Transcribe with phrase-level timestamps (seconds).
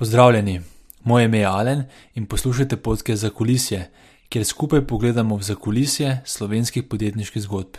[0.00, 0.60] Pozdravljeni,
[1.04, 3.90] moje ime je Alen in poslušate podke za kulisje,
[4.28, 7.76] kjer skupaj pogledamo v zakulisje slovenskih podjetniških zgodb.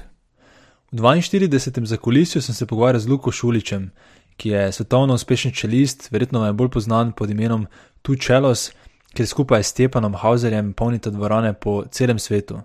[0.92, 1.86] V 42.
[1.86, 3.89] zakulisju sem se pogovarjal z Luko Šuličem,
[4.38, 7.65] ki je svetovno uspešen čelist, verjetno najbolj znan pod imenom
[8.01, 8.72] Tu Čelos,
[9.13, 12.60] ker skupaj s Stepanom Hauserjem polnita dvorane po celem svetu.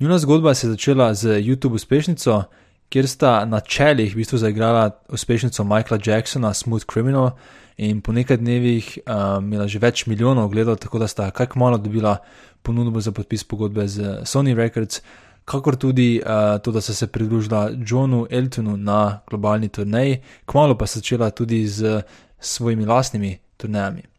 [0.00, 2.42] Njuna zgodba se je začela z YouTube uspešnico,
[2.90, 7.30] kjer sta na čelih v bistvu zaigrala uspešnico Michaela Jacksona, Smooth Criminal,
[7.76, 11.78] in po nekaj dnevih um, imela že več milijonov ogledov, tako da sta kak malo
[11.78, 12.18] dobila
[12.62, 15.00] ponudbo za podpis pogodbe z Sony Records,
[15.44, 20.86] kakor tudi uh, to, da so se pridružila Johnu Eltonu na globalni turnaji, kmalo pa
[20.86, 22.02] začela tudi z
[22.40, 24.09] svojimi lastnimi turnajami.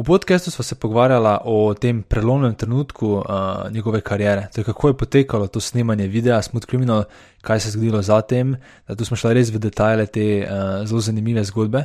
[0.00, 3.24] V podkastu smo se pogovarjali o tem prelomnem trenutku uh,
[3.70, 7.04] njegove kariere, torej kako je potekalo to snemanje videa, Smooth Criminal,
[7.40, 8.56] kaj se je zgodilo zatem,
[8.88, 11.84] da tu smo šli res v detajle te uh, zelo zanimive zgodbe.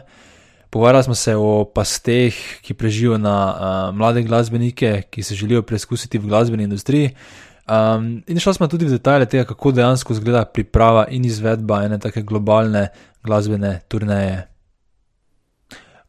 [0.70, 6.18] Pogovarjali smo se o pasteh, ki preživijo na uh, mlade glasbenike, ki se želijo preizkusiti
[6.18, 7.12] v glasbeni industriji.
[7.68, 12.00] Um, in šli smo tudi v detajle tega, kako dejansko izgleda priprava in izvedba ene
[12.00, 12.88] take globalne
[13.24, 14.55] glasbene turneje.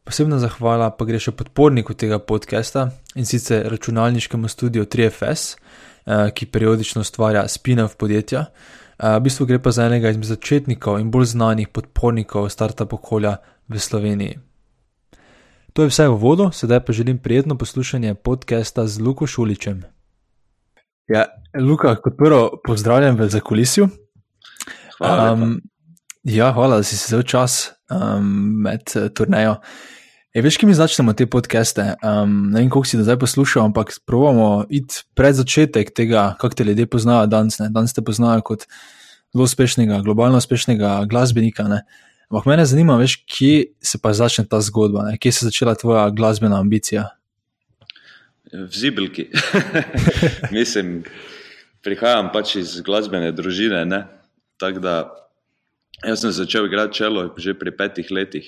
[0.07, 2.85] Posebna zahvala pa gre še podporniku tega podcasta
[3.19, 8.45] in sicer računalniškemu studiu 3FS, eh, ki periodično ustvarja spin-off podjetja.
[8.47, 13.33] Eh, v bistvu gre pa za enega izmed začetnikov in bolj znanih podpornikov startup okolja
[13.67, 14.37] v Sloveniji.
[15.73, 19.83] To je vse v vodu, sedaj pa želim prijetno poslušanje podcasta z Luko Šuličem.
[21.11, 21.25] Ja,
[21.59, 23.89] Luka, kot prvo, pozdravljam v zakulisju.
[24.97, 25.33] Hvala.
[25.33, 25.59] Um,
[26.23, 29.59] ja, hvala, da si se vzel čas um, med uh, turnejo.
[30.35, 31.95] Je, veš, ki mi začnemo te podcaste?
[32.03, 36.55] Um, ne vem, koliko si do zdaj poslušal, ampak pravimo iti pred začetek tega, kako
[36.59, 37.59] te ljudje poznajo danes.
[37.63, 37.69] Ne?
[37.71, 38.67] Danes te poznajo kot
[39.31, 41.63] zelo uspešnega, globalno uspešnega glasbenika.
[41.71, 41.85] Ne?
[42.27, 45.15] Ampak mene zanima, veš, kje se pa začne ta zgodba, ne?
[45.17, 47.07] kje se je začela tvoja glasbena ambicija.
[48.51, 49.29] V zibelki.
[50.57, 51.01] Mislim,
[51.83, 54.03] prihajam pač iz glasbene družine.
[54.59, 54.93] Tako da
[56.03, 58.47] jaz sem začel igrati čelo že pri petih letih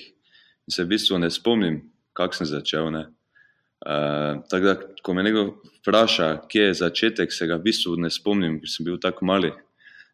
[0.68, 1.80] se v bistvu ne spomnim,
[2.12, 2.90] kako sem začel.
[2.90, 5.44] Uh, tako da, ko me nekdo
[5.80, 9.52] vpraša, kje je začetek, se ga v bistvu ne spomnim, ker sem bil tako mali.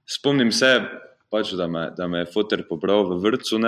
[0.06, 0.70] Spomnim se,
[1.32, 3.58] pač, da, me, da me je fotor pobral v vrtu,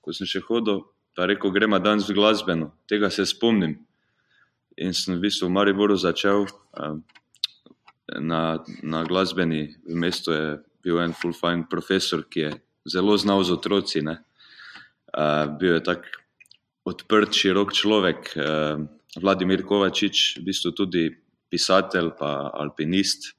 [0.00, 0.84] ko sem še hodil,
[1.16, 2.70] pa rekel, gremo danes v glasbeno.
[2.86, 3.80] Tega se spomnim.
[4.76, 6.98] In sem v bistvu v Mariboru začel uh,
[8.20, 12.52] na, na glasbeni, v mestu je bil en full fine profesor, ki je
[12.86, 14.02] zelo znal z otroci.
[14.06, 14.20] Ne?
[15.58, 16.06] Bil je tak
[16.86, 18.84] odprt, širok človek, uh,
[19.16, 21.08] Vladimir Kovačič, v bistvu tudi
[21.50, 23.32] pisatelj, pa alpinist.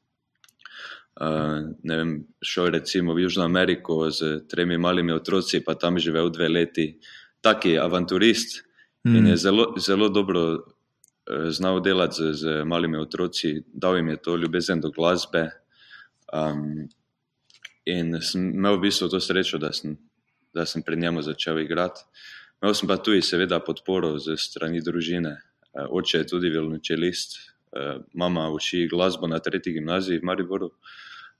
[1.17, 6.49] Uh, vem, šel recimo v Južno Ameriko z tremi malimi otroci, pa tam živel dve
[6.49, 6.87] leti,
[7.41, 8.61] taki avanturist
[9.05, 9.15] mm.
[9.15, 14.21] in je zelo, zelo dobro uh, znal delati z, z malimi otroci, dal jim je
[14.21, 15.49] to ljubezen do glasbe.
[16.33, 16.85] Um,
[17.87, 19.95] in sem imel v bistvu to srečo, da sem
[20.57, 22.01] da sem pri njemu začel igrati.
[22.61, 25.35] Imel sem pa tudi, seveda, podporo ze strani družine.
[25.77, 30.71] Eh, oče je tudi violončelist, eh, mama uči glasbo na tretji gimnaziji v Mariboru.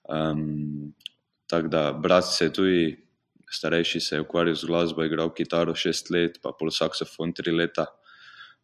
[0.07, 0.94] Um,
[1.47, 2.97] tako da brat se je tudi,
[3.51, 7.88] starejši se je ukvarjal z glasbo, igral kitaro šest let, pa pol saksofon tri leta.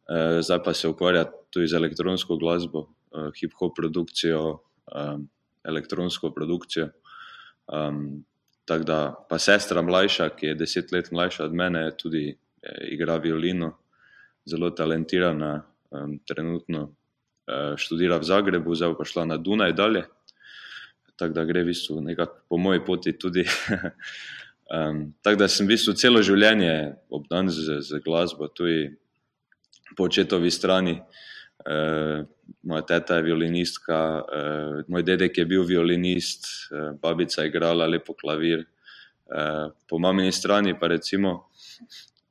[0.04, 4.60] Uh, zdaj pa se ukvarja tudi z elektronsko glasbo, uh, hip-hop produkcijo,
[4.94, 5.26] um,
[5.64, 6.92] elektronsko produkcijo.
[7.68, 8.24] Um,
[8.66, 13.18] Tako da, pa sestra mlajša, ki je deset let mlajša od mene, tudi eh, igra
[13.18, 13.74] violino,
[14.46, 20.02] zelo talentirana, um, trenutno uh, študira v Zagrebu, zdaj pa šla na Dunaj dalje.
[21.16, 23.46] Tako da gre v bistvu nekako po moji poti tudi.
[24.76, 28.92] um, tako da sem v bistvu celo življenje obdan z, z glasbo, tudi
[29.96, 30.98] po očetovi strani.
[31.00, 31.33] Uh,
[32.64, 38.14] moja teta je violinistka, uh, moj dedek je bil violinist, uh, babica je igrala lepo
[38.14, 38.66] klavir.
[39.26, 41.34] Uh, po mamini strani pa recimo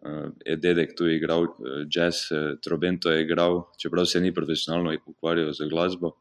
[0.05, 4.97] uh, je dedek tu igral uh, jazz, uh, trobento je igral, čeprav se ni profesionalno
[5.07, 6.17] ukvarjal z glasbo.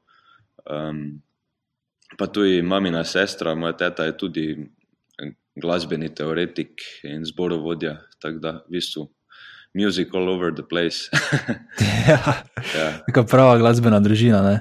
[0.66, 1.22] Um,
[2.18, 4.46] pa tudi mamina sestra, moja teta je tudi
[5.56, 9.10] glasbeni teoretik in zborovodja, tako da v bistvu
[9.74, 11.10] music all over the place.
[12.08, 12.44] ja,
[12.76, 12.88] ja.
[13.08, 14.60] Tako prava glasbena družina.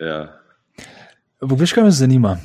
[0.00, 0.20] Ja.
[1.42, 2.36] Veš, kaj me zanima?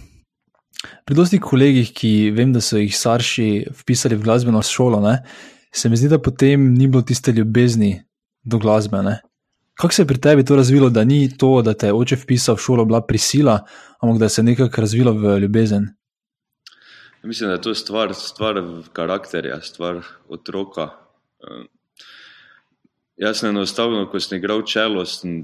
[1.08, 3.48] Pri dosti kolegih, ki vem, da so jih starši
[3.84, 5.18] vpisali v glasbeno šolo, ne,
[5.74, 7.96] se mi zdi, da potem ni bilo tiste ljubezni
[8.44, 9.00] do glasbe.
[9.80, 12.56] Kako se je pri tebi to razvilo, da ni to, da te je oče vpisal
[12.56, 13.64] v šolo, bila prisila,
[14.02, 15.88] ampak da se je nekako razvilo v ljubezen?
[17.24, 18.60] Mislim, da je to stvar, stvar
[18.94, 20.90] karakterja, stvar otroka
[23.18, 25.44] jaz enostavno, ko sem igral čelo, sem,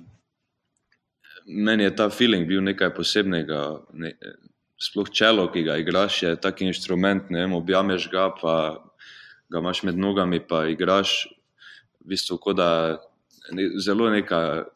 [1.45, 3.63] meni je ta feeling bil nekaj posebnega.
[3.94, 4.13] Ne,
[4.80, 8.54] sploh čelo, ki ga igraš, je tak inštrument, ne vem, objameš ga, pa
[9.51, 11.27] ga imaš med nogami, pa igraš,
[12.00, 12.69] v bistvu, kot da
[13.51, 14.69] ne, zelo neka,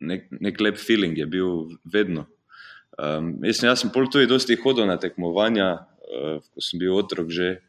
[0.00, 2.26] nek, nek lep feeling je bil vedno.
[2.98, 7.30] Um, jaz, jaz sem pol tudi dosti hodil na tekmovanja, uh, ko sem bil otrok
[7.30, 7.60] že,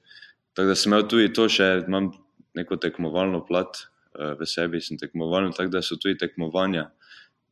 [0.57, 2.09] tako da sem imel tudi to še, imam
[2.57, 3.83] neko tekmovalno plat
[4.13, 6.89] v sebi, sem tekmovalno, tako da so tudi tekmovanja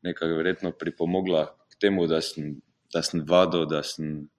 [0.05, 2.55] nekaj verjetno pripomogla k temu, da sem
[2.93, 4.29] da sem vadil, da sem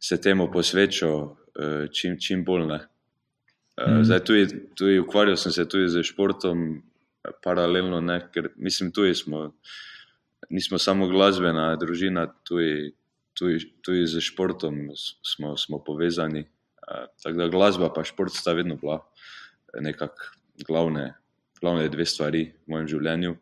[0.00, 2.62] se temu posvečal uh, čim, čim bolj.
[2.64, 2.80] Uh,
[3.88, 4.04] mm.
[4.04, 6.82] Zdaj, tudi, tudi ukvarjal sem se tudi z športom,
[7.42, 9.48] paralelno, ne, ker mislim, tudi smo,
[10.50, 12.92] nismo samo glasbena družina, tudi,
[13.34, 16.44] tudi, tudi z športom smo, smo povezani.
[17.24, 18.98] Tako da glasba in šport sta vedno bila
[19.80, 20.34] nekako
[20.66, 21.14] glavne,
[21.60, 23.36] glavne dve stvari v mojem življenju.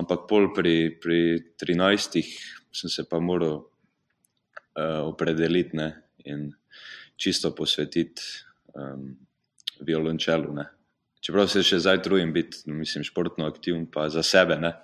[0.00, 1.20] Ampak pol pri, pri
[1.60, 2.22] 13
[2.74, 5.90] sem se pa moral uh, opredeliti ne,
[6.26, 6.48] in
[7.16, 8.22] čisto posvetiti
[8.74, 9.12] um,
[9.86, 10.54] violončelu.
[10.54, 10.66] Ne.
[11.24, 14.74] Čeprav se še zdaj trudim biti, no, mislim, športno aktiven, pa za sebe, ne,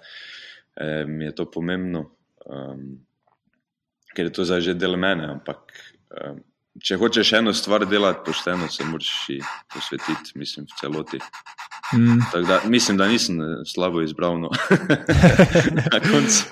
[0.72, 2.06] e, mi je to pomembno,
[2.46, 2.87] um,
[4.14, 5.26] ker je to zdaj že del mene.
[5.34, 5.75] Ampak,
[6.17, 6.38] um,
[6.81, 9.12] če hočeš eno stvar delati pošteno, se moraš
[9.75, 11.20] posvetiti, mislim, v celoti.
[11.93, 12.19] Mm.
[12.47, 14.41] Da, mislim, da nisem eh, slabo izbral.
[14.41, 14.51] No.
[15.93, 16.45] Na koncu.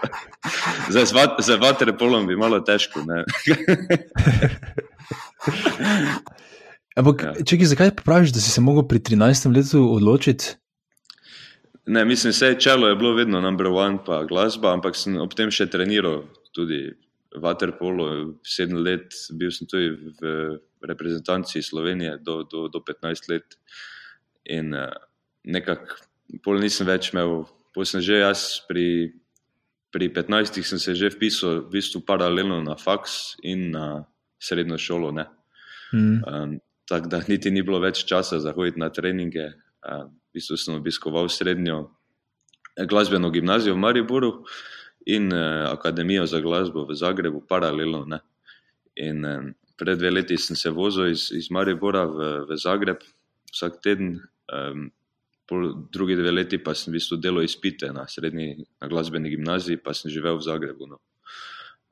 [1.39, 3.01] Za vaterpolom bi malo težko.
[6.97, 7.35] Ampak, ja.
[7.45, 9.57] čekaj, zakaj praviš, da si se lahko pri 13.
[9.57, 10.45] letu odločiti?
[11.87, 15.51] Ne, mislim, vse čelo je bilo vedno number one, pa glasba, ampak sem ob tem
[15.55, 16.91] še treniral tudi
[17.37, 18.35] vaterpolo.
[18.45, 23.57] Sedem let bil sem tudi v reprezentanci Slovenije do, do, do 15 let.
[24.49, 25.08] In, uh,
[25.45, 25.99] nekako
[26.45, 29.13] pol nisem več imel, pol sem že jaz pri,
[29.95, 34.05] pri 15-ih sem se že vpisal v bistvu paralelno na faks in na
[34.41, 35.13] srednjo šolo.
[35.93, 36.23] Mm.
[36.25, 36.59] Um,
[36.89, 39.53] tako da niti ni bilo več časa za hoditi na treninge.
[39.83, 41.89] Um, v bistvu sem obiskoval srednjo
[42.79, 44.33] glasbeno gimnazijo v Mariboru
[45.07, 48.05] in uh, akademijo za glasbo v Zagrebu paralelno.
[48.05, 48.21] Ne?
[48.97, 53.03] In um, pred dve leti sem se vozil iz, iz Maribora v, v Zagreb
[53.53, 54.21] vsak teden.
[54.53, 54.91] Um,
[55.93, 59.95] drugi dve leti pa sem v bistvu delal izpite na srednji na glasbeni gimnaziji, pa
[59.95, 60.87] sem živel v Zagrebu.
[60.87, 61.01] No.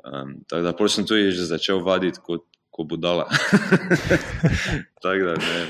[0.05, 3.25] Um, tako da sem tudi že začel vaditi kot ko budala.
[5.03, 5.61] tako da ne,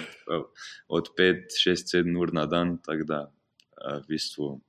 [0.88, 2.78] od 5, 6, 7 ur na dan.
[2.82, 3.20] Tako da
[4.02, 4.60] v bistvu.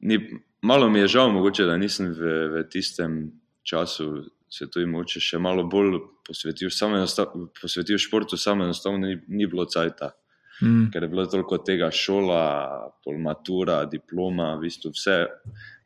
[0.00, 0.18] Ni,
[0.62, 3.32] malo mi je žal, mogoče, da nisem v, v tistem
[3.62, 6.70] času se tudi moče še malo bolj posvetil,
[7.60, 10.14] posvetil športu, samo enostavno ni, ni bilo cajta
[10.62, 10.90] mm.
[10.92, 15.18] ker je bilo toliko tega šola, polmatura, diploma, v bistvu vse.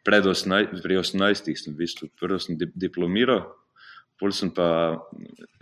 [0.03, 3.45] 18, pri 18 sem v bistvu prvo sem diplomiral,
[4.19, 4.99] pol sem pa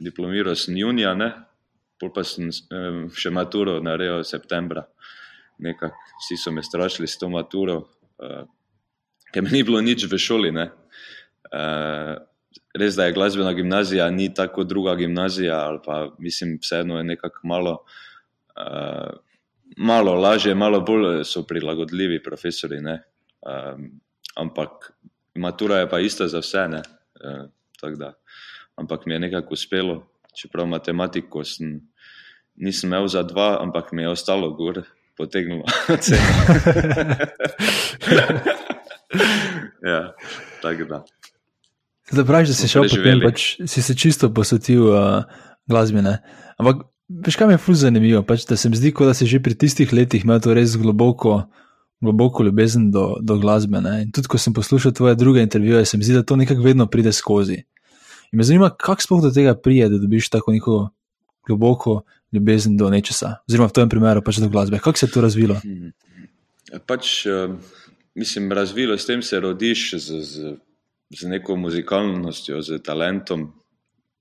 [0.00, 1.32] diplomiral sem junija, ne?
[2.00, 2.48] pol pa sem
[3.12, 4.86] še maturo naredil septembra.
[5.60, 5.92] Nekak,
[6.22, 7.82] vsi so me strašili s to maturo,
[8.24, 8.48] uh,
[9.28, 10.54] ker mi ni bilo nič v šoli.
[10.56, 12.16] Uh,
[12.72, 17.44] res da je glasbena gimnazija, ni tako druga gimnazija, ali pa mislim, vseeno je nekako
[17.44, 17.74] malo
[18.56, 19.10] uh,
[19.76, 22.78] malo lažje, malo bolj so prilagodljivi profesori.
[22.78, 24.00] Um,
[24.36, 24.92] ampak
[25.34, 26.58] matura je pa ista za vse.
[26.64, 28.12] Uh,
[28.76, 31.80] ampak mi je nekako uspelo, čeprav matematiko sem,
[32.56, 34.82] nisem imel za dva, ampak mi je ostalo gor,
[35.16, 35.64] potegnilo.
[39.92, 40.14] ja,
[40.62, 41.04] tako da.
[42.10, 45.22] Zdaj praviš, da si šel po tem, pač si se čisto posvetil uh,
[45.70, 46.18] glasbene.
[46.58, 46.76] Ampak
[47.10, 49.56] Veš, kaj mi je fuz zanimivo, pač, da se mi zdi, da si že pri
[49.58, 51.42] tistih letih imel to res globoko,
[52.00, 53.80] globoko ljubezen do, do glasbe.
[53.82, 54.02] Ne?
[54.04, 56.86] In tudi, ko sem poslušal tvoje druge intervjuje, se mi zdi, da to nekako vedno
[56.86, 57.64] pride skozi.
[58.30, 60.76] In me zanima, kako sploh do tega prije, da dobiš tako neko
[61.46, 62.02] globoko
[62.32, 64.78] ljubezen do nečesa, oziroma v tem primeru pač do glasbe.
[64.78, 65.58] Kako se je to razvilo?
[66.86, 67.58] Pač, uh,
[68.14, 70.54] mislim, razvilo s tem se rodiš z, z,
[71.10, 73.48] z neko muzikalnostjo, z talentom.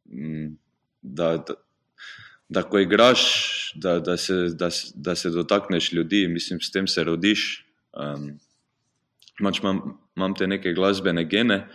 [0.10, 0.56] Mm,
[1.02, 1.54] da, da,
[2.50, 3.22] da ko igraš,
[3.76, 7.66] da, da, se, da, da se dotakneš ljudi, mislim, s tem se rodiš.
[7.94, 8.40] Um,
[9.40, 11.68] imam, imam te neke glasbene gene,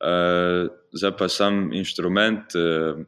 [0.00, 3.04] uh, zdaj pa sam inštrument uh,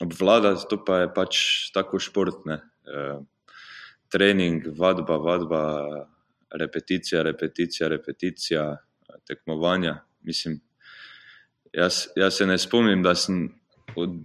[0.00, 1.38] obvladati, to pa je pač
[1.74, 2.60] tako športne.
[2.84, 3.24] Uh,
[4.12, 5.62] trening, vadba, vadba,
[6.52, 8.76] repeticija, repeticija, repeticija,
[9.28, 10.02] tekmovanja.
[10.22, 10.60] Mislim,
[11.72, 13.46] jaz, jaz se ne spomnim, da sem
[13.96, 14.18] od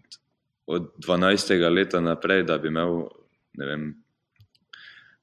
[0.67, 1.69] od 12.
[1.71, 3.07] leta naprej, da bi imel,
[3.57, 3.87] ne vem,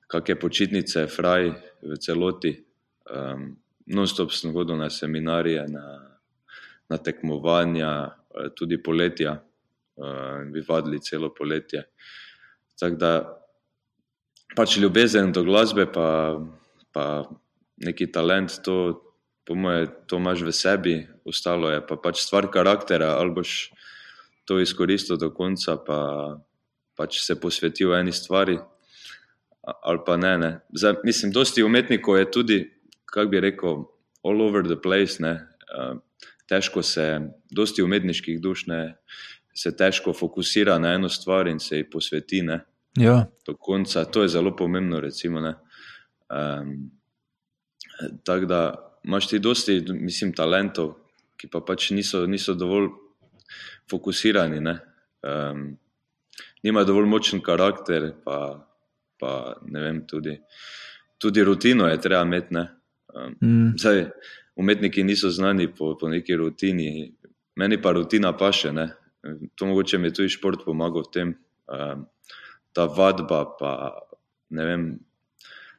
[0.09, 1.53] kakšne počitnice, fraj,
[1.85, 2.57] v celoti.
[3.11, 3.53] Um,
[3.85, 6.17] Non-stop sem hodil na seminarije, na,
[6.89, 8.17] na tekmovanja,
[8.57, 11.83] tudi poletja, uh, bi vadili celo poletje.
[12.81, 13.11] Tako da
[14.57, 16.41] pač ljubezen do glasbe, pa,
[16.97, 17.29] pa
[17.85, 19.03] neki talent, to,
[19.45, 20.97] po mojem, to imaš v sebi,
[21.29, 23.69] ostalo je pa pač stvar karaktera, ali boš
[24.45, 25.99] to izkoristil do konca, pa
[26.97, 28.59] pač se posvetil eni stvari,
[29.63, 30.39] ali pa ne.
[30.39, 30.53] ne.
[30.73, 32.59] Zdaj, mislim, dosti umetnikov je tudi
[33.15, 33.85] kako bi rekel,
[34.25, 35.23] all over the place.
[35.23, 35.47] Ne?
[36.49, 37.21] Težko se,
[37.51, 38.97] dosti umetniških duš ne,
[39.55, 42.43] se težko fokusira na eno stvar in se ji posveti.
[42.99, 43.27] Ja.
[43.47, 45.01] Do konca, to je zelo pomembno.
[45.01, 46.91] Recimo, um,
[48.25, 48.61] Tako da
[49.05, 50.95] imaš ti dosti, mislim, talentov,
[51.37, 52.89] ki pa pač niso, niso dovolj
[53.91, 54.61] fokusirani.
[54.61, 54.79] Ne?
[55.23, 55.76] Um,
[56.62, 58.38] nima dovolj močen karakter, pa,
[59.21, 60.38] pa ne vem, tudi,
[61.19, 62.57] tudi rutino je treba imeti.
[63.14, 63.75] Um, mm.
[63.79, 64.07] zdaj,
[64.57, 67.12] umetniki niso znani po, po neki rutini,
[67.57, 68.73] meni pa rutina paše.
[68.73, 68.88] Ne?
[69.55, 71.35] To mogoče mi je tudi šport pomagal v tem,
[71.69, 72.07] um,
[72.73, 73.45] ta vadba.
[73.59, 73.73] Pa,
[74.50, 74.99] vem,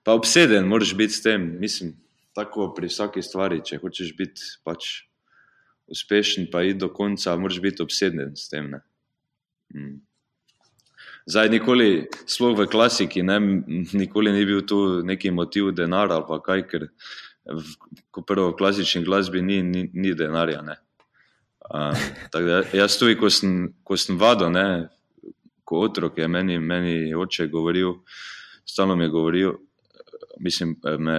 [0.03, 1.57] pa obseden moraš biti s tem.
[1.59, 1.95] Mislim,
[2.35, 5.05] tako pri vsaki stvari, če hočeš biti pač
[5.87, 8.73] uspešen, pa iti do konca, moraš biti obseden s tem.
[9.73, 10.01] Mm.
[11.25, 13.39] Zdaj, nikoli, sploh v klasiki, ne,
[14.01, 16.89] nikoli ni bil tu neki motiv denar ali kaj, ker
[17.45, 20.61] v prvo klasični glasbi ni, ni, ni denarja.
[21.65, 21.93] Um,
[22.33, 24.89] da, jaz tudi, ko sem, ko sem vadil, ne,
[25.65, 27.99] ko otrok je meni, meni oče govoril,
[28.65, 29.55] stalno mi je govoril,
[30.39, 31.17] mislim, me,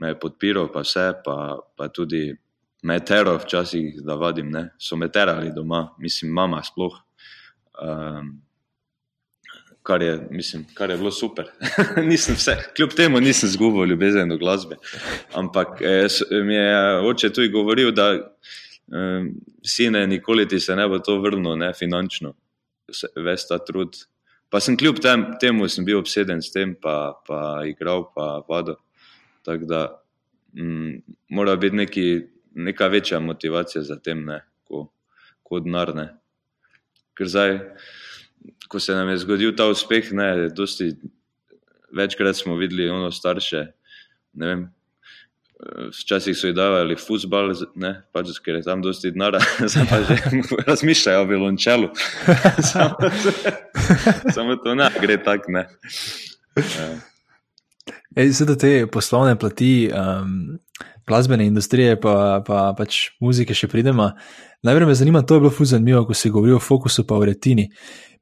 [0.00, 2.34] me je podpiral, pa vse, pa, pa tudi
[2.82, 6.94] me je teral včasih, da vadim, ne, so me terali doma, mislim, mama sploh.
[7.82, 8.36] Um,
[9.88, 11.46] kar je, mislim, kar je bilo super.
[12.36, 14.76] vse, kljub temu nisem zgubil ljubezen do glasbe.
[15.34, 16.06] Ampak eh,
[16.44, 19.24] mi je oče tudi govoril, da eh,
[19.64, 22.34] sine, nikoli ti se ne bo to vrnilo, ne finančno,
[23.16, 23.96] ves ta trud.
[24.48, 28.76] Pa sem kljub tem, temu sem bil obseden s tem, pa, pa igral, pa vado.
[29.44, 29.82] Tako da
[30.52, 32.06] mm, mora biti neki,
[32.58, 34.90] neka večja motivacija za tem, ne, kot
[35.42, 35.94] ko denar.
[37.16, 37.56] Ker zdaj
[38.68, 40.92] ko se nam je zgodil ta uspeh, ne, dosti,
[41.96, 43.66] večkrat smo videli ono starše.
[45.98, 47.50] Včasih so jih davali futbol,
[48.14, 49.40] pač, ker je tam dosti denara,
[49.72, 50.18] zdaj pa že
[50.68, 51.88] razmišljajo o violončelu.
[52.70, 53.10] samo,
[54.34, 55.64] samo to ne gre tako.
[58.18, 60.58] Zdaj, te poslovne plati, um,
[61.08, 64.10] glasbene industrije, pa, pa pač muzike še pridemo.
[64.66, 67.68] Najprej me zanima, to je bilo fuzanimivo, ko si govoril o fokusu pa v retini.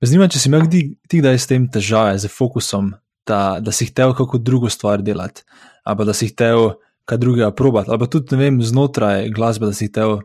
[0.00, 2.92] Me zanima, če si imel ti kdaj s tem težave, z fokusom,
[3.26, 5.42] da, da si hotel kako drugo stvar delati,
[5.84, 9.88] ali da si hotel kaj drugega probati, ali pa tudi vem, znotraj glasbe, da si
[9.88, 10.20] hotel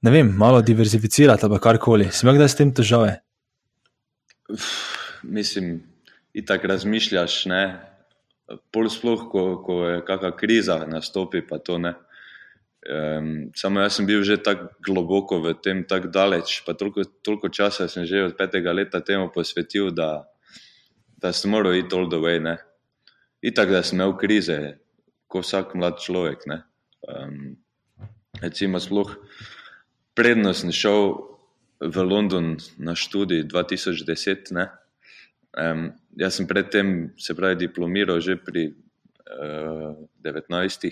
[0.00, 2.08] ne vem, malo diverzificirati ali karkoli.
[2.10, 3.18] Si imel kdaj s tem težave?
[4.50, 4.66] Uf,
[5.22, 5.76] mislim,
[6.34, 7.89] in tako razmišljaš, ne.
[8.72, 11.94] Pol sploh, ko, ko je kakšna kriza nastopi, pa to ne.
[12.80, 17.52] Um, samo jaz sem bil že tako globoko v tem, tako daleč, pa toliko, toliko
[17.52, 20.24] časa sem že od petega leta temu posvetil, da,
[21.20, 22.40] da sem moral iti all the way.
[22.40, 22.56] Ne.
[23.44, 24.80] Itak, da sem imel krize,
[25.28, 26.48] kot vsak mlad človek.
[27.04, 27.60] Um,
[28.40, 29.12] recimo, sploh
[30.16, 31.16] predno sem šel
[31.80, 34.52] v London na študij 2010.
[35.56, 40.90] Um, jaz sem predtem, se pravi, diplomiral že pri uh, 19.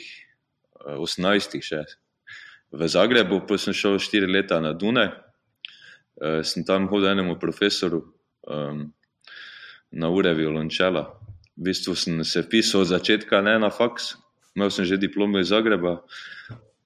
[0.78, 1.82] 18, še
[2.70, 5.10] v Zagrebu, pa sem šel štiri leta na Dune.
[6.18, 8.02] Uh, sem tam hodil enemu profesoru
[8.46, 8.92] um,
[9.90, 11.18] na ure violončela.
[11.58, 14.16] V bistvu sem se pisal od začetka, ne na faks,
[14.54, 16.02] imel sem že diplomo iz Zagreba,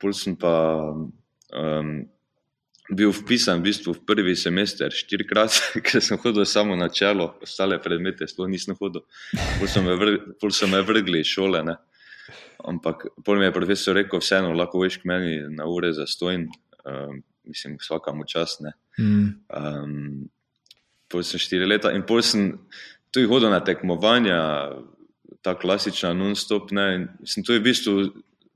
[0.01, 0.81] pol sem pa
[1.53, 2.09] um,
[2.96, 5.54] bil vpisan v, bistvu v prvi semester štirikrat,
[5.87, 9.04] ker sem hodil samo na čelo, ostale predmete sploh nisem hodil.
[9.58, 10.20] Pol so me, vr,
[10.70, 11.62] me vrgli iz šole.
[11.66, 11.76] Ne.
[12.62, 16.46] Ampak pol mi je profesor rekel, vseeno lahko veš k meni na ure za stojn,
[16.87, 18.61] um, mislim, vsakam čas.
[18.99, 19.28] Mm.
[19.50, 20.28] Um,
[21.11, 22.54] pol sem štiri leta in pol sem
[23.12, 24.38] tudi hodil na tekmovanja,
[25.42, 26.70] ta klasična non-stop.
[27.26, 27.94] Sem tudi v bistvu,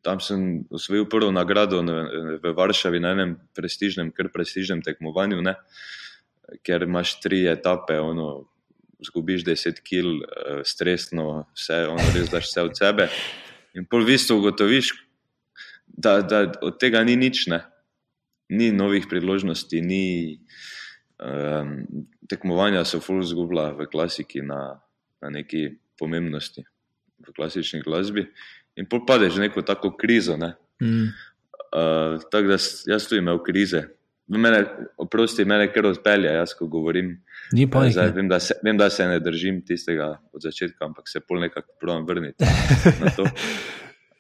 [0.07, 5.57] tam sem osvojil prvo nagrado v Varšavi na enem prestižnem, kar prestižnem tekmovanju, ne?
[6.63, 7.99] ker imaš tri etape.
[7.99, 8.47] Ono,
[9.03, 13.09] Zgubiš 10 kg, eh, stresno, vse, ono res daš vse od sebe.
[13.75, 14.95] In pol v bistvu ugotoviš,
[15.87, 17.67] da, da od tega ni nič, ne?
[18.49, 20.39] ni novih priložnosti, ni
[21.19, 21.83] um,
[22.31, 24.79] tekmovanja, so full zgubila v klasiki na,
[25.19, 26.63] na neki pomembnosti.
[27.27, 28.29] v klasični glasbi.
[28.77, 30.37] In pol padeš v neko tako krizo.
[30.37, 30.55] Ne?
[30.83, 31.13] Mm.
[31.73, 32.59] Uh, tako da
[32.93, 33.87] jaz tu imel krize.
[34.27, 34.65] Mene,
[34.99, 37.13] oprosti, mene kar odpelje, jaz ko govorim.
[37.55, 37.95] Ni pa nič.
[37.95, 38.29] Vem,
[38.65, 42.49] vem, da se ne držim tistega od začetka, ampak se pol nekako pravim vrniti
[43.01, 43.27] na to.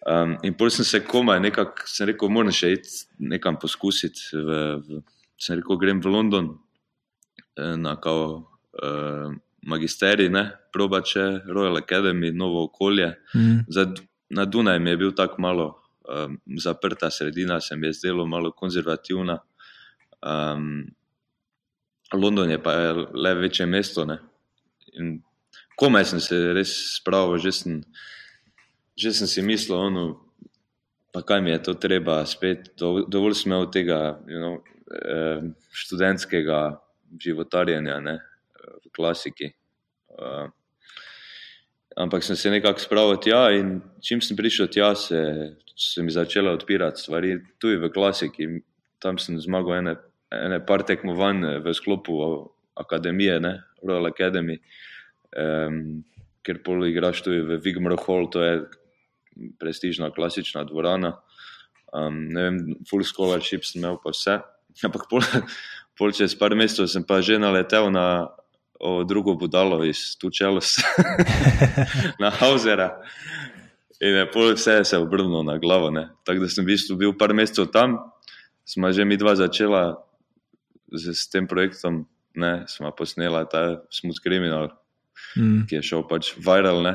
[0.07, 2.91] Um, in pol sem se komaj, nekako sem rekel, moram še iti
[3.27, 4.29] nekam poskusiti.
[4.39, 5.01] V, v,
[5.35, 6.53] sem rekel, grem v London
[7.59, 8.29] eh, na kao,
[8.79, 9.35] uh,
[9.67, 13.17] magisterij, ne, proba če Royal Academy, novo okolje.
[13.35, 13.65] Mm.
[13.67, 15.67] Zdaj, na Dunaju mi je bil tako malo
[16.09, 19.39] um, zaprta sredina, se mi je zdelo malo konzervativna.
[20.23, 20.87] Um,
[22.13, 22.73] London je pa
[23.15, 24.07] le večje mesto.
[25.77, 27.83] Komaj sem se res spravil, že sem,
[28.97, 30.05] že sem si mislil, ono,
[31.13, 32.73] pa kaj mi je to treba spet.
[32.79, 35.43] Dovolj sem imel tega you know, eh,
[35.73, 36.81] študentskega
[37.21, 38.19] životarjenja ne,
[38.85, 39.53] v klasiki.
[40.17, 40.49] Uh,
[41.97, 45.21] ampak sem se nekako spravil tja in čim sem prišel tja, se,
[45.77, 47.39] se mi začela odpirati stvari.
[47.59, 48.49] Tu v klasiki,
[49.03, 49.97] tam sem zmagal ene
[50.31, 52.19] ene par tekmovanj eh, v sklopu
[52.77, 53.55] akademije, ne,
[53.87, 54.59] Royal Academy,
[55.33, 56.03] um,
[56.45, 58.59] ker pol igraš tudi v Vigmar Hall, to je
[59.61, 61.15] prestižna klasična dvorana.
[61.97, 64.37] Um, ne vem, full scholarship sem imel pa vse.
[64.85, 65.25] Ampak pol,
[65.99, 68.29] pol čez par mesecev sem pa že naletel na
[68.81, 70.77] o, drugo budalo iz Tučelos,
[72.23, 72.91] na Hausera.
[74.01, 75.89] In je pol vse se obrnilo na glavo.
[76.25, 77.97] Tako da sem v bistvu bil par mesecev tam,
[78.65, 79.97] smo že mi dva začela
[80.93, 82.05] z, z tem projektom,
[82.35, 84.69] ne, smo posneli ta Smooth Criminal,
[85.37, 85.67] mm.
[85.71, 86.83] ki je šel pač viral.
[86.85, 86.95] Ne.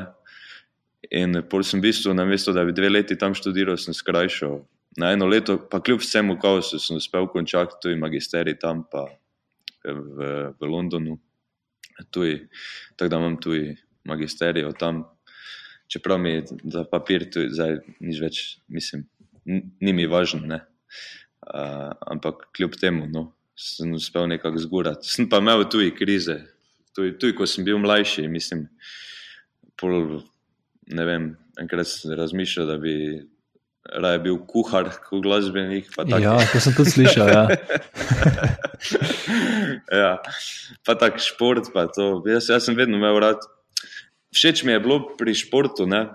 [1.10, 4.62] In pol sem v bistvu, na mesto, da bi dve leti tam študiral, sem skrajšal.
[5.00, 9.08] Na eno leto, pa kljub vsemu kaosu, sem uspel končati tudi magisterij tam, pa
[9.82, 11.18] v, v Londonu.
[12.10, 12.38] Tuj,
[12.96, 15.04] tako da imam tudi magisterij od tam.
[15.92, 16.42] Čeprav mi
[16.72, 18.40] za papir, tudi zdaj nič več,
[18.72, 19.04] mislim,
[19.44, 20.46] ni mi važno.
[21.42, 23.26] Uh, ampak kljub temu, no,
[23.58, 25.08] sem uspel nekako zgurati.
[25.08, 26.38] Sem pa imel tudi krize,
[26.96, 28.24] tudi, tudi ko sem bil mlajši.
[28.30, 28.68] Mislim,
[29.76, 30.22] pol,
[30.94, 31.28] ne vem,
[31.60, 32.94] enkrat sem razmišljal, da bi
[33.82, 35.90] raje bil kuhar kot glasbenik.
[36.22, 37.28] Ja, to sem tudi slišal.
[37.28, 37.44] Ja.
[40.02, 40.12] ja,
[40.86, 41.72] pa tak šport.
[41.74, 41.88] Pa
[42.28, 43.42] jaz, jaz sem vedno imel rad.
[44.32, 45.86] Všeč mi je bilo pri športu.
[45.90, 46.06] Ne?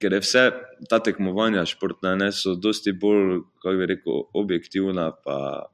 [0.00, 0.44] Ker je vse
[0.88, 5.66] ta tekmovanja športna, ne, so dosti bolj, kako bi rekel, objektivna, pa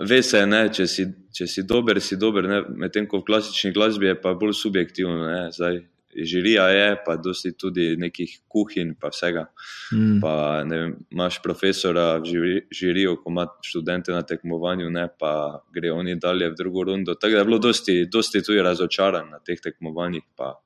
[0.00, 1.04] ve se, ne, če, si,
[1.36, 5.28] če si dober, si dober, medtem ko v klasični glasbi je pa bolj subjektivno.
[5.28, 5.82] Ne, zdaj,
[6.16, 9.46] žirija je, pa dosti tudi nekih kuhinj, pa vsega.
[9.92, 10.20] Mm.
[10.22, 10.34] Pa,
[10.70, 16.50] vem, imaš profesora v žiriju, ko ima študente na tekmovanju, ne, pa gre oni dalje
[16.50, 17.14] v drugo rundo.
[17.14, 20.26] Tako da je bilo dosti, dosti tudi razočaran na teh tekmovanjih.
[20.36, 20.56] Pa,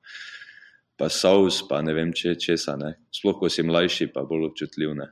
[0.95, 2.77] Pa saus, pa ne vem, če česa.
[3.11, 4.93] Sploh, ko si mlajši, pa bolj občutljiv.
[4.95, 5.09] Ne?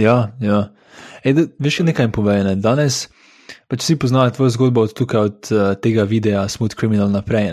[0.00, 0.62] Ja, ja.
[1.20, 2.40] Ej, da, veš, kaj nekaj povej.
[2.46, 2.54] Ne?
[2.56, 3.02] Danes,
[3.68, 7.52] Pač vsi poznajo tvojo zgodbo od tukaj, od uh, tega videa Smooth Criminal naprej.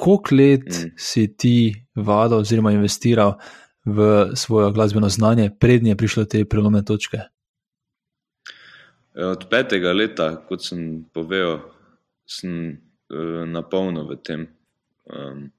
[0.00, 0.94] Koliko let mm.
[0.96, 1.56] si ti
[1.94, 3.36] vadil oziroma investiral
[3.84, 7.18] v svoje glasbeno znanje, prednje prišlo te prelomne točke?
[9.14, 11.60] Ja, od petega leta, kot sem povedal,
[12.24, 12.78] sem
[13.12, 14.46] uh, na polno v tem.
[15.10, 15.50] Um,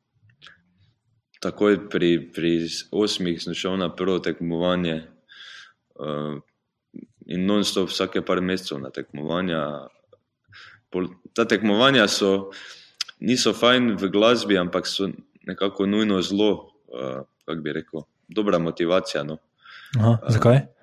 [1.44, 5.04] takoj pri, pri osmih sem šel na prvo tekmovanje.
[6.00, 6.40] Uh,
[7.28, 9.88] in non-stop vsake par mesecev na tekmovanja.
[11.36, 12.52] Ta tekmovanja so,
[13.22, 15.10] niso fajn v glasbi, ampak so
[15.48, 19.24] nekako nujno zelo, uh, kako bi rekel, dobra motivacija.
[19.24, 19.38] No.
[20.00, 20.58] Aha, zakaj?
[20.66, 20.82] Uh,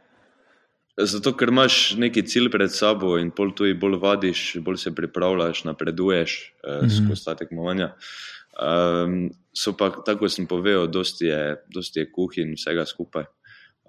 [1.07, 5.65] zato, ker imaš neki cilj pred sabo in pol tu bolj vadiš, bolj se pripravljaš,
[5.65, 7.07] napreduješ uh, mm -hmm.
[7.07, 7.95] skozi ta tekmovanja.
[8.59, 13.25] Um, so pa, tako sem povedal, dosti je, dosti je kuhinj, vsega skupaj.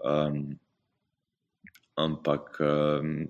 [0.05, 0.59] Um,
[1.97, 3.27] ampak um,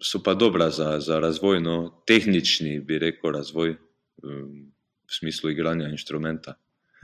[0.00, 3.76] so pa dobra za, za razvoj, no, tehnični, bi rekel, razvoj
[4.22, 6.54] v smislu igranja inštrumenta.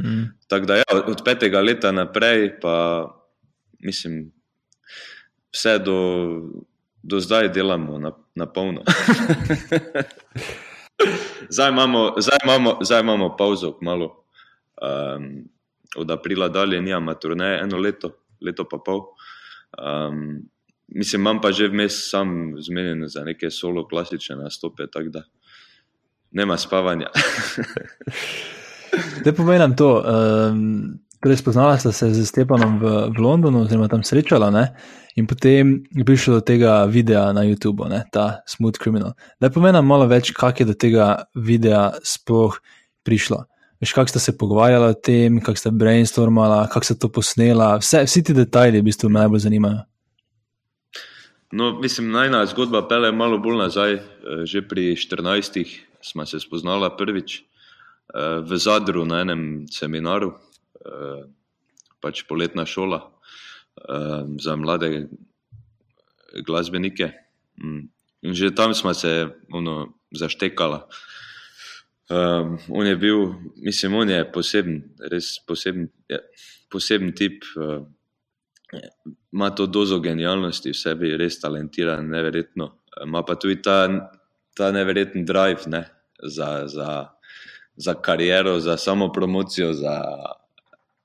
[0.01, 0.25] Mm.
[0.49, 3.07] Tako da, ja, od petega leta naprej, pa
[3.79, 4.33] mislim,
[5.53, 5.99] vse do,
[7.03, 8.83] do zdaj delamo na, na polno.
[11.55, 14.25] zdaj, imamo, zdaj, imamo, zdaj imamo pauzo, malo.
[14.83, 15.49] Um,
[15.97, 19.03] od aprila dalje, nijama turneje, eno leto, leto pa pol.
[19.79, 20.49] Um,
[20.89, 25.23] Mislim, imam pa že vmes sam zmenjen za neke solo klasične nastope, tako da
[26.31, 27.07] nema spavanja.
[29.25, 30.01] Da pomenem to.
[30.01, 32.85] Um, torej, spoznala sta se z Stepanom v,
[33.17, 34.73] v Londonu, oziroma tam srečala, ne?
[35.19, 38.05] in potem je prišlo do tega videa na YouTubu, ne?
[38.13, 39.17] ta Smooth Criminal.
[39.43, 42.55] Da pomenem malo več, kako je do tega videa sploh
[43.03, 43.43] prišlo.
[43.83, 48.05] Veš, kako ste se pogovarjali o tem, kako ste brainstormali, kako ste to posnela, vse,
[48.07, 49.83] vsi ti detajli, v bistvu me najbolj zanimajo.
[51.53, 53.95] No, mislim, najna zgodba pele malo bolj nazaj.
[54.29, 55.88] Eh, že pri 14.
[56.03, 61.23] smo se spoznala prvič eh, v Zadru na enem seminaru, eh,
[62.01, 63.15] pač poletna šola
[64.43, 65.07] za mlade
[66.43, 67.13] glasbenike.
[67.63, 67.87] Mm.
[68.23, 70.89] In že tam smo se ono, zaštekala.
[72.09, 74.81] Um, on je bil, mislim, on je poseben,
[75.13, 76.19] res poseben, je,
[76.73, 77.45] poseben tip.
[77.57, 77.85] Uh,
[79.33, 82.71] ima to dozo genialnosti v sebi, res talentiran, neverjetno.
[83.05, 83.87] Ima pa tudi ta,
[84.59, 85.85] ta neverjeten drive ne,
[86.23, 87.07] za, za,
[87.77, 90.03] za kariero, za samo promocijo, za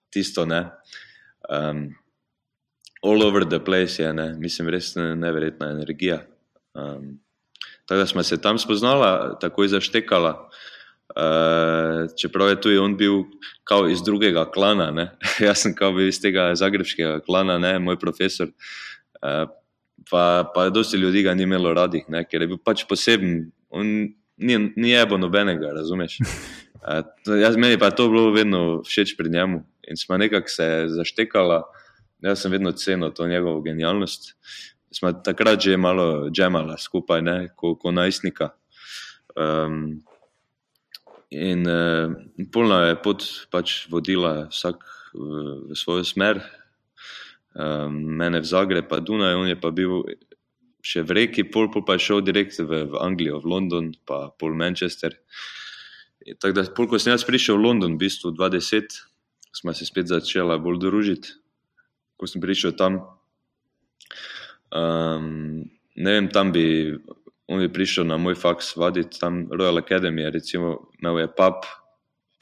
[0.09, 0.45] tisto.
[0.45, 0.69] Ne.
[1.49, 1.93] Um,
[3.03, 4.33] all over the place je, ne.
[4.33, 6.23] mislim, res neverjetna energija.
[6.73, 7.19] Um,
[7.85, 10.49] tako da smo se tam spoznala, tako je zaštekala.
[11.13, 13.23] Uh, čeprav je tudi on bil
[13.63, 15.11] kao iz drugega klana, ne?
[15.45, 17.79] jaz sem kao bil iz tega zagrebskega klana, ne?
[17.79, 18.49] moj profesor.
[19.21, 19.49] Uh,
[20.09, 22.23] pa, pa dosti ljudi ga ni imelo radi, ne?
[22.25, 23.87] ker je bil pač poseben, on
[24.37, 26.19] ni, ni ebo nobenega, razumeš.
[26.83, 26.99] Uh,
[27.39, 31.61] jaz, meni pa je to bilo vedno všeč pri njemu in smo nekako se zaštekala,
[32.19, 34.33] jaz sem vedno cenil to njegovo genialnost.
[34.91, 37.37] Smo takrat že malo džemala skupaj, ne?
[37.55, 38.49] ko, ko najstnika.
[39.39, 40.03] Um,
[41.33, 42.13] In uh,
[42.53, 44.83] polno je pot pač vodila vsak
[45.17, 45.23] v,
[45.71, 46.43] v svojo smer,
[47.55, 50.03] um, mene v Zagreb, pa Dunaj, on je pa bil
[50.83, 54.33] še v reki, pol, pol pa je šel direkt v, v Anglijo, v London, pa
[54.35, 55.15] pol Manchester.
[56.39, 58.99] Tako da, pol, ko sem jaz prišel v London, v bistvu 20,
[59.53, 61.37] smo se spet začela bolj družiti.
[62.19, 62.99] Ko sem prišel tam,
[64.75, 65.63] um,
[65.95, 66.95] ne vem, tam bi
[67.47, 71.67] on je prišel na moj faks vaditi tam Royal Academy, recimo, imel je pub,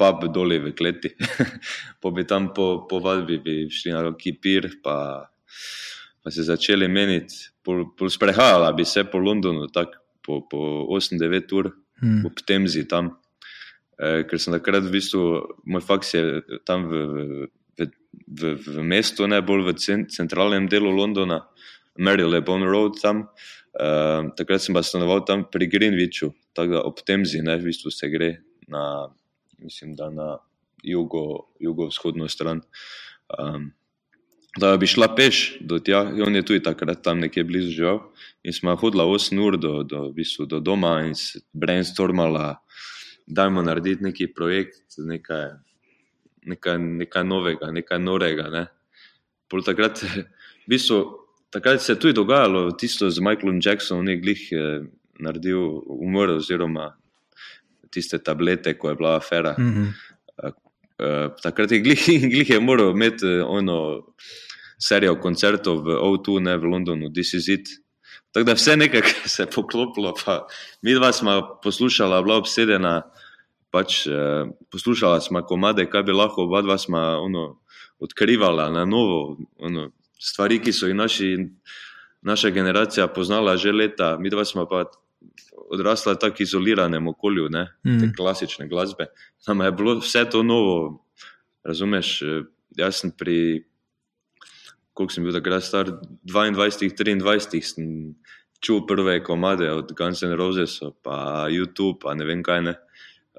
[0.01, 1.13] pub doli v kleti.
[2.01, 5.29] po bi tam po, po vadbi bi šli na roki pir, pa,
[6.21, 10.59] pa se začeli meniti, pol, pol sprehajala bi se po Londonu, tako po, po
[10.97, 12.25] 8-9 ur, hmm.
[12.25, 13.15] ob Temzi tam.
[13.97, 15.23] E, ker sem takrat v bistvu,
[15.69, 16.23] moj faks je
[16.65, 17.05] tam v,
[17.77, 17.89] v,
[18.41, 19.77] v, v mestu, ne bolj v
[20.09, 21.43] centralnem delu Londona,
[21.97, 23.27] Marylebone Road tam.
[23.71, 27.87] Uh, takrat sem pa stanoval tam pri Greenwichu, tako da ob Temzi, ne, v bistvu
[27.87, 28.33] se gre
[28.67, 29.07] na,
[29.61, 30.37] mislim, da na
[30.83, 32.61] jugo, jugovzhodno stran.
[33.39, 33.71] Um,
[34.57, 37.99] da bi šla peš do tja, on je tudi takrat tam nekje blizu živel.
[38.43, 42.57] In smo hodili 8 ur do, do, v bistvu, do doma in se brainstormala,
[43.27, 45.47] da imamo narediti neki projekt, nekaj,
[46.43, 48.49] nekaj, nekaj novega, nekaj norega.
[48.49, 48.65] Ne.
[49.47, 51.03] Pol takrat, v bistvu,
[51.49, 54.65] takrat se je tudi dogajalo, tisto z Michaelom Jacksonom, ne glih je
[55.19, 56.91] naredil umor, oziroma
[57.91, 59.55] tiste tablete, ko je bila afera.
[59.59, 59.87] Mm -hmm.
[60.43, 64.07] uh, takrat je glih, glih je moral imeti ono
[64.79, 67.67] serijo koncertov v O2, ne v Londonu, This is it.
[68.31, 69.01] Tako da vse nekaj
[69.33, 70.47] se je poklopilo, pa
[70.81, 73.01] mi dva smo poslušala, bila obsedena.
[73.71, 77.61] Pač, eh, poslušala smo komade, kaj bi lahko oba dva smo, ono,
[77.99, 81.37] odkrivala na novo, ono, stvari, ki so jih naši,
[82.21, 84.91] naša generacija poznala že leta, mi dva smo pa
[85.71, 87.99] odrasla v tako izoliranem okolju, ne, mm.
[87.99, 89.11] te klasične glasbe.
[89.47, 91.05] Nam je bilo vse to novo,
[91.63, 92.19] razumeš?
[92.77, 93.63] Jaz sem pri,
[94.93, 95.91] koliko sem bil takrat star,
[96.23, 98.15] 22, 23, sem
[98.61, 102.75] čutil prve komade od Guns N' Roses, pa YouTube, pa ne vem kaj ne.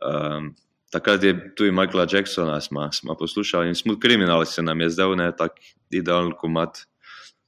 [0.02, 0.52] Um,
[0.92, 5.16] takrat je tudi Michaela Jacksona, smo, smo poslušali in smo kriminali, se nam je zdel
[5.16, 6.84] ne tako idealen komat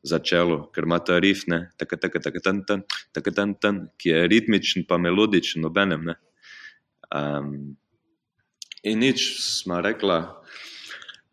[0.05, 2.83] za čelo, ker ima ta rif, ne, tako, tako, tako, tan, tan,
[3.17, 6.13] tako, tan, tan, ki je ritmičen, pa melodičen, nobenem.
[7.15, 7.77] Um,
[8.85, 10.19] in nič smo rekla,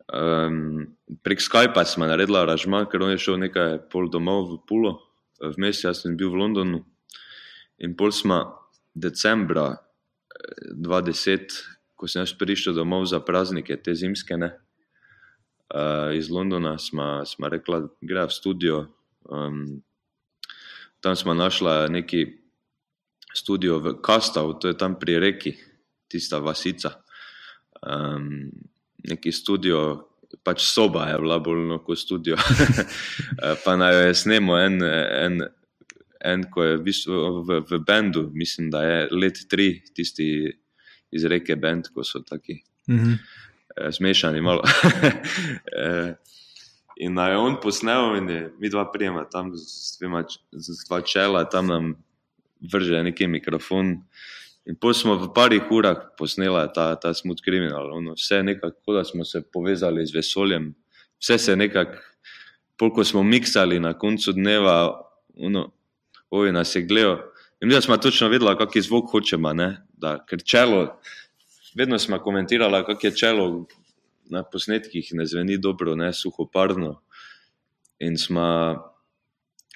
[0.08, 0.88] um,
[1.22, 4.96] prek Skypa smo naredila ražma, ker on je šel nekaj pol domov v Pulo,
[5.42, 6.82] vmes jaz sem bil v Londonu.
[7.84, 8.40] In pol smo
[8.96, 9.74] decembra
[10.72, 11.60] 2010
[12.02, 14.58] ko sem prišel domov za praznike, te zimske, ne,
[15.74, 18.86] uh, iz Londona, smo, smo rekli, da gre v studio.
[19.24, 19.82] Um,
[21.00, 22.26] tam smo našli neki
[23.34, 25.56] studio v Kastavu, to je tam pri reki,
[26.08, 26.92] tista vasica.
[27.82, 28.50] Um,
[29.08, 30.08] neki studio,
[30.44, 32.36] pač soba je bila bolj kot studio.
[33.64, 34.80] pa naj jo snemo en.
[34.82, 35.42] en
[36.22, 36.92] En, ko je v,
[37.42, 40.52] v, v bendu, mislim, da je let tri, tisti
[41.10, 43.16] iz reke Bend, ko so taki mm
[43.76, 44.40] eh, smešani.
[45.84, 46.14] eh,
[46.96, 51.44] in naj on posnel, in je, mi dva prijema tam z dvema z dva čela,
[51.44, 51.94] tam nam
[52.72, 53.96] vrže neki mikrofon.
[54.66, 57.90] In potem smo v parih urah posneli ta, ta smut kriminal.
[57.90, 60.74] Ono, vse nekako, da smo se povezali z vesoljem,
[61.18, 61.98] vse se nekako,
[62.78, 65.02] polko smo miksali na koncu dneva,
[65.34, 65.72] ono,
[66.30, 67.18] oj, nas je gledal.
[67.62, 69.52] In mi smo točno vedeli, kak je zvok hočemo,
[69.98, 70.98] da, ker čelo,
[71.76, 73.66] vedno smo komentirali, kak je čelo
[74.30, 77.00] na posnetkih, ne zveni dobro, ne suhoparno.
[77.98, 78.42] In smo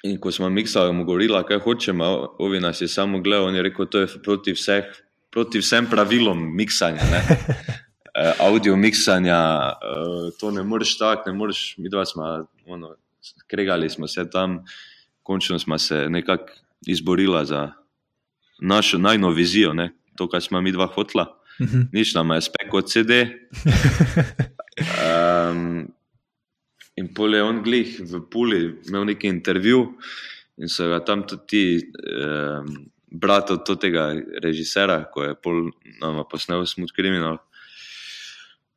[0.03, 2.05] In ko smo miksali, mu govorili, kaj hočemo,
[2.39, 4.85] ovi nas je samo gledal in je rekel, to je proti, vseh,
[5.31, 7.01] proti vsem pravilom miksanja.
[8.17, 9.37] Eh, audio miksanja,
[9.69, 12.95] eh, to ne moreš tako, ne moreš, mi dva smo, ono,
[13.47, 14.63] kregali smo se tam,
[15.23, 16.53] končno smo se nekako
[16.87, 17.71] izborila za
[18.59, 19.91] našo najnovejšo vizijo, ne?
[20.15, 21.36] to, kar smo mi dva hotla.
[21.59, 21.89] Mhm.
[21.93, 23.11] Nič nam je speklo CD.
[24.77, 25.87] Um,
[26.97, 29.83] In pol je on glih v Puli imel neki intervju
[30.57, 32.63] in so ga tam tudi eh,
[33.07, 34.09] brat od tega
[34.41, 35.69] režisera, ko je pol
[36.01, 37.37] nama posnel Smut Criminal,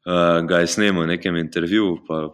[0.04, 2.28] eh, ga je snemal v nekem intervjuju, pa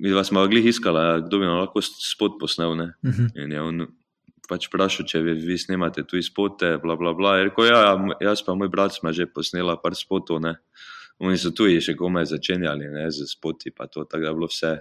[0.00, 2.72] mi dva smo glih iskala, kdo bi nam lahko spot posnel.
[2.72, 3.12] Uh mhm.
[3.12, 3.44] -huh.
[3.44, 3.86] In je on
[4.48, 7.36] pač vprašal, če vi, vi snemate tu spote, bla bla bla.
[7.38, 10.56] Je rekel, ja, jaz pa moj brat smo že posnela par spotov, ne.
[11.18, 14.48] Oni so tu še komaj začenjali, ne, z spoti, pa to, tako da je bilo
[14.52, 14.74] vse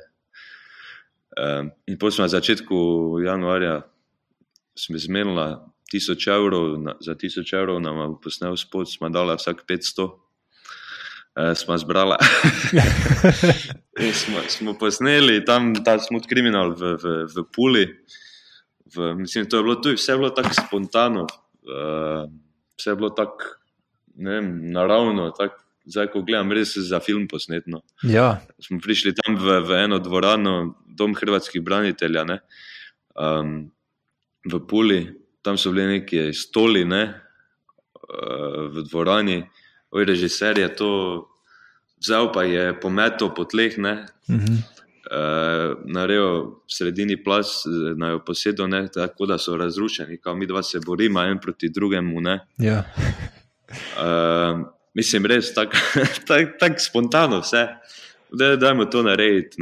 [1.35, 2.75] Um, in potem na začetku
[3.19, 3.83] januarja
[4.71, 5.59] smo zmenili
[5.91, 11.51] tisoč evrov, na, za tisoč evrov nam je posnel spod, smo dali vsak 500, uh,
[11.59, 12.15] smo zbrali.
[14.21, 17.83] smo, smo posneli tam ta smut kriminal v, v, v Puli.
[18.85, 22.29] V, mislim, to je bilo tu, vse je bilo tako spontano, uh,
[22.77, 23.57] vse je bilo tako
[24.15, 25.31] naravno.
[25.31, 25.51] Tak,
[25.85, 27.81] zdaj, ko gledam, res za film posnetno.
[28.03, 28.41] Ja.
[28.61, 32.25] Smo prišli tam v, v eno dvorano, dom hrvatskih branitelja,
[33.15, 33.71] um,
[34.45, 35.01] v Puli,
[35.41, 39.41] tam so bili neki stoli ne, uh, v dvorani,
[39.91, 40.91] oj, režiser je to
[42.01, 43.77] vzel, pa je pometel po tleh.
[43.77, 44.74] Ne, uh -huh.
[45.05, 46.29] Uh, Narejo
[46.65, 47.63] v sredini plas,
[47.97, 51.69] na jo posedo, ne, tako da so razrušeni, kot mi dva se borimo, en proti
[51.69, 52.21] drugemu.
[52.57, 52.83] Ja.
[53.69, 55.77] Uh, mislim, res tako
[56.27, 57.67] tak, tak spontano vse,
[58.33, 59.61] da dajmo to narediti.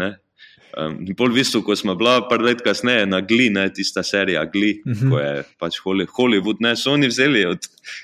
[0.73, 4.41] Um, bolj v bistvu, ko smo bila par let kasneje na Gli, ne tista serija
[4.49, 5.05] Gli, uh mhm.
[5.05, 5.09] -huh.
[5.09, 5.73] ko je pač
[6.17, 7.59] Hollywood, ne so oni vzeli od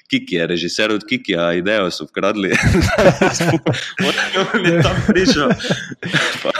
[0.09, 2.51] Kikija, režiser od Kikija, idejo so ukradli.
[4.53, 5.49] On je tam prišel,
[6.43, 6.51] pa,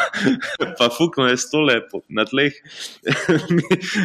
[0.78, 2.54] pa fukno je stole na tleh,
[3.56, 3.64] mi,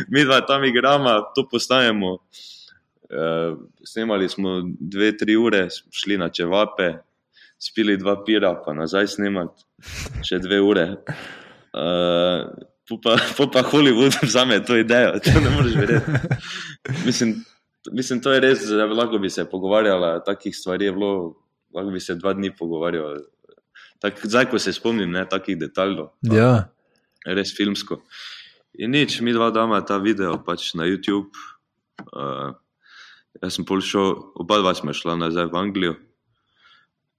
[0.08, 2.12] mi dva tam igramo, to postajamo.
[2.12, 6.92] Uh, snemali smo dve, tri ure, šli na čevape,
[7.58, 9.64] spili dva pira, pa nazaj snemati
[10.22, 10.96] še dve ure.
[11.74, 12.46] Uh,
[13.02, 16.10] pa, pa, pa Hollywood vzame to idejo, če ne moreš verjeti.
[17.06, 17.34] Mislim,
[17.90, 21.14] mislim, to je res, da lahko bi se pogovarjala, takih stvari je bilo,
[21.74, 23.18] lahko bi se dva dni pogovarjala.
[23.98, 26.12] Tak, zdaj, ko se spomnim, ne takih detajlov.
[26.30, 26.68] Ja.
[27.26, 28.02] Res filmsko.
[28.78, 31.32] In nič, mi dva dama ta video pač na YouTube.
[32.12, 32.54] Uh,
[33.42, 35.94] Jaz sem pol šel, oba dva smo šla nazaj v Anglijo.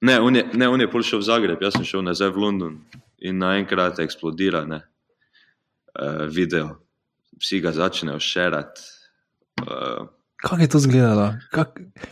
[0.08, 2.40] Ne, on je, ne, on je pol šel v Zagreb, jaz sem šel nazaj v
[2.40, 2.78] London
[3.20, 4.82] in naenkrat eksplodira ne,
[6.00, 6.76] uh, video.
[7.40, 8.82] Vsi ga začnejo šerati.
[9.62, 10.08] Uh,
[10.44, 11.34] Kako je to izgledalo?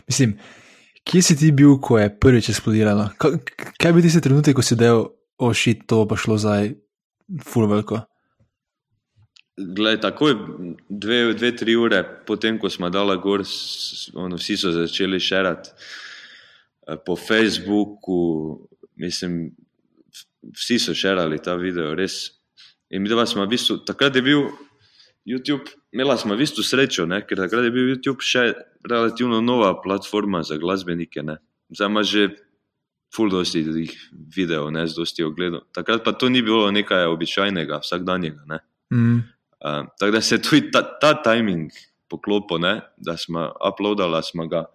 [0.08, 0.38] Mislim,
[1.04, 3.08] kje si ti bil, ko je prvič eksplodiralo?
[3.78, 5.04] Kaj bi ti se trenutek, ko si del,
[5.38, 6.72] ošit, to pa šlo zdaj,
[7.44, 8.00] full veliko?
[9.54, 10.34] Glej, takoj
[10.88, 13.44] dve, dve, tri ure potem, ko smo dali gor,
[14.18, 18.18] ono, vsi so začeli šerati eh, po Facebooku.
[18.96, 19.52] Mislim,
[20.52, 22.34] vsi so šerali ta video, res.
[22.90, 24.48] In mi dva smo v bistvu, takrat je bil
[25.26, 27.22] YouTube, imela smo v bistvu srečo, ne?
[27.24, 28.52] ker takrat je bil YouTube še
[28.84, 31.24] relativno nova platforma za glasbenike.
[31.24, 31.38] Ne?
[31.72, 32.28] Zdaj ima že
[33.14, 35.70] full dosti teh videov, ne z dosti ogledov.
[35.72, 38.60] Takrat pa to ni bilo nekaj običajnega, vsakdanjega.
[38.92, 39.22] Mm.
[39.64, 41.72] Uh, tako da se tudi ta, ta timing
[42.10, 42.82] poklopil, ne?
[42.98, 44.66] da smo uploadali smo ga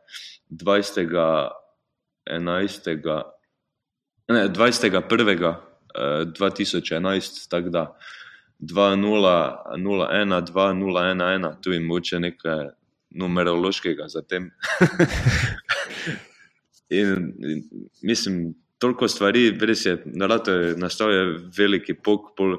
[0.50, 1.14] 20.
[2.30, 3.24] 11.
[4.30, 5.56] Ne, 21.
[5.90, 7.98] Uh, 2011, tako da
[8.60, 12.68] 2-0-1, 2-0-1-1, tu je moče nekaj
[13.10, 14.52] numerološkega za tem.
[16.90, 17.64] in, in
[18.02, 21.26] mislim, toliko stvari, res je, narado je nastal je
[21.58, 22.36] veliki pok.
[22.38, 22.58] Pol,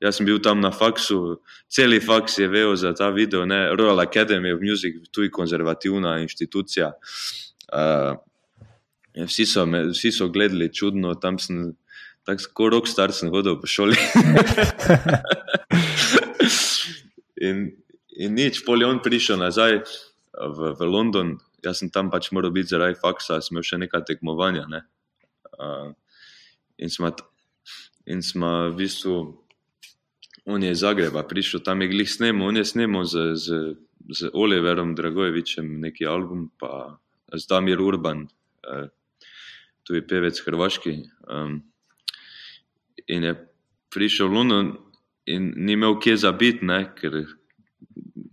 [0.00, 1.38] Jaz sem bil tam na faksu,
[1.72, 3.70] cel faks je vedel za ta video, ne?
[3.72, 6.90] Royal Academy of Music, tu je konzervativna inštitucija.
[7.72, 8.18] Uh,
[9.24, 11.72] vsi, so me, vsi so gledali čudno, tam sem
[12.28, 13.96] tako rockstar, sem hodil po šoli.
[17.48, 17.70] in,
[18.12, 19.80] in nič, pol je on prišel nazaj
[20.36, 24.06] v, v London jaz sem tam pač moral biti zaradi faksa, sem imel še nekaj
[24.08, 24.66] tekmovanja.
[24.70, 24.82] Ne?
[25.56, 25.90] Uh,
[26.82, 27.10] in smo,
[28.06, 29.16] in smo v bistvu,
[30.46, 33.62] on je iz Zagreba prišel, tam je glih snemal, on je snemal z, z,
[34.14, 37.00] z Oliverom Dragojevičem neki album, pa
[37.34, 38.86] z Damir Urban, uh,
[39.86, 40.96] tu je pevec Hrvaški.
[41.30, 41.62] Um,
[43.06, 43.34] in je
[43.94, 44.72] prišel v London
[45.30, 46.66] in ni imel kje za biti,
[46.98, 47.22] ker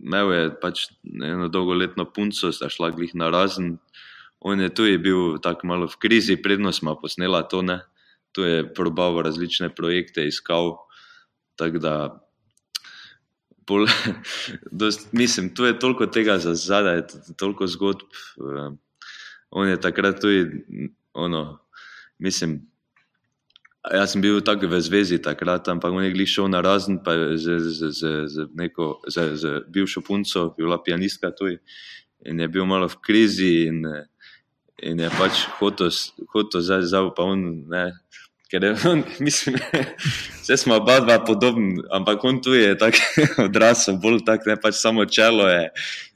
[0.02, 3.78] imel je pač eno dolgoletno punco, sta šla glih na razen.
[4.44, 7.80] On je tu je bil tako malo v krizi, prednost smo posnela to, ne.
[8.34, 10.76] Tu je probal različne projekte, iskal,
[11.56, 11.94] tako da.
[13.64, 13.86] Pol,
[14.82, 17.06] dost, mislim, tu je toliko tega za zadaj,
[17.40, 18.10] toliko zgodb.
[19.50, 20.66] On je takrat tudi,
[21.14, 21.58] ono,
[22.18, 22.60] mislim,
[23.92, 27.12] Jaz sem bil tako v zvezi takrat, ampak on je gliš šel na razen, pa
[27.36, 31.52] z, z, z, z, neko, z, z bivšo punco, bila pianistka tu
[32.24, 33.84] in je bil malo v krizi in,
[34.80, 35.92] in je pač hotel,
[36.32, 37.92] hotel zdaj zaupa on, ne,
[38.48, 39.60] ker je on, mislim,
[40.40, 42.96] vse smo oba dva podobni, ampak on tu je tak
[43.46, 45.68] odrasel, bolj tak, ne, pač samo čelo je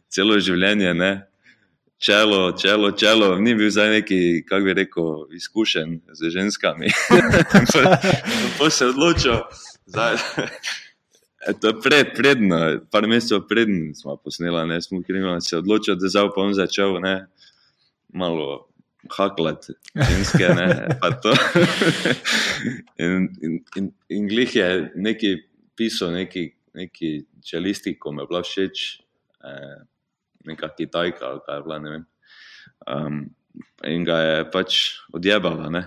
[0.09, 1.13] celo življenje, ne,
[1.99, 6.87] čelo, čelo, čelo, ni bil za neki, kako bi rekel, izkušen z ženskami.
[8.59, 9.39] Pa se je odločil,
[9.87, 10.19] da je
[11.61, 16.09] to pred, predno, par mesecev predno smo posneli, ne smo kriminali, se je odločil, da
[16.09, 17.27] zdaj pa on začel ne,
[18.09, 18.65] malo.
[19.09, 21.33] Haklati ženske, ne, pa to.
[23.03, 25.31] in, in, in, in glih je neki
[25.79, 27.13] pisal, neki, neki
[27.47, 28.83] čelisti, ko me je bila všeč.
[29.45, 29.79] Eh,
[30.45, 32.07] neka Kitajka ali kaj bila, ne vem.
[32.87, 33.21] Um,
[33.85, 34.81] in ga je pač
[35.13, 35.71] odjebala.
[35.71, 35.85] Ne?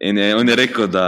[0.00, 1.06] In je, on je rekel, da,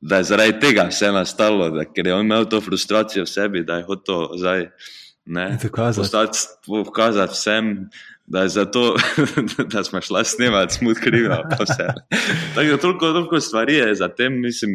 [0.00, 3.64] da je zaradi tega vse nastalo, da, ker je on imel to frustracijo v sebi,
[3.64, 4.66] da je hotel zdaj
[6.66, 7.74] pokazati vsem.
[8.30, 8.94] Da je zato,
[9.72, 11.28] da smo šli snemati, smo krivi.
[12.54, 14.70] Tako da toliko, toliko stvari je za tem, mislim,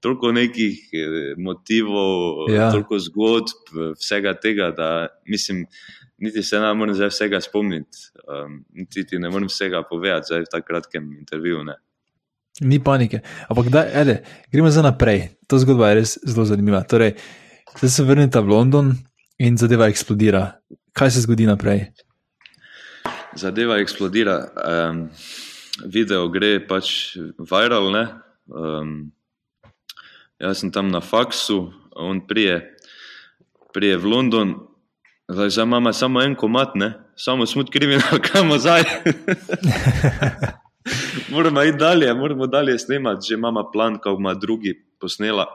[0.00, 2.70] toliko nekih eh, motivov, ja.
[2.70, 5.66] toliko zgodb, vsega tega, da mislim,
[6.20, 10.40] niti se ne morem zdaj vsega spomniti, um, niti ti ne morem vsega povedati zdaj
[10.40, 11.64] v tako kratkem intervjuju.
[11.64, 11.76] Ne.
[12.60, 13.20] Ni panike.
[13.48, 14.20] Ampak da, ede,
[14.52, 15.28] gremo za naprej.
[15.48, 16.82] To zgodba je res zelo zanimiva.
[16.84, 17.14] Torej,
[17.78, 18.92] zdaj se vrnite v London
[19.38, 20.60] in zadeva eksplodira.
[20.92, 21.86] Kaj se zgodi naprej?
[23.36, 24.36] Zadeva eksplodira.
[24.60, 25.06] Um,
[25.86, 27.94] video gre pač viral.
[28.50, 29.12] Um,
[30.40, 32.76] jaz sem tam na faksu, on prije,
[33.72, 34.54] prije v London,
[35.32, 36.92] Zdaj, zdaj imamo samo en komat, ne?
[37.16, 38.82] samo smo kriminal, kam zdaj.
[41.32, 45.46] moramo iti dalje, moramo dalje snemati, že imamo plan, kako ima drugi posnela.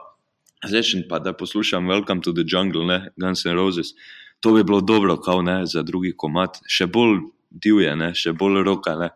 [0.64, 3.12] Zdaj še pa da poslušam Welcome to the Jungle, ne?
[3.20, 3.92] Guns N' Roses.
[4.40, 5.66] To bi bilo dobro, kao, ne?
[5.66, 8.14] za drugi komat, še bolj divje, ne?
[8.14, 8.96] še bolj roka.
[8.96, 9.10] Ne?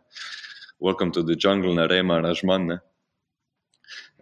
[0.81, 2.67] Welcome to the Jungle, ne rema, ražman.
[2.67, 2.81] Ne?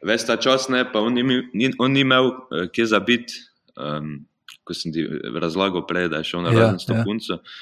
[0.07, 0.87] Ves ta čas, ne?
[0.87, 3.42] pa on ni, on ni imel uh, kje za biti.
[3.74, 4.29] Um,
[4.68, 5.07] ko sem ti
[5.40, 7.40] razlagal prej, da je šel na ja, razen stopunco.
[7.40, 7.57] Ja.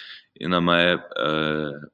[0.45, 1.87] In nam je uh,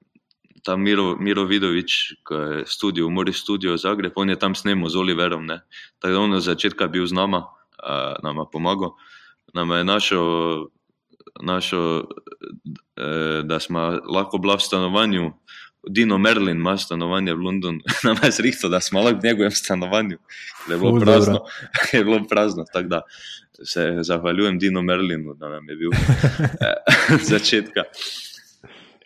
[0.64, 4.98] ta Miro, Miro Vidovič, ki je studio, mori studio Zagreb, on je tam snemal z
[4.98, 5.46] Oliverom.
[5.46, 5.60] Ne.
[6.00, 7.44] Tako da on od začetka bil z nama,
[7.82, 8.96] uh, nam je pomagal.
[9.54, 10.26] Nam je našel,
[11.42, 15.32] našel uh, da smo lahko bila v stanovanju.
[15.88, 20.18] Dino Merlin ima stanovanje v Londonu, nam je zrihto, da smo lahko v njegovem stanovanju,
[20.68, 21.40] da je bilo Ul, prazno.
[21.92, 23.00] je bilo prazno, tako da
[23.64, 27.82] se zahvaljujem Dino Merlinu, da nam je bil eh, začetka.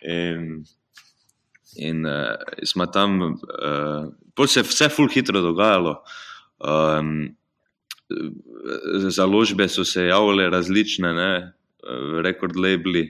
[0.01, 0.63] In,
[1.75, 2.13] in uh,
[2.63, 6.03] smo tam, uh, se je vse ful hitro dogajalo.
[6.59, 7.35] Um,
[9.09, 11.53] založbe so se javile različne, ne,
[12.23, 13.09] rekord labeli.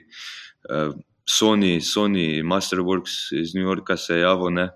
[0.68, 0.94] Uh,
[1.28, 4.50] Sony, Sony Masterworks iz New Yorka se je javil.
[4.50, 4.68] Ne.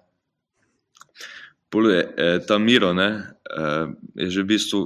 [1.73, 4.81] Je, eh, ta Miro ne, eh, je že v bistvu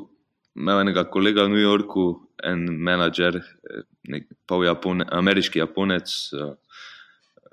[0.57, 6.07] imel enega kolega v New Yorku, en menedžer, eh, nek, pol Japone, ameriški Japonec.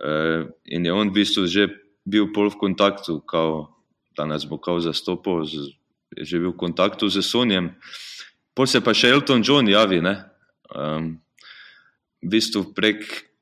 [0.03, 1.73] Eh, in je on v bistvu že
[2.05, 3.73] bil pol v kontaktu, kao,
[4.17, 5.73] da nas bo kao zastopal, z,
[6.13, 7.73] je že bil v kontaktu z Sonjem.
[8.53, 10.29] Pol se pa še Elton John javi, ne.
[10.69, 11.17] Um,
[12.21, 13.32] v bistvu prek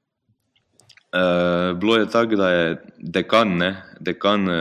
[1.12, 4.54] Uh, bilo je tako, da je dekan, ne, dekan uh,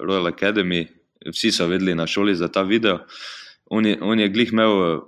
[0.00, 0.86] Royal Academy,
[1.28, 2.98] vsi so vedeli na šoli za ta video.
[3.66, 5.00] On je, on je glih imel,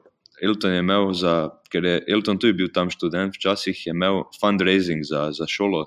[0.43, 5.05] Elton je imel, za, ker je Elton tudi bil tam študent, včasih je imel fundraising
[5.09, 5.87] za, za šolo.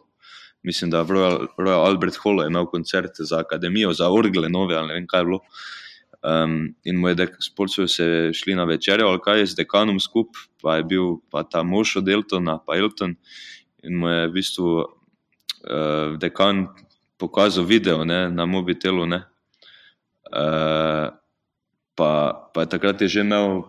[0.64, 4.76] Mislim, da v Royal, Royal Albert Hallu je imel koncert za akademijo, za orgle nove
[4.76, 5.40] ali ne vem kaj bilo.
[6.26, 10.42] Um, in moj dek, so se šli na večerjo, ali kaj je z dekanom skupaj,
[10.62, 13.14] pa je bil pa ta mož od Eltona, pa Elton
[13.88, 16.68] in mu je v bistvu uh, dekan
[17.18, 19.06] pokazal video ne, na mobitelu.
[19.08, 19.24] Ne.
[20.28, 21.10] Uh,
[21.96, 22.12] pa,
[22.54, 23.64] pa je takrat je že imel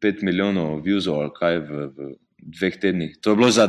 [0.00, 1.98] 5 milijonov viewsov ali kaj v, v
[2.40, 3.12] dveh tednih.
[3.20, 3.68] To je bilo za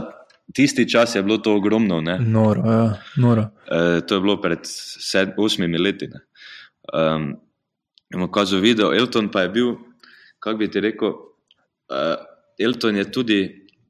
[0.56, 2.02] tisti čas, je bilo to ogromno.
[2.02, 2.18] Ne.
[2.20, 3.52] Noro, ja, noro.
[3.68, 5.36] Uh, to je bilo pred 8
[5.82, 6.10] leti.
[6.94, 7.36] Um,
[8.14, 9.76] imamo kazal video, Elton pa je bil,
[10.40, 12.18] kako bi ti rekel, uh,
[12.60, 13.40] Elton je tudi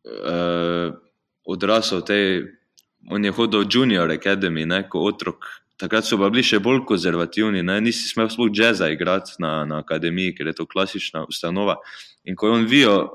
[0.05, 1.04] uh,
[1.45, 2.25] odrasel v tej
[3.09, 5.45] on je hodil v Junior Academy, ne, kot otrok.
[5.75, 10.33] Takrat so bili še bolj konzervativni, ne, nisi smel sploh jazza igrati na, na akademiji,
[10.37, 11.77] ker je to klasična ustanova.
[12.25, 13.09] In ko je on videl,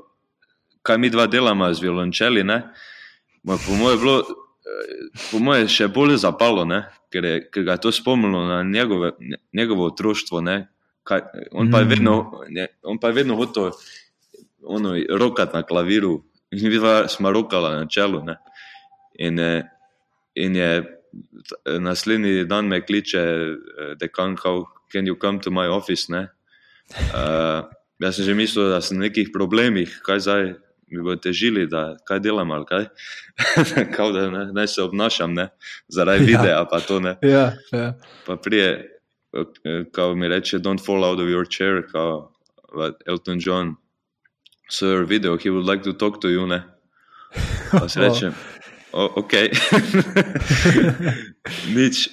[0.85, 2.61] kaj mi dva delamo z violončeli, ne,
[3.43, 4.17] po mojem bilo,
[5.31, 9.17] po mojem še bolj zapalo, ne, ker, je, ker ga je to spomnilo na njegove,
[9.57, 10.45] njegovo otroštvo.
[10.45, 10.69] Ne,
[11.09, 11.25] kaj,
[11.57, 13.73] on, pa vedno, ne, on pa je vedno hotel
[15.09, 16.21] rokati na klaviru,
[16.53, 18.25] in mi dva smo rokala na čelu.
[18.25, 18.37] Ne.
[19.19, 19.39] In,
[20.35, 21.01] in je
[21.81, 26.09] naslednji dan me kliče, eh, dekan, how can you come to my office?
[26.11, 27.63] Uh,
[28.01, 30.55] jaz sem že mislil, da sem v nekih problemih, kaj zdaj
[30.91, 32.87] mi bo težili, da kaj delam ali kaj.
[33.97, 35.49] Kao da ne, ne se obnašam, ne?
[35.89, 36.41] zaradi ja.
[36.41, 37.17] videa, pa to ne.
[37.23, 37.95] Ja, ja.
[38.27, 38.99] Pa prije,
[39.35, 42.33] eh, ko mi reče, don't fall out of your chair, kao
[43.07, 43.75] Elton John,
[44.71, 46.63] sir, video, he would like to talk to you, ne.
[47.71, 48.33] Pa se reče,
[48.93, 49.33] O, ok,
[51.79, 52.09] nič,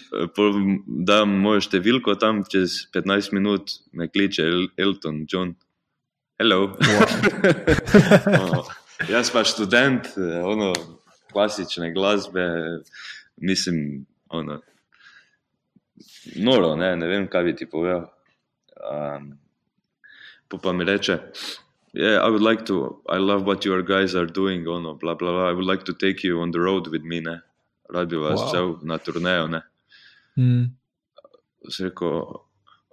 [0.85, 4.45] da mojo številko tam čez 15 minut me kliče
[4.77, 5.55] Elton John.
[6.37, 6.77] Hello.
[6.77, 8.61] Wow.
[9.13, 10.13] jaz pa študent,
[10.45, 10.69] ono,
[11.33, 12.45] klasične glasbe,
[13.41, 14.59] mislim, ono,
[16.37, 18.05] noro, ne, ne vem, kaj bi ti povedal.
[18.77, 19.33] Um,
[20.61, 21.17] pa mi reče,
[21.97, 23.01] yeah, I would like to.
[23.09, 24.67] I love what your guys are doing.
[24.67, 25.49] Oh no, blah blah blah.
[25.49, 27.21] I would like to take you on the road with me.
[27.21, 27.41] Ne?
[27.89, 28.51] Rad bi vas wow.
[28.51, 29.49] cel na turnejo.
[29.49, 29.61] Ne?
[30.37, 30.65] Mm.
[31.79, 32.41] Rekel,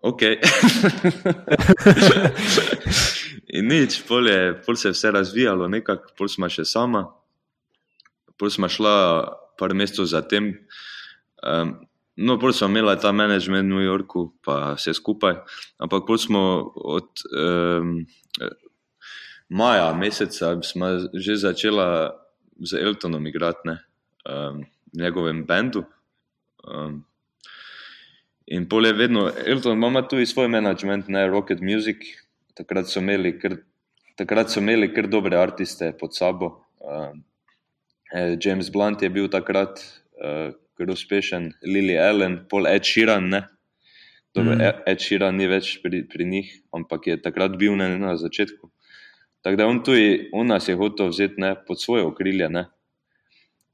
[0.02, 0.22] ok.
[3.54, 7.04] In nič, pol, je, pol se je vse razvijalo, nekako, pol smo še sama,
[8.40, 8.94] pol smo šla
[9.60, 10.48] par mesecev zatem.
[11.44, 11.76] Um,
[12.16, 15.44] no, pol smo imeli ta management v New Yorku, pa vse skupaj,
[15.78, 16.42] ampak pol smo
[16.96, 17.26] od.
[17.36, 18.08] Um,
[19.48, 22.14] maja, meseca, smo že začela
[22.60, 23.78] z Eltonom igrati ne,
[24.24, 25.84] um, njegovem bendu.
[26.64, 27.04] Um,
[28.46, 31.96] in pol je vedno, Elton ima tudi svoj management, ne Rocket Music.
[32.54, 33.56] Takrat so imeli kar,
[34.16, 36.60] takrat so imeli kar dobre artiste pod sabo.
[36.80, 37.24] Um,
[38.40, 39.80] James Blunt je bil takrat
[40.22, 43.28] uh, kar uspešen, Lily Allen, pol Ed Sheeran.
[43.28, 43.42] Ne.
[44.34, 44.84] Dobro, mm.
[44.86, 48.70] Ed Sheeran ni več pri, pri njih, ampak je takrat bil ne, na začetku.
[49.44, 52.48] Tako da on, tudi, on nas je hotel vzeti ne, pod svoje okrilje.
[52.48, 52.64] Ne.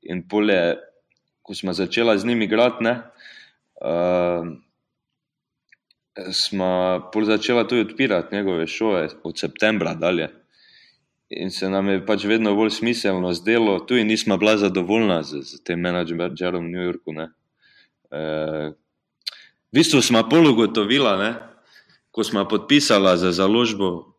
[0.02, 0.74] In polje,
[1.42, 4.48] ko smo začeli z njimi igrati, uh,
[6.32, 10.28] smo začeli tudi odpirati njegove šole od septembra dalje.
[11.30, 15.62] In se nam je pač vedno bolj smiselno zdelo, tudi nismo bila zadovoljna z, z
[15.62, 17.14] tem menedžerjem v New Yorku.
[17.14, 18.74] Uh,
[19.70, 21.14] v bistvu smo polugotovila,
[22.10, 24.10] ko smo podpisala za založbo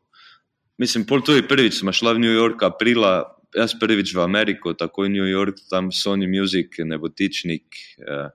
[0.78, 5.04] Mislim, pol tudi prvič smo šli v New York, aprila, jaz prvič v Ameriko, tako
[5.04, 7.66] je New York, tam Sony Music, nebotičnik.
[8.00, 8.32] Uh,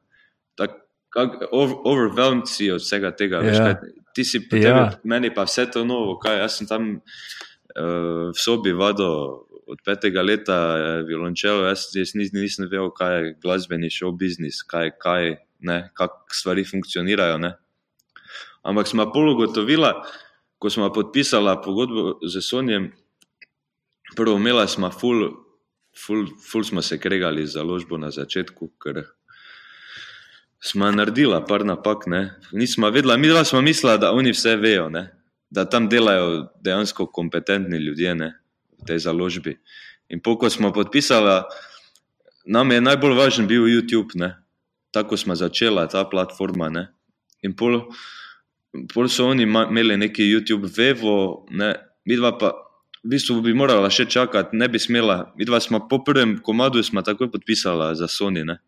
[1.17, 3.41] Overwhelmed si od vsega tega.
[3.41, 3.49] Yeah.
[3.49, 3.65] Veš, ja.
[3.65, 3.75] kaj,
[4.13, 4.65] ti si yeah.
[4.65, 5.01] Ja.
[5.05, 6.19] meni pa vse to novo.
[6.21, 12.13] Kaj, jaz sem tam uh, v sobi vadil od petega leta uh, violončelo, jaz, jaz
[12.15, 15.41] nis, nisem vedel, kaj je glasbeni show business, kaj, kaj,
[15.97, 17.41] kako stvari funkcionirajo.
[17.43, 17.57] Ne.
[18.67, 19.91] Ampak smo pol ugotovili,
[20.59, 22.93] ko smo podpisali pogodbo z Sonijem,
[24.17, 25.29] prvo imela smo ful,
[26.07, 29.05] ful, ful smo se kregali za ložbo na začetku, ker
[30.61, 32.07] smo naredila par napak.
[32.07, 32.35] Ne.
[32.53, 35.13] Nismo vedela, mi dva smo mislila, da oni vse vejo, ne.
[35.51, 38.33] da tam delajo dejansko kompetentni ljudje ne,
[38.83, 39.55] v tej založbi.
[40.09, 41.43] In poko smo podpisali,
[42.47, 44.35] nam je najbolj važen bil YouTube, ne.
[44.91, 46.69] tako smo začela ta platforma.
[46.69, 46.89] Ne.
[47.43, 47.81] In pol,
[48.93, 51.75] Pol so oni imeli neki YouTube, Vevo, ne,
[52.05, 52.53] midva pa,
[53.07, 55.31] v bistvu bi morala še čakati, ne bi smela.
[55.39, 58.43] Midva smo po prvem komadu smo takoj podpisala za Sony.
[58.47, 58.59] Ne.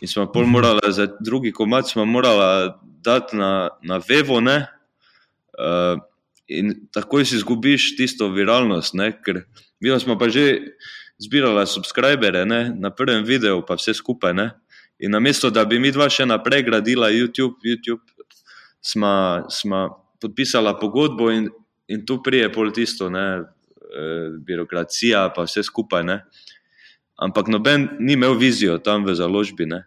[0.00, 0.52] In smo pol mhm.
[0.52, 4.66] morala za drugi komad, smo morala dati na, na Vevo, ne.
[5.60, 6.00] Uh,
[6.50, 9.44] in takoj si izgubiš tisto viralnost, ne, ker
[9.80, 10.76] mi smo pa že
[11.20, 14.34] zbirala subscribere ne, na prvem videu, pa vse skupaj.
[14.34, 14.50] Ne.
[15.00, 18.04] In namesto, da bi mi dva še naprej gradila YouTube, YouTube
[18.82, 19.86] smo
[20.20, 21.48] podpisali pogodbo in,
[21.88, 24.04] in tu prije pol tisto, ne, e,
[24.46, 26.04] birokracija, pa vse skupaj.
[26.04, 26.20] Ne.
[27.20, 29.66] ampak noben ni imel vizijo tam v založbi.
[29.66, 29.84] Ne.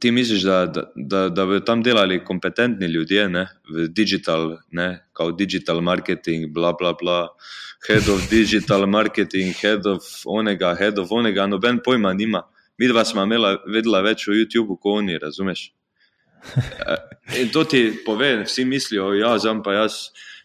[0.00, 5.04] Ti misliš, da, da, da, da bi tam delali kompetentni ljudje, ne, v digital, ne,
[5.12, 7.28] kao digital marketing, bla, bla, bla,
[7.86, 12.44] head of digital marketing, head of onega, head of onega, noben pojma nima.
[12.78, 15.68] Mi dva smo imela, vedela več o YouTubu, kot oni, razumeš?
[17.40, 19.92] In to ti pove, vsi mislijo, ja, zdaj pa jaz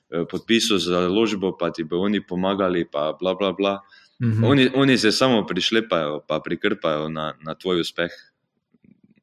[0.10, 3.82] eh, podpisal za ložbo, pa ti bo oni pomagali, pa bla, bla, bla.
[4.20, 4.46] -hmm.
[4.46, 8.12] oni, oni se samo prišlepajo, pa prikrpajo na, na tvoj uspeh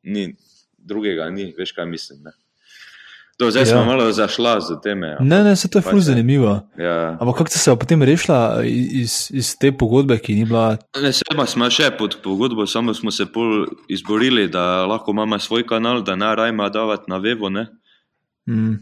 [0.02, 0.36] ni
[0.78, 2.22] drugega, ni, veš kaj mislim.
[2.22, 2.32] Ne?
[3.38, 3.66] Do, zdaj ja.
[3.66, 5.06] smo malo zašla z teme.
[5.06, 5.16] Ja.
[5.20, 6.60] Ne, ne, se to je fuz zanimivo.
[6.78, 7.16] Ja.
[7.20, 10.76] Ampak kako ste se potem rešila iz, iz te pogodbe, ki ni bila?
[11.02, 15.66] Ne, seba smo še pod pogodbo, samo smo se pol izborili, da lahko imamo svoj
[15.66, 17.50] kanal, da ne rajma davati na vevo.
[17.50, 18.78] Mm.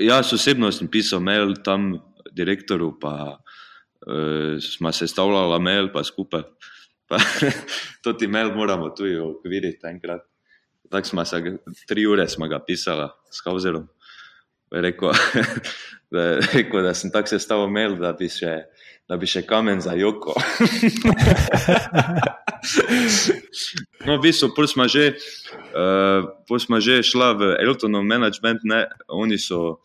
[0.00, 1.98] Jaz osebno sem pisal mail tam
[2.32, 6.48] direktoru, pa uh, smo se stavljala mail pa skupaj.
[7.08, 7.18] Pa,
[8.02, 10.29] to ti mail moramo tu ukviriti enkrat.
[10.90, 13.88] Tako smo se, tri ure smo ga pisali s Kauzerom.
[14.70, 15.08] Rekel,
[16.14, 18.56] da, rekel, da sem tako sestavil mail, da bi še,
[19.08, 20.34] da bi še kamen za joko.
[24.06, 25.14] no, v bistvu, pol smo že,
[25.74, 29.80] uh, pol smo že šla v Eltonov management, ne, oni so,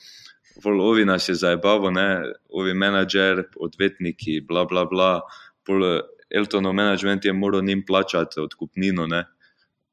[0.61, 2.09] pol ovi nas je zajebavo, ne,
[2.53, 5.21] ovi menadžer, odvetniki, bla, bla, bla,
[5.65, 5.85] pol
[6.29, 9.25] Eltonov management je moral njim plačati odkupnino, ne,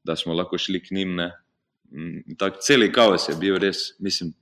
[0.05, 1.17] da smo lahko šli k njim.
[1.93, 4.33] Mm, tak, celi kaos je bil res, mislim.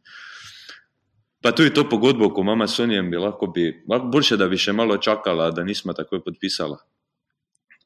[1.42, 4.74] Pa tudi to pogodbo, ko imamo s Sonijem, bi lahko bi, boljše, da bi še
[4.76, 6.76] malo čakala, da nismo takoj podpisala.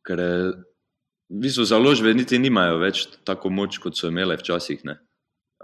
[0.04, 0.20] Ker
[1.30, 4.82] v bistvu založbe niti nimajo več tako moč, kot so imele včasih.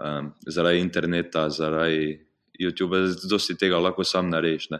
[0.01, 2.15] Um, zaradi interneta, zaradi
[2.61, 3.03] YouTube,
[3.39, 4.71] si tega lahko sam narediš.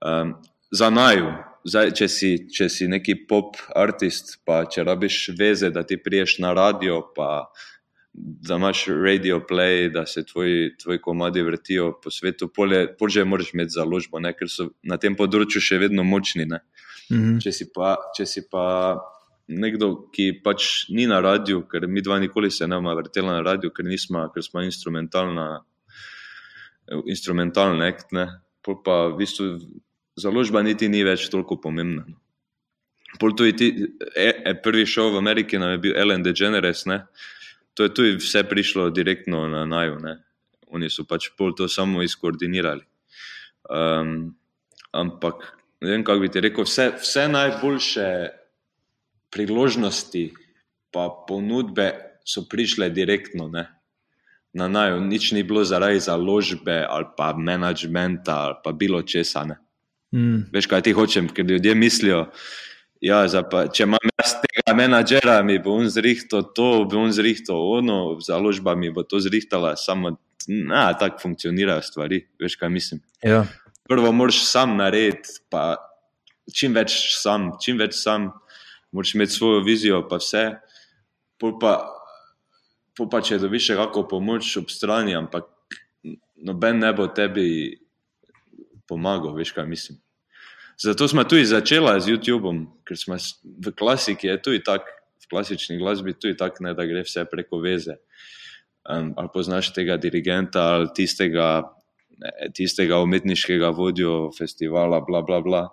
[0.00, 0.38] Um,
[0.70, 1.32] za naju,
[1.68, 6.38] Zdaj, če, si, če si neki pop artist, pa če rabiš veze, da ti priješ
[6.44, 7.48] na radio, pa
[8.14, 13.74] da imaš radio play, da se tvoji, tvoji komadi vrtijo po svetu, polje moraš imeti
[13.76, 14.32] založbo, ne?
[14.38, 16.46] ker so na tem področju še vedno močni.
[16.48, 16.56] Mm
[17.10, 17.40] -hmm.
[17.42, 18.98] če, si pa, če si pa
[19.48, 23.42] nekdo, ki pač ni na radiju, ker mi dva nikoli se ne bomo vrteli na
[23.42, 23.84] radiju, ker,
[24.34, 25.64] ker smo instrumentalna,
[27.06, 28.12] instrumentalna akt,
[28.62, 29.58] pa v bistvu
[30.18, 32.04] založba niti ni več toliko pomembna.
[32.08, 32.16] No.
[33.18, 33.68] Ti,
[34.14, 37.06] e, e, prvi šov v Ameriki nam je bil Ellen DeGeneres, ne?
[37.78, 40.00] to je tudi vse prišlo direktno na naju.
[40.02, 40.18] Ne?
[40.74, 42.82] Oni so pač pol to samo izkoordinirali.
[43.70, 44.34] Um,
[44.90, 45.46] ampak
[45.80, 48.08] ne vem, kako bi ti rekel, vse, vse najboljše
[49.30, 50.24] priložnosti
[50.90, 53.46] pa ponudbe so prišle direktno.
[53.48, 53.68] Ne?
[54.58, 59.46] Na naju, nič ni bilo zaradi založbe ali pa menedžmenta ali pa bilo česa.
[59.46, 59.56] Ne?
[60.14, 60.48] Mm.
[60.52, 62.22] Veš, kaj ti hočem, ker ljudje mislijo,
[63.04, 67.60] ja, pa, če imam jaz tega menedžera, mi bo on zrihtal to, bo on zrihtal
[67.78, 70.16] ono, založba mi bo to zrihtala, samo
[70.98, 72.22] tako funkcionirajo stvari.
[72.40, 73.02] Veš, kaj mislim.
[73.22, 73.44] Ja.
[73.88, 75.76] Prvo moraš sam narediti, pa
[76.54, 78.30] čim več sam, čim več sam,
[78.92, 80.44] moraš imeti svojo vizijo, pa vse.
[81.38, 81.74] Pa,
[82.98, 85.52] pa če dobiš še kakšno pomoč ob strani, ampak
[86.48, 87.76] noben ne bo tebi
[88.88, 89.98] pomagal, veš kaj mislim.
[90.78, 94.86] Zato smo tudi začeli z YouTubeom, ker smo v klasiki, je tudi tako,
[95.18, 97.98] v klasični glasbi, tudi tako, da gre vse preko veze.
[98.88, 101.66] Um, ali poznaš tega dirigenta, ali tistega,
[102.22, 105.64] ne, tistega umetniškega vodjo festivala, bla, bla, bla.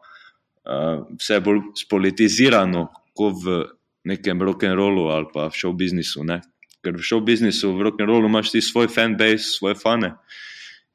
[0.66, 3.61] Uh, vse bolj spolitizirano, kot v
[4.09, 6.26] nekem rock'n'rollu ali pa v show biznisu.
[6.26, 6.41] Ne?
[6.82, 10.18] Ker v show biznisu, v rock'n'rollu imaš ti svoj fanbase, svoje fane.
[10.18, 10.43] Uh,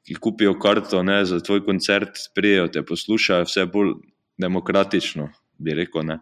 [0.07, 3.93] ki kupijo karto ne, za tvoj koncert, prijejo te poslušajo, vse bolj
[4.41, 5.29] demokratično,
[5.61, 6.05] bi rekel.
[6.07, 6.19] Ne.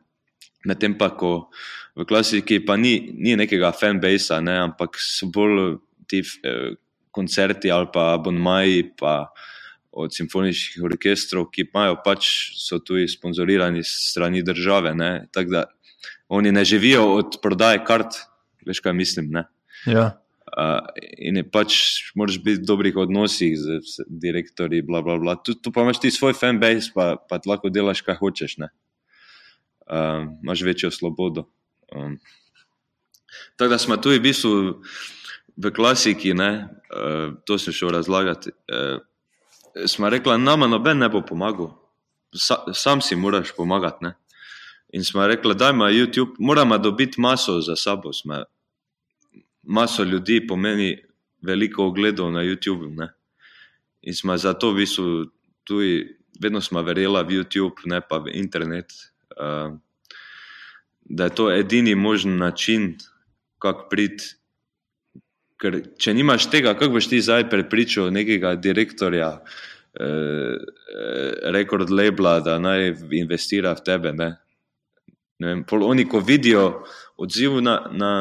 [0.67, 1.49] Medtem pa, ko
[1.95, 6.75] v klasiki pa ni, ni nekega fanbase, ne, ampak so bolj ti eh,
[7.11, 9.31] koncerti ali pa abonmaji, pa
[9.91, 12.27] od simfoničnih orkestrov, ki imajo pač
[12.59, 14.93] so tudi sponzorirani strani države.
[15.33, 15.63] Tako da
[16.29, 18.19] oni ne živijo od prodaje kart,
[18.65, 19.31] veš kaj mislim.
[19.85, 20.21] Ja.
[20.57, 20.81] Uh,
[21.17, 21.75] in je pač,
[22.17, 25.35] moraš biti v dobrih odnosih z, direktorji, bla, bla, bla.
[25.37, 28.57] Tu, tu pa imaš ti svoj fanbase, pa, pa lahko delaš, kaj hočeš.
[28.59, 31.45] Uh, imaš večjo svobodo.
[31.93, 32.17] Um.
[33.57, 34.81] Tako da smo tu v bistvu
[35.57, 38.49] v klasiki, ne, uh, to sem šel razlagati.
[38.65, 39.03] Uh,
[39.85, 41.75] smo rekli, nama noben ne bo pomagal,
[42.29, 44.05] Sa, sam si moraš pomagati.
[44.05, 44.13] Ne.
[44.93, 45.73] In smo rekli, da
[46.39, 48.13] moramo dobiti maso za sabo.
[48.13, 48.43] Smo,
[49.69, 50.97] maso ljudi pomeni
[51.45, 52.89] veliko ogledov na YouTube.
[52.97, 53.11] Ne?
[54.01, 55.05] In smo zato v bistvu
[55.63, 56.07] tudi,
[56.41, 58.91] vedno smo verjeli v YouTube, ne pa v internet.
[59.37, 59.77] uh,
[61.09, 62.97] da je to edini možen način,
[63.59, 64.23] kako priti.
[65.59, 69.31] Ker, če nimaš tega, kako boš ti zdaj prepričal nekega direktorja,
[69.99, 70.55] eh,
[71.51, 74.13] rekord labela, da naj investira v tebe?
[74.13, 74.29] Ne?
[75.39, 76.85] Ne vem, oni, ko vidijo
[77.17, 78.11] odziv na, na,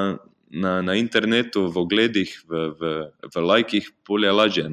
[0.50, 2.92] na, na internetu, v ogledih, v, v,
[3.34, 4.68] v lajkih, polje lažje.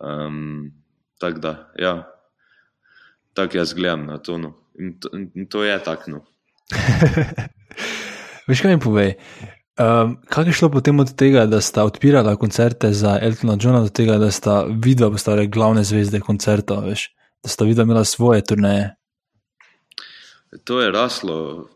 [0.00, 0.72] Um,
[1.18, 1.94] tako da, ja,
[3.34, 4.38] tako jaz gledam na to.
[4.38, 4.54] No.
[4.78, 6.10] In, to in to je tako.
[6.10, 6.20] No.
[8.48, 9.14] Veš, kaj mi povej?
[9.78, 13.92] Um, kaj je šlo potem od tega, da sta odpirala koncerte za Eltona Johna, do
[13.94, 17.10] tega, da sta videla postale glavne zvezde koncertov, veš?
[17.42, 18.94] da sta videla imela svoje turneje?
[20.64, 21.68] To je raslo,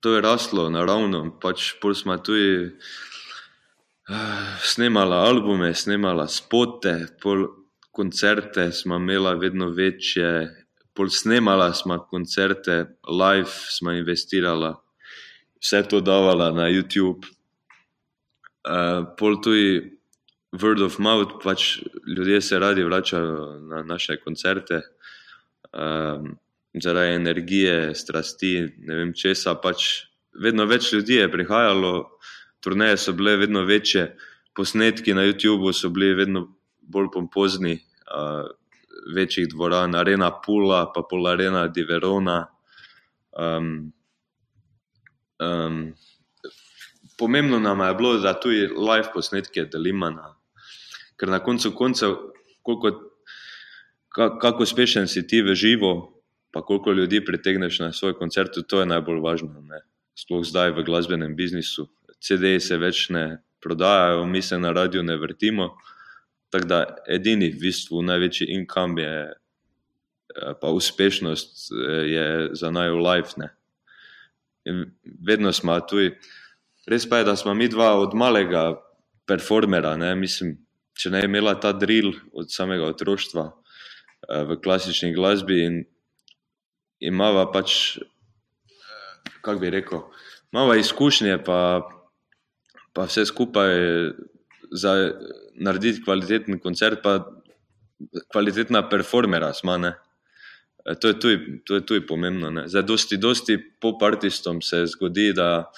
[0.00, 1.38] to je raslo naravno.
[1.40, 2.70] Pač pol smo tudi
[4.08, 7.46] uh, snemala albume, snemala spote, pol
[7.90, 10.48] koncerte smo imela vedno večje,
[10.94, 14.76] pol snemala smo koncerte, live smo investirala,
[15.60, 17.24] vse to davala na YouTube.
[18.66, 19.96] Uh, pol tudi
[20.52, 24.82] word of mouth, pač ljudje se radi vračajo na naše koncerte.
[25.72, 26.36] Um,
[26.82, 29.54] zaradi energije, strasti, ne vem česa.
[29.54, 30.06] Pač
[30.42, 31.92] vedno več ljudi je prihajalo,
[32.60, 34.10] turneje so bile vedno večje,
[34.56, 36.46] posnetki na YouTubu so bili vedno
[36.80, 37.78] bolj pompozni,
[38.12, 38.48] uh,
[39.14, 42.46] večjih dvoran, arena Pula, pa pol arena Diverona.
[43.32, 43.92] Um,
[45.38, 45.94] um,
[47.18, 50.10] pomembno nam je bilo, da tudi live posnetke delimo,
[51.16, 52.16] ker na koncu koncev,
[52.62, 53.12] koliko,
[54.40, 56.15] kako uspešen si ti v živo,
[56.56, 59.60] pa koliko ljudi pritegneš na svoj koncert, to je najbolj važno.
[59.60, 59.82] Ne?
[60.16, 61.84] Sploh zdaj v glasbenem biznisu.
[62.16, 65.74] CD-ji se več ne prodajajo, mi se na radiju ne vrtimo.
[66.48, 66.78] Tako da
[67.12, 72.26] edini v bistvu največji income je, eh, pa uspešnost eh, je
[72.56, 73.50] za naj v life.
[75.28, 76.00] Vedno smo tu.
[76.88, 78.78] Res pa je, da smo mi dva od malega
[79.28, 79.92] performera.
[80.00, 80.14] Ne?
[80.16, 80.56] Mislim,
[80.96, 85.84] če ne imela ta drill od samega otroštva eh, v klasični glasbi in
[87.00, 87.98] imamo pač,
[89.40, 90.00] kako bi rekel,
[90.52, 91.88] imamo izkušnje, pa,
[92.92, 93.74] pa vse skupaj
[94.72, 94.94] za
[95.54, 97.20] narediti kvaliteten koncert, pa
[98.32, 99.78] kvalitetna performera smo.
[99.78, 99.94] Ne?
[100.86, 102.50] E, to je tudi, to je tudi pomembno.
[102.50, 102.68] Ne?
[102.68, 105.70] Zdaj, dosti, dosti pop-artistom se zgodi, da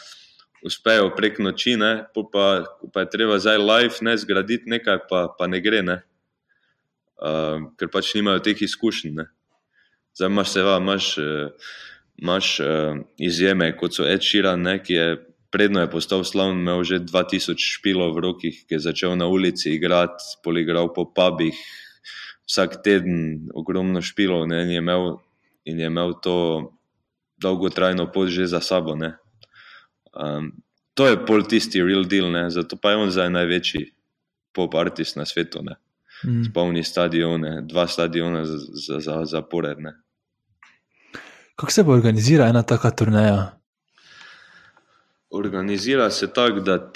[0.63, 1.77] uspejo prek noči,
[2.33, 2.47] pa,
[2.93, 6.01] pa je treba zdaj live ne zgraditi nekaj, pa, pa ne gre, ne?
[7.19, 9.15] Uh, ker pač nimajo teh izkušenj.
[9.15, 9.27] Ne?
[10.19, 11.49] Zdaj imaš seveda imaš, eh,
[12.19, 12.67] imaš uh,
[13.23, 15.11] izjeme, kot so Ed Sheeran, ne, ki je
[15.51, 19.71] predno je postal slavn, imel že 2000 špilov v rokih, ki je začel na ulici
[19.77, 21.55] igrati, poligral po pubih,
[22.51, 25.23] vsak teden ogromno špilov ne, in, je imel,
[25.65, 26.37] in je imel to
[27.39, 28.99] dolgotrajno pot že za sabo.
[28.99, 30.53] Um,
[30.99, 33.95] to je pol tisti real deal, ne, zato pa je on zdaj največji
[34.51, 35.63] pop-artist na svetu.
[35.63, 35.79] Ne.
[36.27, 36.51] Mm.
[36.51, 39.95] Spomni stadione, dva stadiona za, za, za poredne.
[41.59, 43.59] Kako se bo organizira ena taka turnaja?
[45.31, 46.93] Organizira se tako, da,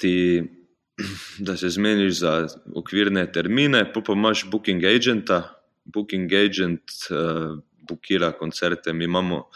[1.47, 5.41] da se zmeniš za okvirne termine, pa pa imaš booking agenta.
[5.85, 7.59] Booking agent uh,
[7.89, 8.93] bookira koncerte.
[8.93, 9.49] Mi imamo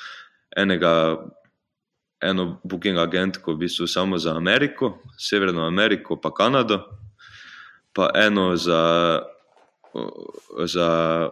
[0.57, 0.91] enega,
[2.21, 6.81] eno booking agentko, v bistvu samo za Ameriko, Severno Ameriko, pa Kanado,
[7.93, 9.21] pa eno za,
[10.65, 11.29] za,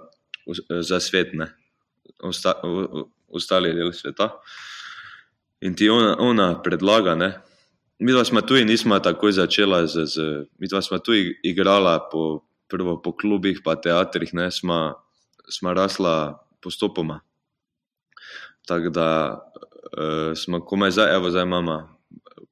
[0.82, 1.34] za svet.
[1.34, 1.51] Ne
[3.28, 4.30] ostali del sveta.
[5.61, 7.32] In ti ona, ona predlaga, ne.
[7.99, 10.23] Mi dva smo tu in nismo takoj začela, z, z,
[10.59, 14.93] mi dva smo tu igrala po, prvo po klubih, pa teatrih, ne, smo,
[15.49, 17.21] smo rasla postopoma.
[18.67, 21.78] Tako da uh, smo komaj zdaj, evo zdaj imamo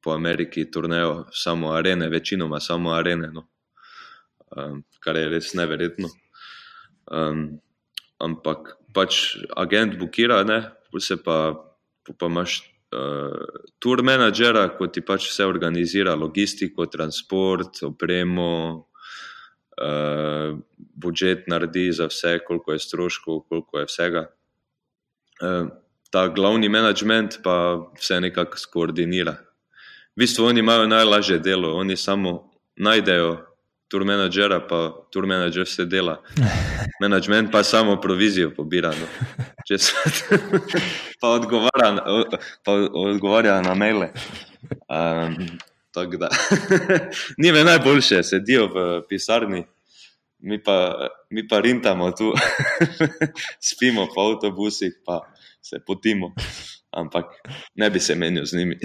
[0.02, 3.48] po Ameriki turnejo samo arene, večinoma samo arene, no.
[4.56, 6.10] um, kar je res neverjetno.
[7.12, 7.60] Um,
[8.20, 10.62] ampak pač agent bukira, ne,
[11.00, 11.54] se pa,
[12.20, 12.62] pa imaš
[12.94, 18.50] uh, tour menedžera, ko ti pač vse organizira, logistiko, transport, opremo,
[19.82, 24.28] uh, budžet naredi za vse, koliko je stroškov, koliko je vsega.
[25.42, 25.72] Uh,
[26.14, 29.40] ta glavni menedžment pa vse nekako skoordinira.
[30.14, 33.53] V bistvu oni imajo najlažje delo, oni samo najdejo
[33.94, 36.18] tour menedžera, pa tour menedžer vse dela.
[37.02, 38.90] Management pa samo provizijo pobira.
[38.90, 39.06] No.
[41.22, 41.92] pa, odgovarja,
[42.66, 44.10] pa odgovarja na maile.
[44.90, 45.38] Um,
[47.38, 49.62] Ni me najboljše, sedijo v pisarni,
[50.42, 52.34] mi pa, mi pa rintamo tu,
[53.70, 55.22] spimo po avtobusih, pa
[55.62, 56.34] se potimo,
[56.92, 57.26] ampak
[57.76, 58.80] ne bi se menil z njimi.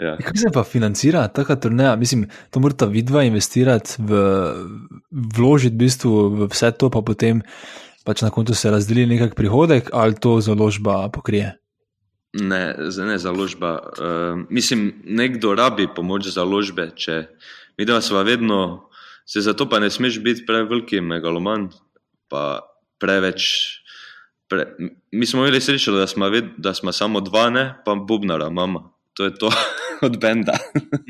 [0.00, 0.16] Ja.
[0.16, 1.96] Kako se pa financira ta turneja?
[1.96, 4.24] Mislim, to morata vidva investirati, v,
[5.10, 7.42] vložiti v, bistvu v vse to, pa potem
[8.04, 11.54] pač na koncu se razdeli nekak prihodek ali to založba pokrije.
[12.32, 13.72] Ne, ne založba.
[13.78, 17.26] Uh, mislim, nekdo rabi pomoč založbe, če
[17.78, 18.90] mi da smo vedno,
[19.26, 21.70] se zato pa ne smeš biti preveliki megaloman,
[22.28, 22.60] pa
[23.02, 23.42] preveč.
[24.50, 24.66] Pre,
[25.12, 28.90] mi smo imeli srečo, da smo, ved, da smo samo dva, ne, pa bubnara, mama.
[29.14, 29.50] To je to
[30.06, 30.58] od benda.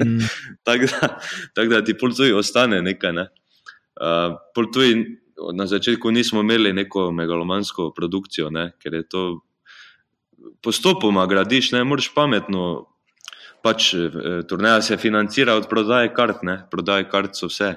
[0.04, 0.24] Mm.
[0.66, 1.08] Tako da,
[1.54, 3.12] tak da ti pol tuji ostane nekaj.
[3.12, 3.26] Ne.
[4.00, 5.20] Uh, pol tuji
[5.52, 9.22] na začetku nismo imeli neko megalomansko produkcijo, ne, ker je to
[10.62, 12.86] postopoma gradiš, ne moreš pametno.
[13.60, 17.74] Pač eh, turnaja se financira od prodaje kart, ne prodaje kart so vse.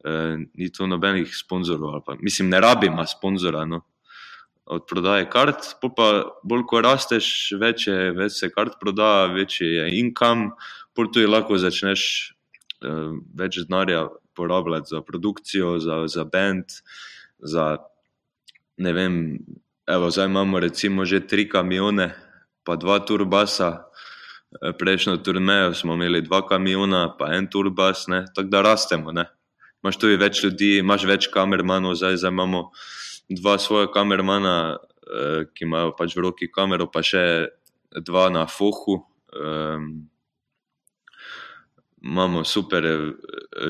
[0.00, 0.12] E,
[0.54, 3.64] ni to nobenih sponzorov, pa, mislim, ne rabimo sponzora.
[3.68, 3.82] No.
[4.70, 6.08] Od prodaje kart, pa
[6.46, 7.26] bolj ko rasteš,
[7.58, 10.52] več, je, več se kart prodaja, večji je income,
[10.94, 12.92] pol tu je lahko začneš e,
[13.34, 14.04] več denarja
[14.38, 16.78] porabljati za produkcijo, za, za band,
[17.42, 17.66] za
[18.78, 19.18] ne vem,
[19.90, 22.14] Evo, zdaj imamo recimo že tri kamione,
[22.62, 23.90] pa dva turbasa.
[24.62, 29.12] E, prejšnjo turnejo smo imeli dva kamiona, pa en turbas, tako da rastemo.
[29.12, 29.26] Ne.
[29.82, 32.70] Imaš tu več ljudi, imaš več kamermanov, zdaj, zdaj imamo
[33.30, 37.48] dva svoja kamermana, eh, ki imajo pač v roki kamero, pa še
[37.94, 39.04] dva na fohu.
[39.32, 39.78] Eh,
[42.02, 42.82] imamo super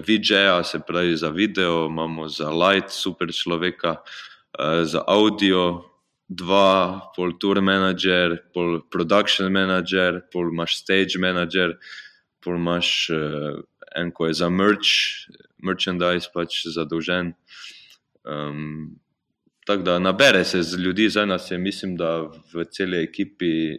[0.07, 4.03] VJ-ja, se pravi za video, imamo za light, super človeka,
[4.59, 5.91] eh, za audio,
[6.31, 11.75] dva, pol tour manager, pol production manager, pol imaš stage manager,
[12.41, 13.59] pol imaš uh,
[13.99, 15.27] en, ko je za merch,
[15.59, 17.35] merchandise pač zadolžen.
[18.23, 19.01] Um,
[19.71, 22.17] tako da nabere se z ljudi, zdaj nas je, mislim, da
[22.55, 23.79] v celi ekipi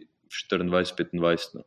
[0.50, 1.36] 24-25.
[1.54, 1.62] No.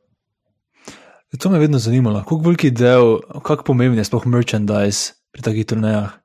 [1.40, 5.66] To me je vedno zanimalo, kako veliki del, kako pomemben je sploh merchandise pri takih
[5.66, 6.16] turnejah.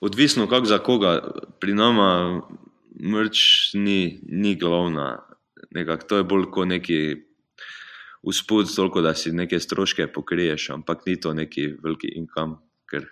[0.00, 1.12] Odvisno, kako za koga.
[1.60, 2.42] Pri nama
[2.98, 3.38] mrč
[3.74, 5.22] ni, ni glavna.
[5.70, 6.98] Nekak, to je bolj kot neki
[8.22, 12.58] uspod, toliko da si neke stroške pokriješ, ampak ni to neki veliki inkam.
[12.90, 13.06] Ker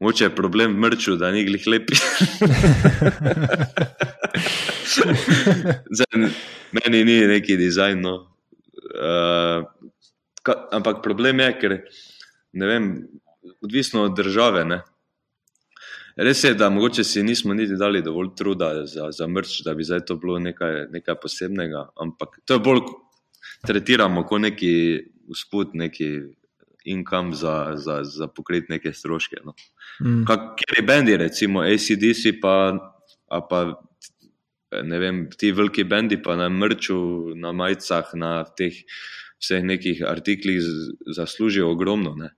[0.00, 1.94] moče je problem mrču, da ni glih lepi.
[5.96, 6.28] Zdaj,
[6.72, 8.00] meni ni neki dizajn.
[8.00, 8.14] No.
[8.96, 9.64] Uh,
[10.42, 11.78] ka, ampak problem je, ker
[12.52, 13.08] ne vem,
[13.64, 14.64] odvisno od države.
[14.64, 14.82] Ne.
[16.16, 19.84] Res je, da mogoče si nismo niti dali dovolj truda za, za mrč, da bi
[19.84, 22.80] zdaj to bilo nekaj, nekaj posebnega, ampak to je bolj
[23.66, 24.72] tretiramo kot neki
[25.28, 26.08] usput, neki
[26.86, 29.36] inkam za, za, za pokriti neke stroške.
[29.44, 29.54] No.
[30.00, 30.24] Mm.
[30.26, 32.56] Kjer je bendi, recimo ACDC, pa,
[33.50, 33.60] pa
[34.82, 36.98] ne vem, ti veliki bendi, pa na mrču,
[37.34, 38.84] na majicah, na teh
[39.40, 40.62] vseh nekih artiklih
[41.16, 42.14] zaslužijo ogromno.
[42.14, 42.30] Ne.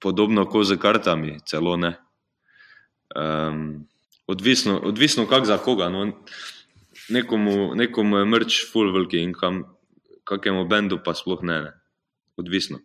[0.00, 1.94] Podobno kot z kartami, celo ne.
[3.14, 3.86] Um,
[4.26, 5.88] odvisno, odvisno kak za koga.
[5.88, 6.06] No.
[7.08, 9.64] Nekomu, nekomu je mrč, full veliki in kam,
[10.24, 11.60] kakemu bendu pa sploh ne.
[11.68, 11.72] ne.
[12.36, 12.80] Odvisno.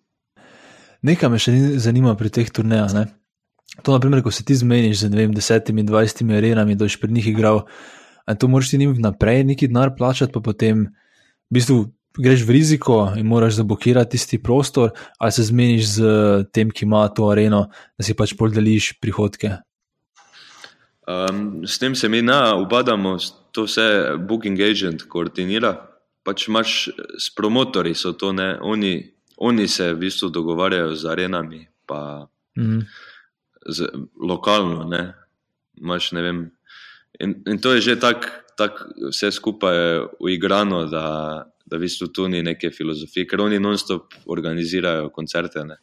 [1.05, 2.91] Nekaj me še zanima pri teh turnejah.
[2.95, 3.05] Ne?
[3.83, 7.29] To, naprimer, ko se ti zmeniš z vem, desetimi, dvajsetimi arenami, da boš pri njih
[7.31, 7.63] igral,
[8.27, 10.89] in to moraš ti njim vnaprej neki denar plačati, pa potem
[11.49, 11.77] v bistvu
[12.19, 16.03] greš v riziko in moraš zablokirati tisti prostor, ali se zmeniš z
[16.53, 19.55] tem, ki ima to areno, da si pač pol deliš prihodke.
[21.09, 23.17] Um, s tem se mi na ubadamo,
[23.51, 25.77] to vse Booking Agent koordinira.
[26.27, 28.99] Pač imaš s promotorji, so to ne, oni,
[29.39, 32.27] oni se v bistvu dogovarjajo z arenami, pa
[32.59, 32.79] mm.
[33.65, 33.87] z,
[34.19, 34.83] lokalno.
[34.83, 35.13] Ne.
[35.79, 36.39] Maš, ne vem,
[37.19, 38.27] in, in to je že tako,
[38.59, 41.05] tak vse skupaj uigrano, da,
[41.63, 45.63] da v bistvu tu ni neke filozofije, ker oni non-stop organizirajo koncerte.
[45.63, 45.79] Ne.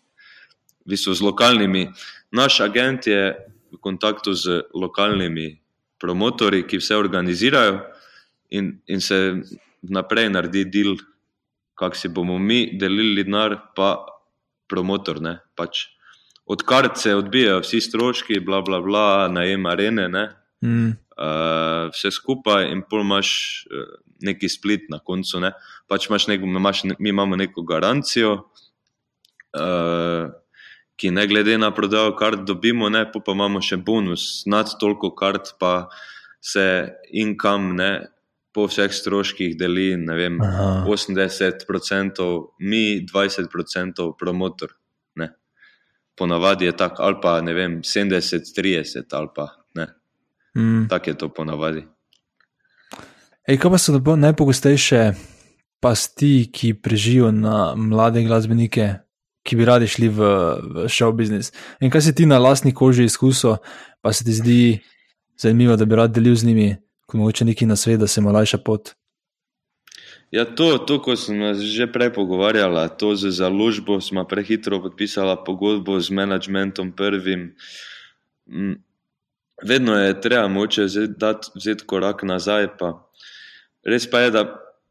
[0.85, 1.89] V bistvu z lokalnimi.
[2.37, 3.33] Naš agent je
[3.73, 5.57] v kontaktu z lokalnimi
[5.97, 7.81] promotorji, ki vse organizirajo,
[8.51, 9.41] in, in se
[9.83, 10.97] naprej naredi del,
[11.77, 14.07] kako si bomo mi delili denar, pa
[14.69, 15.21] promotor.
[15.55, 15.87] Pač
[16.47, 20.25] odkar se odbijajo vsi stroški, bla, bla, bla, najem arene, ne,
[20.65, 20.89] mm.
[21.19, 23.31] uh, vse skupaj, in pol imaš
[23.71, 23.93] uh,
[24.27, 25.43] neki split na koncu.
[25.91, 28.35] Pač imaš neko, imaš, mi imamo neko garancijo.
[29.57, 30.33] Uh,
[30.97, 35.53] ki ne glede na prodajo kart dobimo, ne, pa imamo še bonus nad toliko kart,
[35.61, 35.89] pa
[36.41, 36.65] se
[37.13, 37.91] in kam ne.
[38.57, 42.29] Po vseh stroških deli vem, 80%,
[42.65, 44.73] mi 20% promotor.
[45.21, 45.29] Ne.
[46.17, 49.87] Ponavadi je tako, ali pa 70-30, ali pa ne.
[50.57, 50.89] Mm.
[50.89, 51.85] Tako je to ponavadi.
[53.47, 55.13] Ej, kaj pa so najpogostejše
[55.81, 58.89] pasti, ki prežijo na mlade glasbenike,
[59.47, 61.53] ki bi radi šli v, v show business?
[61.79, 63.61] In kaj si ti na lastni koži izkusil,
[64.03, 64.63] pa se ti zdi
[65.39, 66.73] zanimivo, da bi rad delil z njimi,
[67.07, 68.95] kot mogoče neki na svet, da se jim olajša pot?
[70.31, 76.01] Ja, to, to, ko sem že prej pogovarjala, to z založbo, smo prehitro podpisali pogodbo
[76.03, 77.55] z menedžmentom prvim.
[78.51, 78.83] Mm,
[79.63, 80.91] vedno je treba moče
[81.55, 82.75] vzeti korak nazaj.
[82.79, 83.07] Pa.
[83.87, 84.43] Res pa je, da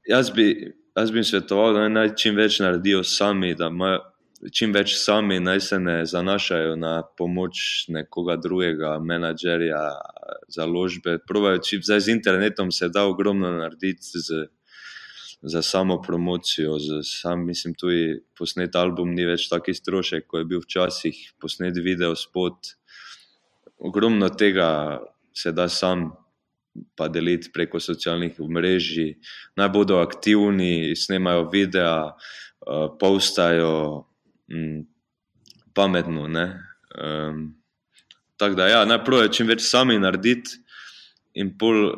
[0.08, 4.00] jaz bi, jaz bi svetoval, da naj čim več naredijo sami, da imajo
[4.56, 9.82] čim več sami, naj se ne zanašajo na pomoč nekoga drugega, menedžerja,
[10.48, 11.20] založbe.
[11.28, 14.22] Probajo, če zdaj z internetom se da ogromno narediti.
[14.22, 14.48] Z,
[15.46, 20.48] Za samo promocijo, za sam, mislim, tudi posnet album ni več taki strošek, kot je
[20.50, 22.72] bil včasih, posnet video spot,
[23.78, 24.70] ogromno tega
[25.36, 26.08] se da sam
[26.96, 28.90] pa deliti preko socialnih mrež,
[29.56, 33.76] naj bodo aktivni, snemajo videa, uh, postajo
[34.52, 34.82] um,
[35.74, 36.26] pametno.
[36.26, 37.46] Um,
[38.38, 40.60] tako da, ja, najprej je čim več sami narediti,
[41.36, 41.90] in pol,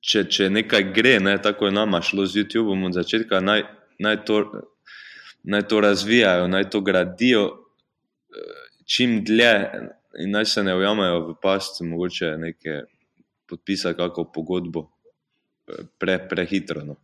[0.00, 3.66] če, če nekaj gre, ne, tako je nama šlo z YouTubeom od začetka, naj,
[4.02, 4.40] naj, to,
[5.44, 9.54] naj to razvijajo, naj to gradijo eh, čim dlje
[10.24, 12.86] in naj se ne ujamajo v past, mogoče nekaj
[13.48, 14.86] podpisati, kako pogodbo,
[15.68, 16.84] eh, pre, prehitro.
[16.86, 16.96] No.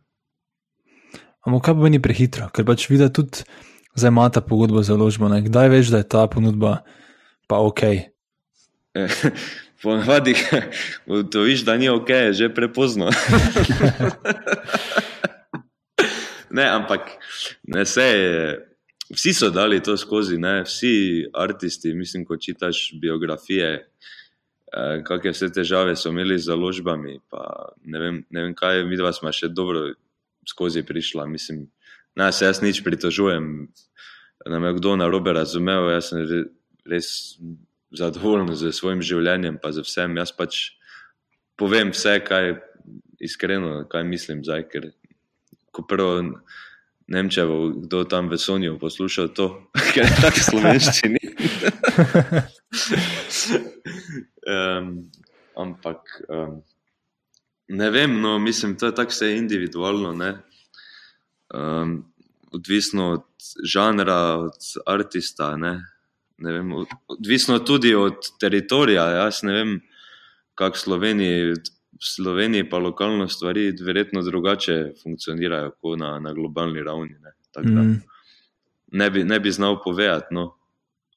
[1.43, 3.45] Ampak kaj pa ni prehitro, ker pač vidi tudi
[3.93, 5.29] zdaj ima ta pogodba za ložbo.
[5.29, 6.81] Da je ta ponudba
[7.47, 7.81] pa ok?
[9.83, 10.35] Ponavadi,
[11.31, 13.05] to viš, da ni ok, je že prepozno.
[16.57, 17.01] ne, ampak
[17.63, 18.69] ne se je.
[19.13, 20.63] Vsi so dali to skozi, ne?
[20.63, 23.89] vsi umetniki, mislim, ko čitaš biografije,
[24.73, 27.19] eh, kakšne vse težave so imeli z založbami.
[27.83, 29.93] Ne vem, ne vem, kaj mi dva smo še dobro
[30.49, 31.25] skozi prišla.
[31.25, 31.67] Mislim,
[32.15, 33.67] da se jaz nič pritožujem,
[34.45, 35.91] da me kdo na robe razumel.
[35.91, 36.45] Jaz sem
[36.85, 37.37] res
[37.93, 40.17] zadovoljen z svojim življenjem, pa z vsem.
[40.17, 40.73] Jaz pač
[41.59, 42.55] povem vse, kaj
[43.23, 44.91] iskreno, kaj mislim zdaj, ker
[45.71, 46.21] ko prvo.
[47.13, 47.43] Nemče,
[47.83, 49.47] kdo tam v Sonju poslušal to,
[49.93, 51.19] ker je tako slovenščini.
[54.55, 54.87] um,
[55.59, 55.99] ampak
[56.31, 56.61] um,
[57.75, 60.15] ne vem, no, mislim, to je tako vse individualno.
[61.53, 61.97] Um,
[62.55, 63.27] odvisno od
[63.67, 65.57] žanra, od artista.
[65.57, 65.75] Ne?
[66.51, 66.73] Vem,
[67.07, 69.09] odvisno tudi od teritorija.
[69.09, 69.79] Jaz ne vem,
[70.55, 71.53] kako Sloveniji
[71.93, 77.15] v Sloveniji pa lokalno stvari verjetno drugače funkcionirajo kot na, na globalni ravni.
[77.21, 78.01] Ne, mm.
[78.91, 80.57] ne, bi, ne bi znal povedati, no,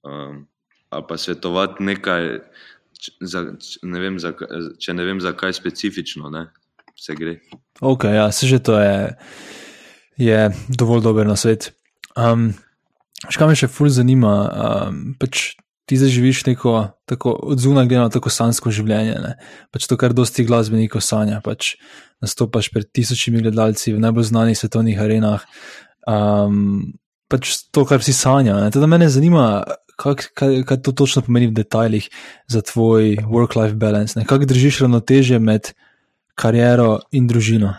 [0.03, 0.47] um,
[0.91, 2.39] ali pa svetovati nekaj,
[3.21, 3.45] za,
[3.83, 4.33] ne vem, za,
[4.79, 6.47] če ne vem, zakaj specifično ne,
[6.97, 7.39] se gre.
[7.81, 9.17] Ok, ja, se že to je,
[10.17, 11.73] je dovolj dober na svet.
[12.17, 12.53] Um,
[13.25, 15.57] Škaj me še fulj zanima, um, pač
[15.87, 16.75] ti zdaj živiš neko
[17.09, 19.17] tako odzunaj gledano, tako sansko življenje.
[19.23, 19.33] Ne?
[19.73, 21.77] Pač to, kar dosti glasbenikov sanja, pač
[22.23, 25.47] nastopaš pred tisočimi gledalci v najbolj znanih svetovnih arenah.
[26.11, 26.99] Um,
[27.31, 28.59] pač to, kar si sanja.
[28.75, 29.65] Teda me zanima,
[29.97, 32.11] kak, kaj, kaj to točno pomeni v detajlih
[32.51, 34.19] za tvoj work-life balance.
[34.19, 35.73] Kako držiš ravnoteže med
[36.35, 37.75] kariero in družino?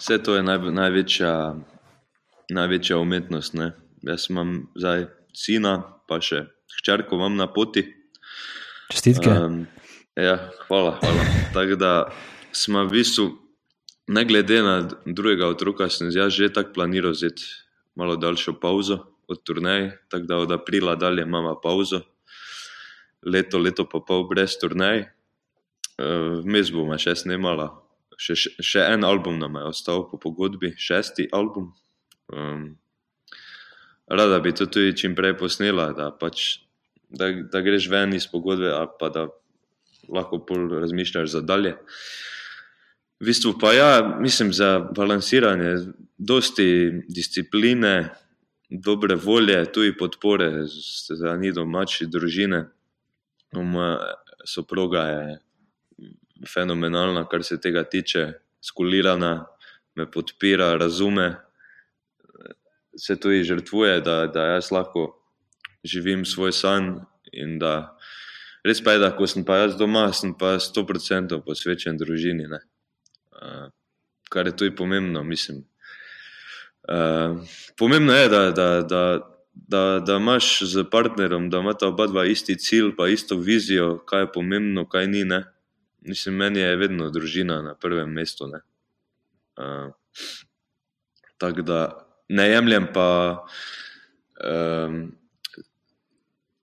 [0.00, 1.32] Vse to je naj, največja,
[2.54, 3.54] največja umetnost.
[3.54, 3.72] Ne?
[4.06, 6.46] Jaz imam zdaj sina, pa še
[6.80, 7.84] hčerko imam na poti.
[8.90, 9.30] Čestitke.
[9.30, 9.64] Um,
[10.18, 10.96] ja, hvala.
[11.02, 11.26] hvala.
[11.54, 11.92] Tako da
[12.52, 13.26] smo v bistvu,
[14.10, 14.76] ne glede na
[15.06, 17.46] drugega otroka, sem jaz že tako planiral vzeti
[17.94, 18.98] malo daljšo pauzo
[19.28, 22.00] od turnej, tako da od aprila dalje imamo pauzo,
[23.22, 25.06] leto, leto pa pol brez turnej.
[26.44, 27.68] Vmes bomo še snemala,
[28.16, 31.74] še, še en album nam je ostal po pogodbi, šesti album.
[32.32, 32.78] Um,
[34.06, 36.60] rada bi to tudi čim prej posnela, da, pač,
[37.08, 39.26] da, da greš ven iz pogodbe, pa da
[40.08, 41.76] lahko bolj razmišljaš za dalje.
[43.20, 45.74] V bistvu pa ja, mislim za balansiranje,
[46.18, 48.08] dosti discipline,
[48.70, 52.64] dobre volje, tudi podpore za ni domači družine.
[53.52, 53.98] Moja
[54.46, 55.38] soproga je
[56.48, 59.46] fenomenalna, kar se tega tiče, skulirana,
[59.94, 61.34] me podpira, razume
[62.96, 65.12] se tudi žrtvuje, da, da jaz lahko
[65.84, 66.92] živim svoj san.
[67.60, 67.96] Da,
[68.66, 72.48] res pa je, da ko sem pa jaz doma, sem pa 100% posvečen družini.
[72.50, 73.68] Uh,
[74.30, 75.62] kar je tudi pomembno, mislim.
[76.88, 77.38] Uh,
[77.78, 79.04] pomembno je, da, da, da,
[79.54, 84.26] da, da imaš z partnerom, da imata oba dva isti cilj, pa isto vizijo, kaj
[84.26, 85.24] je pomembno, kaj ni.
[85.24, 85.44] Ne?
[86.00, 88.44] mislim, meni je vedno družina na prvem mestu.
[88.44, 89.92] Uh,
[91.38, 93.08] Tako da ne jemljem pa
[94.44, 95.00] um,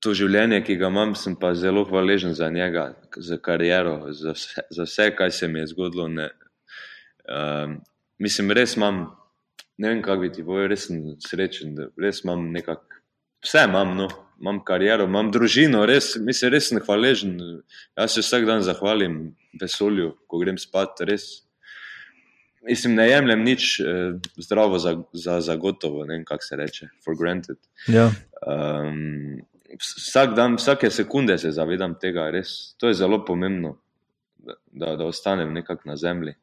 [0.04, 4.64] to življenje, ki ga imam, sem pa zelo hvaležen za njega, za kariero, za vse,
[4.72, 6.08] za vse kaj se mi je zgodilo.
[6.08, 6.30] Ne,
[7.28, 7.80] um,
[8.24, 9.08] mislim, res imam,
[9.78, 13.02] ne vem, kako bi ti povedal, res sem srečen, res imam nekako,
[13.44, 14.08] vse imam, no,
[14.40, 17.36] imam kariero, imam družino, res, mislim, res sem hvaležen.
[17.98, 19.20] Jaz se vsak dan zahvalim
[19.60, 21.28] vesolju, ko grem spat, res.
[22.68, 23.86] Mislim, ne jemljem nič eh,
[24.38, 27.58] zdravo za, za, za gotovo, ne vem, kako se reče, for granted.
[27.88, 28.10] Ja.
[28.48, 29.40] Um,
[29.80, 32.74] vsak dan, vsake sekunde se zavedam tega, res.
[32.78, 33.78] To je zelo pomembno,
[34.38, 36.36] da, da, da ostanem nekako na zemlji.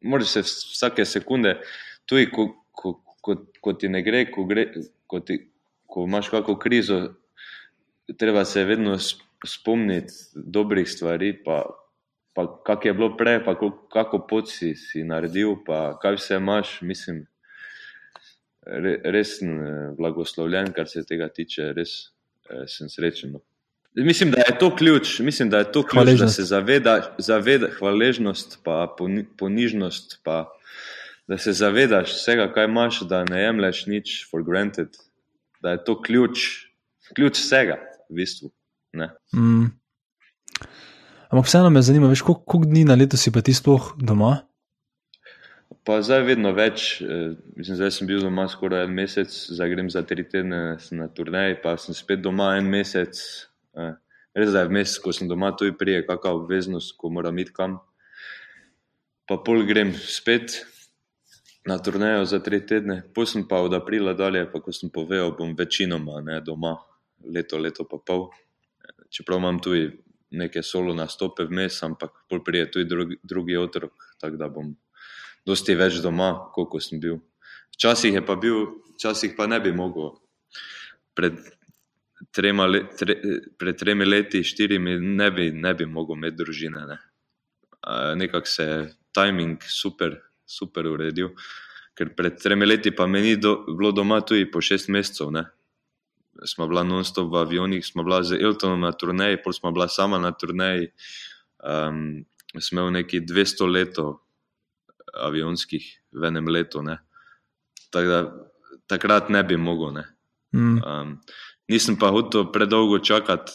[0.00, 1.58] Moraš se vsake sekunde,
[2.06, 4.68] tudi ko, ko, ko, ko ti ne gre, ko, gre
[5.06, 5.40] ko, ti,
[5.86, 7.00] ko imaš kakšno krizo,
[8.18, 8.96] treba se vedno
[9.46, 11.32] spomniti dobrih stvari.
[11.44, 11.62] Pa,
[12.38, 13.56] pa kak je bilo prej, pa
[13.90, 17.24] kako pot si, si naredil, pa kaj vse imaš, mislim,
[18.62, 19.40] re, res
[19.98, 21.94] blagoslovljen, kar se tega tiče, res
[22.46, 23.32] eh, sem srečen.
[23.34, 23.42] no.
[23.98, 28.60] Mislim, da je to ključ, mislim, da je to ključ, da se zaveda, zaveda hvaležnost,
[28.62, 30.44] pa poni, ponižnost, pa
[31.26, 34.94] da se zavedaš vsega, kaj imaš, da ne jemliš nič for granted,
[35.62, 36.46] da je to ključ,
[37.18, 38.52] ključ vsega, v bistvu.
[38.94, 39.10] Ne?
[39.34, 39.72] Mm.
[41.28, 44.48] Ampak vseeno me zanima, veš, koliko, koliko dni na leto si pa ti sploh doma?
[45.84, 49.90] Pa zdaj vedno več, eh, mislim, zdaj sem bil doma skoraj en mesec, zdaj grem
[49.92, 53.16] za tri tedne na turnej, pa sem spet doma en mesec.
[53.76, 53.94] eh,
[54.38, 57.78] Res da je vmes, ko sem doma, tu prije kakšna obveznost, ko moram iti kam.
[59.26, 60.64] Pa pol grem spet
[61.66, 65.34] na turnejo za tri tedne, pol sem pa od aprila dalje, pa ko sem povedal,
[65.36, 66.76] bom večinoma ne, doma,
[67.24, 68.28] leto, leto pa pol.
[69.10, 69.90] Čeprav imam tudi
[70.30, 74.74] neke solo nastope vmes, ampak pol prije tudi drugi, drugi otrok, tako da bom
[75.46, 77.20] dosti več doma, kot ko sem bil.
[77.76, 78.66] Včasih je pa bil,
[78.98, 80.12] včasih pa ne bi mogel.
[81.16, 81.38] Pred,
[82.34, 83.16] trema le, tre,
[83.58, 86.84] pred tremi leti, štirimi, ne bi, ne bi mogel imeti družine.
[86.90, 86.98] Ne.
[88.18, 88.80] Nekako se je
[89.16, 91.32] timing super, super uredil.
[91.98, 95.32] Ker pred tremi leti pa meni do, bilo doma tudi po šest mesecev.
[95.34, 95.48] Ne.
[96.46, 100.18] Smo bila non-stop v avionih, smo bila z Eltonom na turneji, pol smo bila sama
[100.18, 100.92] na turneji.
[101.58, 102.24] Um,
[102.60, 104.20] smo imeli neki 200 letov
[105.14, 105.82] avionskih
[106.12, 106.82] v enem letu.
[106.82, 106.98] ne.
[107.90, 108.20] Tako da
[108.86, 109.92] takrat ne bi mogel.
[109.92, 110.04] Ne.
[110.54, 110.78] Mm.
[110.84, 111.18] Um,
[111.68, 113.52] nisem pa hotel predolgo čakati,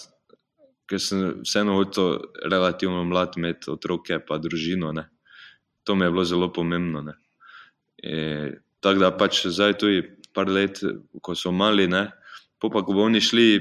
[0.89, 4.91] ker sem vseeno hotel relativno mlad imeti otroke pa družino.
[4.91, 5.07] Ne.
[5.84, 7.01] To mi je bilo zelo pomembno.
[7.01, 7.13] ne.
[8.03, 8.51] E,
[8.84, 10.01] Tako da pač zdaj tudi
[10.36, 10.81] par let,
[11.23, 12.09] ko so mali, ne,
[12.64, 13.59] pol pa ko bodo oni šli,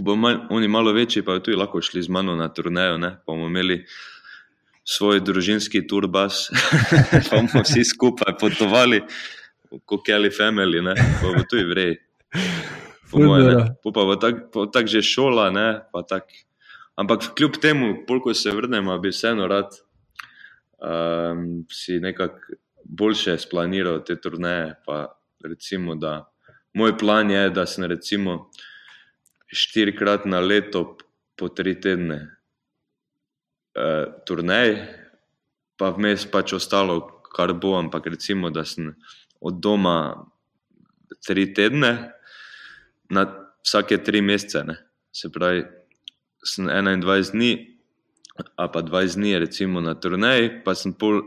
[0.00, 3.34] bodo mal, oni malo večji, pa tudi lahko šli z mano na turnejo, ne, pa
[3.34, 3.82] bomo imeli
[4.84, 6.48] svoj družinski turbas,
[7.28, 9.02] pa bomo vsi skupaj potovali,
[9.84, 11.94] kot Kelly Family, ne, pa bo tudi vrej.
[13.12, 13.52] Po Ful moje, ne.
[13.52, 13.68] dobro.
[13.84, 16.32] Pol pa bo tako tak že šola, ne, pa tak.
[16.96, 19.74] Ampak kljub temu, koliko se vrnemo, bi vseeno rad
[20.78, 24.76] um, si nekako boljše splaniral te turneje.
[24.86, 25.10] Pa
[25.42, 26.22] recimo, da
[26.74, 28.50] moj plan je, da sem recimo
[29.54, 30.96] štirikrat na leto
[31.38, 32.18] po tri tedne
[33.78, 34.76] uh, turnej,
[35.78, 38.94] pa vmes pač ostalo, kar bo, ampak recimo, da sem
[39.40, 40.26] od doma
[41.26, 42.10] tri tedne,
[43.10, 43.22] na
[43.64, 44.64] vsake tri mesece.
[44.64, 44.76] Ne.
[45.14, 45.64] Se pravi,
[46.44, 47.52] sem 21 dni,
[48.58, 51.22] a pa 20 dni, recimo na turneji, pa sem pol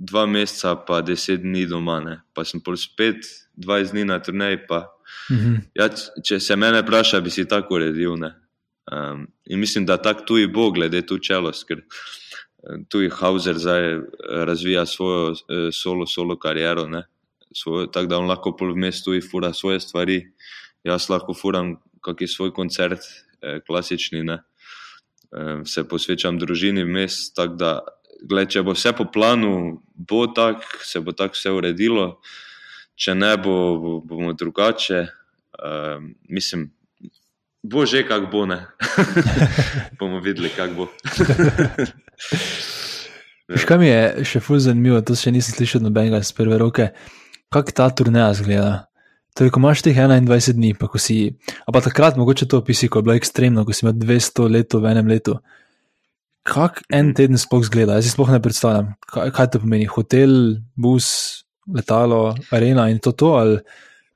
[0.00, 2.14] dva meseca, pa 10 dni doma, ne.
[2.34, 3.26] pa sem pol spet
[3.60, 4.64] 20 dni na turneji.
[4.68, 4.86] Pa,
[5.30, 5.54] Mhm.
[5.74, 5.88] ja,
[6.24, 8.14] če se mene vpraša, bi si tako uredil.
[8.18, 8.30] Ne.
[8.92, 13.86] Um, in mislim, da tako tudi bo, glede tu čelost, ker eh, tudi Hauser zdaj
[13.92, 14.00] eh,
[14.46, 16.86] razvija svojo eh, solo, solo kariero.
[16.88, 17.04] ne.
[17.54, 20.20] Svojo, tako da on lahko pol vmes tudi fura svoje stvari,
[20.86, 23.02] jaz lahko furam kakšen svoj koncert,
[23.42, 24.22] eh, klasični.
[24.24, 24.38] Ne.
[25.34, 27.72] Eh, se posvečam družini vmes, tako da
[28.28, 32.06] gled, če bo vse po planu, bo tako, se bo tako vse uredilo,
[33.00, 35.06] če ne bo, bo bomo drugače.
[35.60, 36.70] Uh, mislim,
[37.62, 38.66] bo že kako bo, ne.
[40.00, 40.88] bomo videli, kako bo.
[43.50, 46.92] Veš, kaj mi je še fuz zanimivo, to še nisem slišal nobenega iz prve roke.
[47.50, 48.86] Kako ta turneja zgleda?
[49.34, 51.34] Torej, ko imaš teh 21 dni, pa ko si,
[51.66, 54.74] a pa takrat mogoče to opisi, ko je bilo ekstremno, ko si imel 200 let
[54.74, 55.38] v enem letu.
[56.48, 57.98] Kak en teden sploh zgleda?
[57.98, 59.88] Jaz si sploh ne predstavljam, kaj, kaj to pomeni.
[59.90, 60.32] Hotel,
[60.72, 63.58] bus, letalo, arena in to, to ali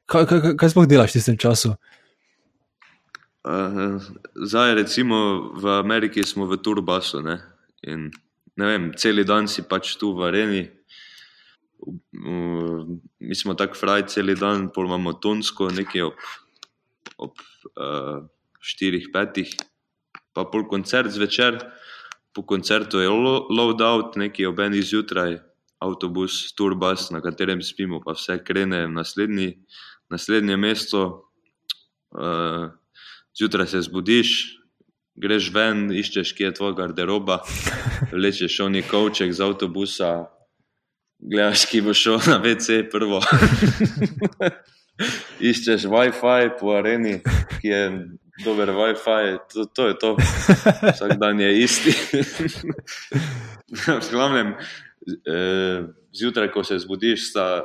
[0.06, 1.74] kaj, kaj, kaj- sploh delaš v tistem času?
[3.44, 4.00] Uh,
[4.48, 7.42] zdaj, recimo v Ameriki smo v turbasu ne?
[7.84, 8.08] in
[8.56, 10.64] ne vem, cel dan si pač tu v areni.
[13.20, 16.16] Mi smo tako fraj cel dan, pol imamo tonsko, nekaj ob,
[17.28, 17.44] ob
[17.76, 18.24] uh,
[18.64, 19.52] štirih, petih,
[20.32, 21.60] pa pol koncert zvečer.
[22.34, 23.08] Po koncertu je
[23.50, 25.38] loadout, nekaj ob enih zjutraj,
[25.78, 29.52] avtobus, turbus, na katerem spimo, pa vse krene v naslednji,
[30.10, 31.30] naslednje mesto.
[32.14, 32.70] Uh,
[33.38, 34.30] zjutraj se zbudiš,
[35.14, 37.40] greš ven, iščeš, kje je tvoj garderoba,
[38.14, 40.12] vlečeš oni kovček z avtobusa,
[41.18, 43.22] gledaš, ki bo šel na WC prvo.
[45.50, 47.18] iščeš WiFi po areni,
[47.60, 47.82] ki je
[48.42, 50.16] dober WiFi, to, to je to.
[50.94, 51.92] Vsak dan je isti.
[54.00, 54.54] v glavnem,
[55.26, 57.62] eh, zjutraj, ko se zbudiš, sta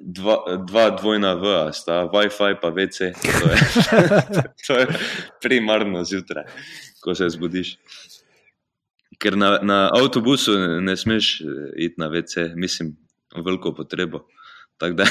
[0.00, 3.12] dva, dva dvojna V, sta WiFi pa VC.
[3.12, 3.58] To je,
[4.66, 4.86] to je
[5.42, 6.44] primarno zjutraj,
[7.00, 7.76] ko se zbudiš.
[9.18, 11.40] Ker na, na avtobusu ne, smeš
[11.76, 12.96] iti na VC, mislim,
[13.36, 14.26] veliko potrebo.
[14.76, 15.04] Tako da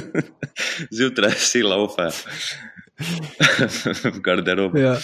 [0.96, 2.08] zjutraj si laufa
[4.16, 4.80] v garderobi.
[4.80, 4.96] Ja.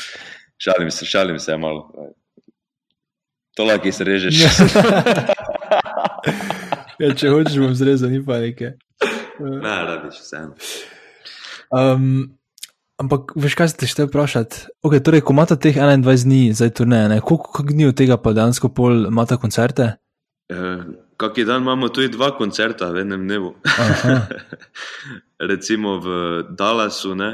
[0.58, 2.12] Šalim se, šalim se malo.
[3.56, 4.36] To lahko izrežeš.
[7.02, 8.74] ja, če hočeš, bom zrezal, ni pa nekaj.
[9.40, 10.52] Ne, rabiš vseeno.
[11.72, 12.36] Um,
[13.00, 14.54] ampak, veš, kaj se te šte vprašati?
[14.84, 18.72] Okay, torej, ko imate teh 21 dni za turneje, koliko dni od tega pa dejansko
[18.76, 19.96] pol imate koncerte?
[20.52, 20.84] Eh,
[21.16, 23.54] Kaki dan imamo tudi dva koncerta v enem dnevu.
[25.50, 26.08] Recimo v
[26.52, 27.30] Dallasu ne,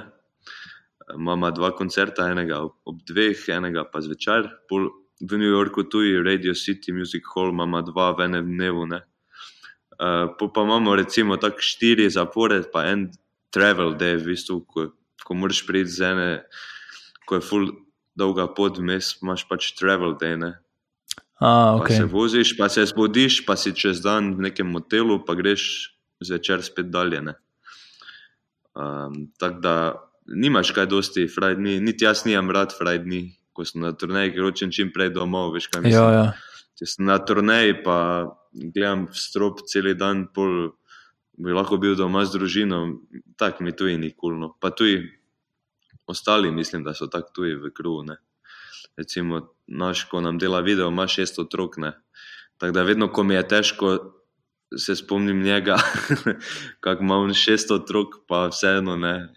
[1.15, 4.49] imamo dva koncerta, enega ob dveh, enega pa zvečer.
[4.69, 4.91] Pol
[5.23, 8.87] v New Yorku tudi Radio City Music Hall imamo dva v enem dnevu.
[8.91, 9.01] Ne.
[10.03, 13.11] Uh, pa imamo recimo tako štiri zapore, pa en
[13.55, 14.91] travel day, v bistvu, ko,
[15.23, 16.29] ko moraš priti z ene,
[17.29, 17.67] ko je full
[18.19, 20.35] dolga pot, vmes imaš pač travel day.
[20.41, 20.59] Ne?
[21.39, 21.99] A, okay.
[21.99, 25.95] Pa se voziš, pa se zbudiš, pa si čez dan v nekem motelu, pa greš
[26.23, 27.23] zvečer spet dalje.
[28.73, 29.77] Um, Tako da
[30.27, 34.73] nimaš kaj dosti, frajdni, niti jaz nimam rad frajdni, ko sem na turnaji, ker hočem
[34.73, 35.99] čim prej domov, veš kaj mislim.
[35.99, 36.63] Ja, ja.
[36.79, 37.97] Če sem na turnaji, pa
[38.53, 40.73] gledam v strop cel dan, pol
[41.39, 42.81] bi lahko bil doma z družino,
[43.41, 44.55] tako mi tu je nikulno.
[44.61, 45.03] Pa tudi
[46.07, 48.05] ostali, mislim, da so tako tudi v kruhu.
[48.07, 48.17] Ne.
[48.97, 51.79] Recimo, naš, ko nam dela video, ima šest otrok.
[51.81, 51.93] Ne.
[52.59, 53.93] Tako da vedno, ko mi je težko,
[54.79, 55.77] se spomnim njega,
[56.85, 59.33] kako ima on šest otrok, pa vseeno ne.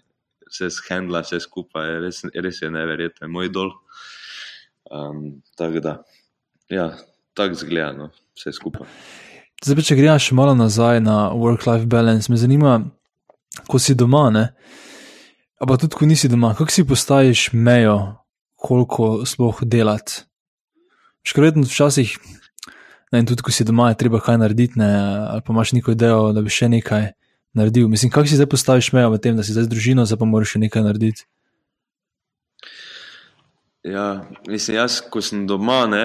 [0.56, 3.74] Vse shendla, vse skupaj, res, res je neverjetno, moj dol.
[4.88, 5.96] Um, tako da,
[6.72, 6.94] ja,
[7.36, 8.88] tako zgledano vse skupaj.
[9.64, 12.78] Zdaj, če gremo še malo nazaj na work-life balance, me zanima,
[13.68, 14.28] ko si doma,
[15.60, 17.98] pa tudi, ko nisi doma, kako si postaviš mejo,
[18.56, 20.24] koliko sploh delati.
[21.26, 22.16] Škoda, včasih,
[23.12, 24.90] ne, tudi ko si doma, je treba kaj narediti, ne,
[25.34, 27.10] ali pa imaš neko idejo, da bi še nekaj
[27.56, 27.88] naredil.
[27.88, 30.28] Mislim, kako si zdaj postaviš mejo v tem, da si zdaj z družino, zdaj pa
[30.28, 31.26] moraš še nekaj narediti.
[33.86, 36.04] Ja, mislim, jaz, ko sem doma, ne,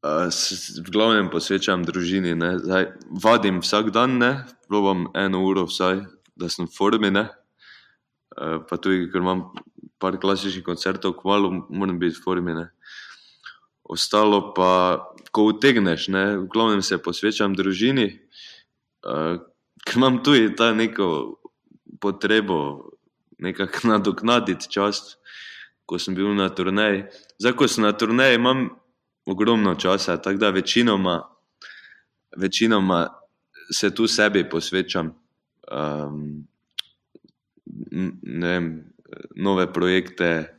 [0.00, 2.32] v glavnem posvečam družini.
[2.38, 4.46] Zdaj, vadim vsak dan, ne?
[4.68, 7.10] probam eno uro, vsaj, da sem v formi.
[7.10, 7.28] Ne?
[8.32, 9.50] Pa tudi, ker imam
[10.00, 12.54] par klasičnih koncertov, kmalo moram biti v formi.
[12.56, 12.70] Ne?
[13.84, 16.38] Ostalo pa, ko utegneš, ne?
[16.38, 18.22] v glavnem se posvečam družini,
[19.84, 21.40] ker imam tudi ta neko
[22.00, 22.90] potrebo
[23.38, 25.16] nekako nadoknaditi čas,
[25.86, 27.04] ko sem bil na turneji.
[27.38, 28.68] Zdaj, ko sem na turneji, imam
[29.26, 31.22] ogromno časa, tako da večinoma,
[32.36, 33.08] večinoma
[33.72, 35.14] se tu sebi posvečam.
[35.70, 36.46] Um,
[38.42, 38.92] vem,
[39.36, 40.56] nove projekte,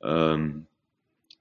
[0.00, 0.66] um,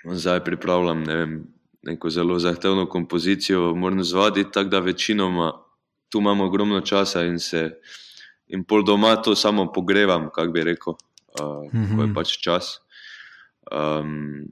[0.05, 1.47] zdaj pripravljam ne vem,
[1.83, 5.51] neko zelo zahtevno kompozicijo, moram zvati, tako da večinoma
[6.09, 7.79] tu imamo ogromno časa in se
[8.47, 11.95] in pol doma to samo pogrevam, kako bi rekel, uh, mm -hmm.
[11.95, 12.13] ko je mhm.
[12.13, 12.79] pač čas.
[13.71, 14.49] Um,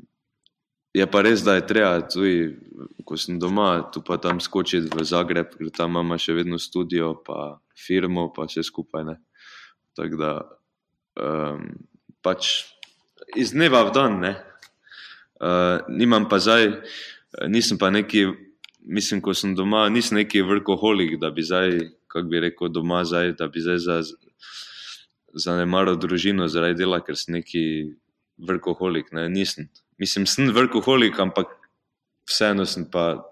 [0.97, 2.55] Je pa res, da je treba tudi,
[3.05, 7.11] ko sem doma, tu pa tam skočiti v Zagreb, ker tam imamo še vedno studio,
[7.21, 9.05] pa firmo, pa vse skupaj.
[9.97, 10.31] Tako da
[11.21, 11.67] um,
[12.25, 12.65] pač
[13.38, 14.34] iz dneva v dan, ne.
[15.38, 16.79] Uh, nimam pa zdaj,
[17.45, 18.25] nisem pa neki,
[18.88, 23.34] mislim, ko sem doma, nisem neki vrkoholik, da bi zdaj, kako bi rekel, doma zdaj,
[23.39, 23.97] da bi zdaj za,
[25.35, 27.64] zanemaril družino zaradi dela, ker sem neki
[28.38, 31.47] vrkoholik, ne, nisem mislim, sem vrkoholik, ampak
[32.30, 33.23] vseeno sem pa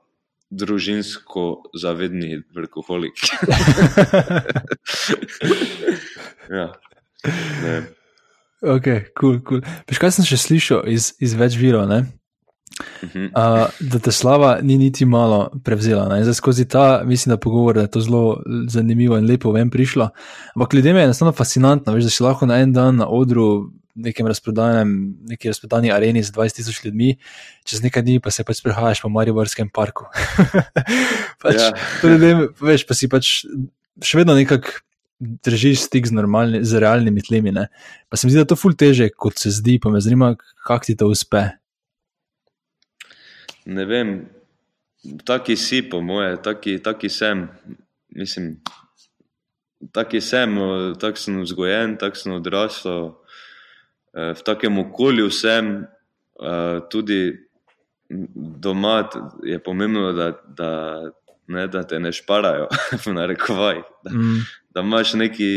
[0.49, 3.14] družinsko zavedni vrkoholik.
[6.57, 6.73] ja.
[8.61, 8.84] Ok,
[9.18, 9.41] kul, cool.
[9.45, 9.61] Cool.
[9.90, 11.90] Veš, kaj sem še slišal iz, iz več virov?
[11.90, 11.99] Ne?
[12.80, 16.10] Uh, da te slava ni niti malo prevzela.
[16.11, 16.23] Ne?
[16.23, 20.10] Zdaj skozi ta, mislim, da pogovor, da je to zelo zanimivo in lepo vem prišlo.
[20.56, 24.27] Ampak ljudem je enostavno fascinantno, veš, da si lahko na en dan na odru nekem
[24.27, 27.14] razprodanem, neki razprodani areni z 20 tisoč ljudmi,
[27.64, 30.10] čez nekaj dni pa se pač sprehajaš po Mariborskem parku.
[31.43, 31.72] pač, ja.
[32.03, 33.38] ljudem, veš, pa si pač
[34.03, 34.81] še vedno nekako
[35.47, 37.56] držiš stik z, normalni, z realnimi tlemi.
[37.56, 37.69] Ne?
[38.11, 40.34] Pa se mi zdi, da je to ful teže, kot se zdi, pa me zanima,
[40.68, 41.47] kako ti to uspe
[43.65, 44.15] ne vem,
[45.25, 47.47] taki si, po moje, taki, taki sem.
[48.15, 48.61] Mislim,
[49.91, 50.55] taki sem,
[50.99, 53.11] tako sem vzgojen, tako sem odrasel.
[54.15, 55.87] Eh, v takem okolju sem,
[56.39, 57.35] eh, tudi
[58.35, 59.09] doma
[59.43, 60.71] je pomembno, da, da,
[61.47, 62.67] ne, da te ne šparajo,
[63.05, 63.81] v narekovaj.
[64.03, 64.43] Da, mm.
[64.69, 65.49] da imaš neki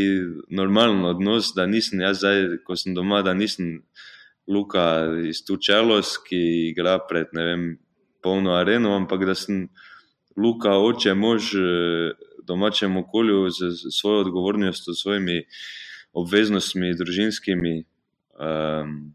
[0.49, 3.83] normalen odnos, da nisem jaz, zdaj, ko sem doma, da nisem
[4.49, 7.65] Luka iz Tučelos, ki igra pred ne vem
[8.23, 9.67] polno areno, ampak da sem
[10.37, 15.39] Luka, oče, mož v domačem okolju z svojo odgovornostjo, s svojimi
[16.13, 17.83] obveznostmi, družinskimi.
[18.39, 19.13] Um,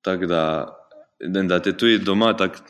[0.00, 0.44] tako da,
[1.20, 2.62] da te tudi doma tako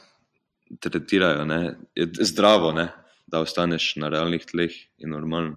[0.80, 1.74] tretirajo, ne?
[1.94, 2.88] je zdravo, ne?
[3.26, 5.56] da ostaneš na realnih tleh in normalno.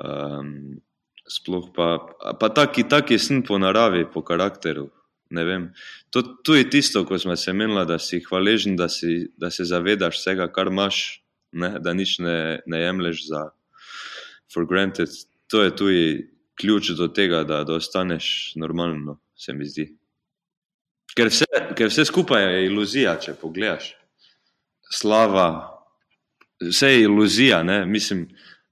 [0.00, 0.80] Um,
[1.28, 1.98] sploh pa,
[2.40, 4.88] pa taki, taki sem po naravi, po karakteru.
[6.10, 9.64] To, to je tisto, ko smo se menili, da si hvaležen, da, si, da se
[9.64, 11.76] zavedaš vsega, kar imaš, ne?
[11.78, 13.44] da nič ne, ne jemliš za
[14.52, 15.08] for granted.
[15.50, 16.30] To je tudi
[16.60, 19.86] ključ do tega, da, da ostaneš normalno, se mi zdi.
[21.16, 21.46] Ker vse,
[21.76, 23.94] ker vse skupaj je iluzija, če pogledaš.
[24.90, 25.48] Slava,
[26.62, 27.84] vse je iluzija, ne?
[27.86, 28.26] mislim,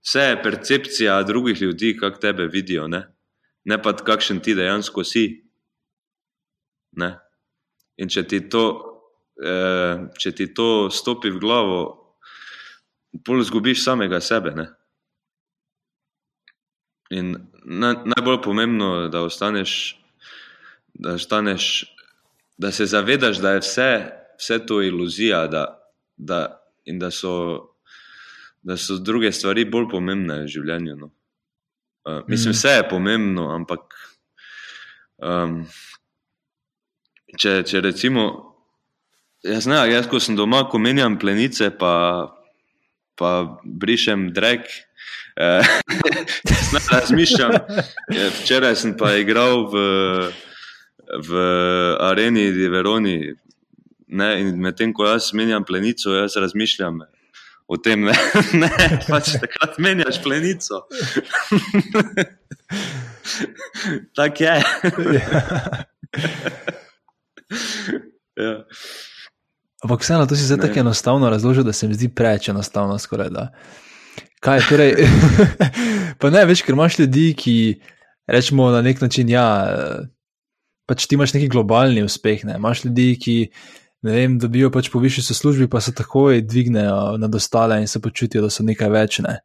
[0.05, 3.03] vse je percepcija drugih ljudi, kako tebe vidijo, ne,
[3.65, 5.27] ne pa kakšen ti dejansko si.
[6.97, 7.13] Ne?
[7.99, 8.65] In če ti, to,
[9.43, 11.81] eh, če ti to stopi v glavo,
[13.13, 14.55] bolj izgubiš samega sebe.
[14.57, 14.69] Ne?
[17.11, 17.35] In
[17.65, 19.73] na, najbolj pomembno je, da ostaneš,
[20.95, 21.95] da, ostaneš,
[22.59, 23.91] da se zavedaš, da je vse,
[24.39, 25.65] vse to iluzija, da,
[26.17, 26.41] da,
[26.85, 27.75] in da so,
[28.63, 30.97] da so druge stvari bolj pomembne v življenju.
[30.97, 31.11] No.
[32.09, 32.57] Uh, mislim, mm.
[32.57, 33.95] vse je pomembno, ampak
[35.17, 35.63] um,
[37.37, 38.27] če, če recimo,
[39.45, 41.93] jaz, ne, jaz ko sem doma, ko menjam plenice, pa,
[43.19, 43.33] pa
[43.65, 44.69] brišem drek,
[45.37, 45.75] eh,
[46.75, 47.59] ne razmišljam.
[48.41, 49.85] Včeraj sem pa igral v,
[51.29, 51.45] v
[52.09, 53.21] areni Veroni.
[54.09, 57.03] Ne, in medtem ko jaz menjam plenico, jaz razmišljam
[57.69, 58.15] o tem, da
[58.63, 58.71] ne,
[59.09, 60.85] pač takrat menjaš plenico.
[64.17, 64.63] Tako je.
[68.39, 68.53] Ja.
[69.83, 72.95] Ampak vseeno, to si zdaj tako enostavno razložil, da se mi zdi preveč enostavno.
[72.99, 73.33] Skoraj,
[74.39, 74.95] Kaj, torej,
[76.23, 77.55] pa ne več, ker imaš ljudi, ki
[78.31, 79.47] rečemo na nek način, ja,
[80.87, 82.45] pač ti imaš neki globalni uspeh.
[82.47, 82.59] Ne?
[82.63, 83.37] Imaš ljudi, ki
[84.07, 88.03] ne vem, dobijo pač povišijo se službi, pa se takoj dvignejo nad ostale in se
[88.03, 89.41] počutijo, da so nekaj večne.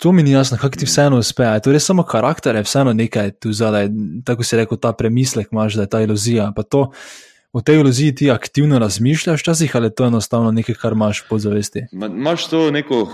[0.00, 1.42] To mi ni jasno, kako ti vseeno uspe.
[1.42, 3.88] Je to res samo karakter, je vseeno nekaj tu zadaj,
[4.24, 6.52] tako si rekel, ta premislek imaš, da je ta iluzija.
[6.56, 6.86] Pa to
[7.52, 11.38] v tej iluziji ti aktivno razmišljaš, včasih ali je to enostavno nekaj, kar imaš po
[11.38, 11.84] zavesti.
[11.92, 13.08] Imáš to neko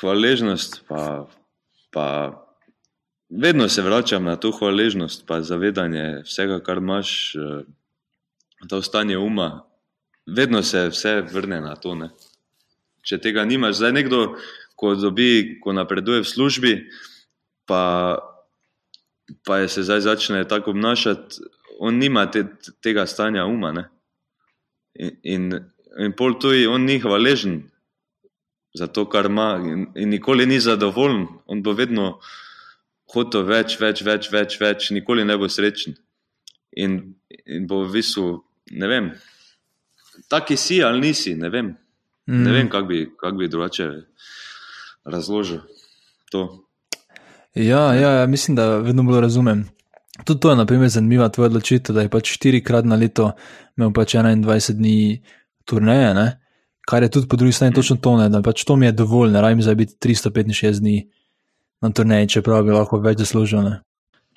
[0.00, 1.26] hvaležnost, pa,
[1.92, 2.06] pa
[3.28, 7.32] vedno se vračam na to hvaležnost, pa zavedanje vsega, kar imaš,
[8.68, 9.66] to eh, stanje uma.
[10.26, 11.94] Vedno se vse vrne na to.
[11.94, 12.08] Ne?
[13.06, 14.36] Če tega nimaš, zdaj nekdo
[14.76, 16.72] ko, dobi, ko napreduje v službi,
[17.66, 17.82] pa,
[19.44, 21.40] pa je se zdaj začne tako obnašati,
[21.78, 22.44] on nima te,
[22.80, 23.72] tega stanja uma.
[23.72, 23.88] Ne?
[24.94, 25.52] In, in,
[25.98, 27.64] in pol tudi on ni hvaležen
[28.76, 31.26] za to, kar ima, in, in nikoli ni zadovoljen.
[31.46, 32.18] On bo vedno
[33.12, 35.96] hotel več, več, več, več, več, nikoli ne bo srečen.
[36.76, 36.98] In,
[37.48, 38.42] in bo visel,
[38.76, 39.12] ne vem,
[40.28, 41.72] taki si ali nisi, ne vem.
[42.26, 42.42] Mm.
[42.42, 43.86] Ne vem, kako bi, kak bi drugače
[45.06, 45.60] razložil
[46.30, 46.66] to.
[47.54, 49.64] Ja, ja, ja, mislim, da vedno bolj razumem.
[50.24, 53.32] Tudi to je, na primer, zanimiva tvoja odločitev, da je pač štirikrat na leto
[53.76, 55.22] imel pač 21 dni
[55.64, 56.26] turneje, ne?
[56.86, 58.28] kar je tudi po drugi strani točno to, ne?
[58.28, 61.10] da pač to mi je dovolj, ne rabim za biti 365 dni
[61.82, 63.70] na turneji, čeprav bi lahko več zaslužil.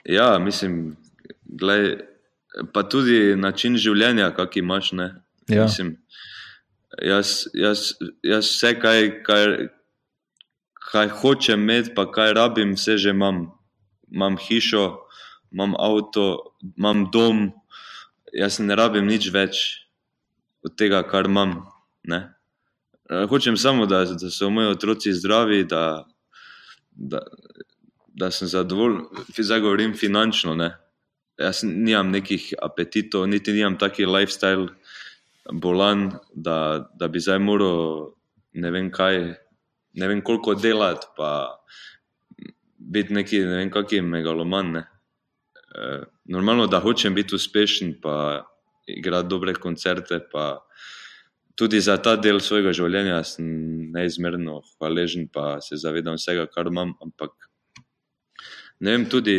[0.05, 0.97] Ja, mislim,
[1.43, 1.97] glej,
[2.73, 4.91] pa tudi način življenja, kak imaš.
[5.47, 5.63] Ja.
[5.63, 5.95] Mislim,
[7.03, 7.91] jaz, jaz,
[8.23, 9.45] jaz vse, kaj, kaj,
[10.91, 13.49] kaj hočem imeti, pa kaj rabim, vse že imam.
[14.11, 15.05] Imam hišo,
[15.53, 17.51] imam avto, imam dom.
[18.33, 19.85] jaz ne rabim nič več
[20.65, 21.65] od tega, kar imam.
[22.03, 22.33] Ne?
[23.09, 26.05] Eh, hočem samo, da, da so moji otroci zdravi, da,
[26.91, 27.21] da,
[28.07, 29.05] da sem zadovoljen,
[29.37, 30.55] zdaj govorim finančno.
[30.55, 30.75] Ne?
[31.39, 34.69] Jaz nimam nekih apetitov, niti nimam taki lifestyle
[35.51, 38.11] bolan, da, da bi zdaj moral
[38.53, 39.33] ne vem kaj,
[39.93, 41.59] ne vem koliko delati, pa
[42.77, 44.71] biti neki, ne vem kakšen megaloman.
[44.77, 44.85] Ne?
[45.75, 45.89] E,
[46.25, 48.45] normalno, da hočem biti uspešen, pa
[48.87, 50.65] igrati dobre koncerte, pa
[51.55, 53.47] tudi za ta del svojega življenja sem
[53.93, 56.95] neizmerno hvaležen, pa se zavedam vsega, kar imam.
[57.03, 57.35] Ampak
[58.79, 59.35] ne vem, tudi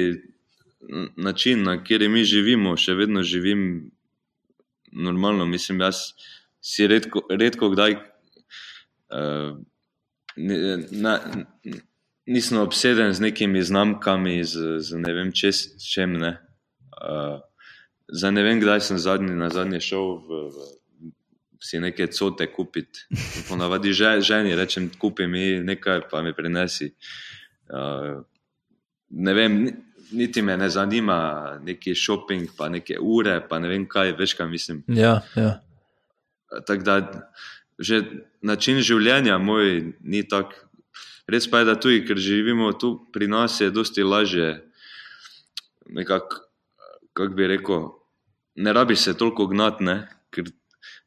[1.17, 3.91] način, na kateri mi živimo, še vedno živim
[4.93, 5.47] normalno.
[5.47, 6.13] Mislim, jaz
[6.61, 7.99] si redko, redko kdaj.
[9.11, 9.59] Uh,
[10.91, 11.21] na,
[12.27, 16.19] nisem obseden z nekimi znamkami, z, z ne vem čes, čem.
[16.19, 16.39] Ne.
[17.01, 17.41] Uh,
[18.13, 20.69] za ne vem, kdaj sem zadnji, na zadnji šel v, v,
[21.63, 23.07] si neke cote kupiti.
[23.49, 26.91] Ponavadi že, ženi rečem, kupi mi nekaj, pa mi prinesi.
[27.71, 28.23] Uh,
[29.11, 29.63] ne vem,
[30.13, 34.49] niti me ne zanima neki shopping, pa neke ure, pa ne vem kaj, veš kaj
[34.49, 34.85] mislim.
[34.89, 35.61] Ja, ja.
[36.67, 36.97] Tako da
[37.81, 38.03] že
[38.43, 40.53] način življenja moj ni tak.
[41.31, 44.59] Res pa je, da tudi, ker živimo tu pri nas, je dosti lažje.
[45.87, 46.43] Nekako,
[47.15, 47.85] kako bi rekel,
[48.59, 49.87] ne rabi se toliko gnati.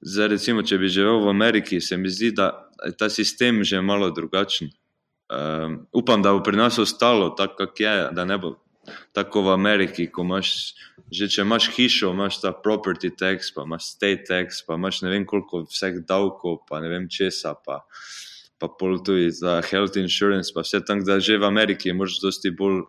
[0.03, 3.81] Zdaj, recimo, če bi živel v Ameriki, se mi zdi, da je ta sistem že
[3.81, 4.71] malo drugačen.
[5.33, 8.62] Um, upam, da bo pri nas ostalo tako, kak je, da ne bo
[9.11, 10.73] tako v Ameriki, ko imaš,
[11.11, 15.13] že če imaš hišo, imaš ta property tax, pa imaš state tax, pa imaš ne
[15.13, 17.83] vem koliko vseh davkov, pa ne vem česa, pa,
[18.59, 22.51] pa pol tudi za health insurance, pa vse tam, da že v Ameriki moraš dosti
[22.51, 22.83] bolj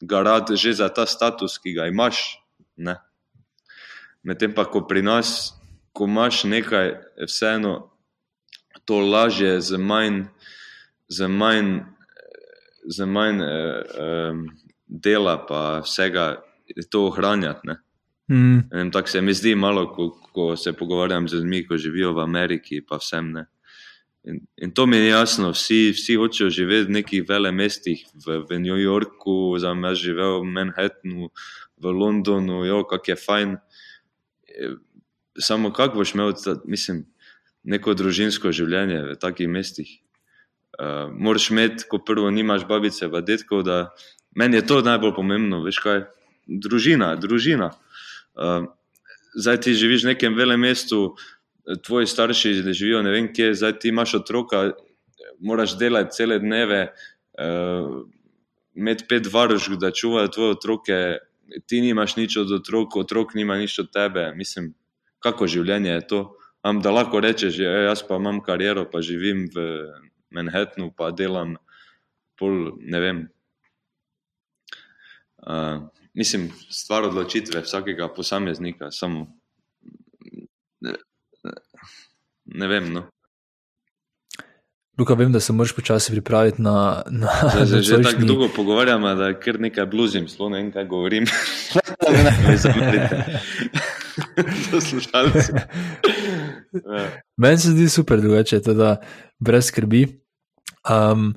[0.00, 2.40] garati že za ta status, ki ga imaš.
[4.22, 5.56] Medtem pa, ko pri nas,
[5.92, 6.88] ko imaš nekaj,
[7.20, 7.90] je vseeno
[8.84, 10.28] to lažje, z manj,
[11.08, 11.84] z manj,
[12.84, 14.34] z manj eh, eh,
[14.90, 16.42] dela, pa vsega
[16.90, 17.78] to ohranjati.
[18.30, 18.90] Mm.
[18.92, 22.82] Tako se mi zdi malo, ko, ko se pogovarjam z ljudmi, ki živijo v Ameriki,
[22.82, 23.32] pa vsem.
[24.24, 28.42] In, in to mi je jasno, vsi, vsi hočejo živeti v nekih velikih mestih, v,
[28.50, 31.30] v New Yorku, za me živel v Manhattnu,
[31.80, 33.56] v Londonu, jo, kak je fajn.
[34.46, 34.74] E,
[35.38, 36.34] samo kako boš imel,
[36.64, 37.06] mislim,
[37.64, 39.90] neko družinsko življenje v takih mestih.
[40.80, 43.90] Uh, moraš imeti, ko prvo nimaš babice, pa detkov, da,
[44.36, 46.04] Meni je to najbolj pomembno, veš kaj,
[46.46, 47.72] družina, družina.
[48.34, 48.68] Uh,
[49.34, 51.00] zdaj ti živiš v nekem velikem mestu,
[51.86, 54.70] tvoji starši živijo ne vem kje, zdaj ti imaš otroka,
[55.40, 56.80] moraš delati cele dneve,
[57.38, 58.02] uh,
[58.74, 60.98] imeti pet varušk, da čuvajo tvoje otroke,
[61.66, 64.30] ti nimaš nič od otrok, otrok nima nič od tebe.
[64.34, 64.74] Mislim,
[65.18, 66.20] kako življenje je to.
[66.62, 69.66] Am, da lahko rečeš, ja, jaz pa imam kariero, pa živim v
[70.30, 71.56] Manhattnu, pa delam
[72.38, 73.22] pol, ne vem,
[75.46, 79.26] Uh, mislim, stvar odločitve vsakega posameznika, samo
[80.80, 80.92] ne,
[82.44, 82.92] ne vem.
[82.92, 83.06] No.
[84.98, 87.02] Luka, vem, da se moraš počasi pripraviti na.
[87.10, 87.30] na
[87.64, 91.24] Zdaj, že že tako dolgo pogovarjamo, da kar nekaj bluzim, sploh ne vem, kaj govorim.
[92.46, 93.40] ne zamerite.
[94.70, 95.52] Poslušalci.
[97.40, 98.96] Meni se zdi super, drugače, da
[99.38, 100.06] brez skrbi.
[100.90, 101.34] Um,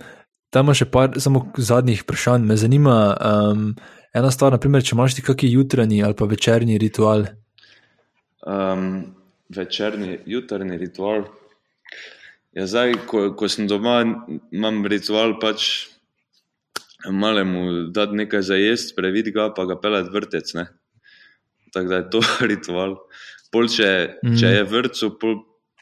[0.53, 2.45] Tam še par samo zadnjih vprašanj.
[2.45, 3.71] Me zanima um,
[4.13, 7.25] ena stvar, naprimer, če imaš ti kakšen jutranji ali pa večerni ritual.
[8.45, 9.15] Um,
[9.49, 11.25] večerni, jutrni ritual.
[12.53, 14.03] Ja, zdaj, ko, ko sem doma,
[14.53, 15.89] imam ritual pač
[17.09, 20.53] malemu dati nekaj za jesti, previditi ga, pa ga pelati vrtec.
[21.73, 22.21] Tako da je to
[22.51, 22.99] ritual.
[23.51, 23.89] Pol, če,
[24.21, 24.38] mm.
[24.38, 25.09] če je vrtcu,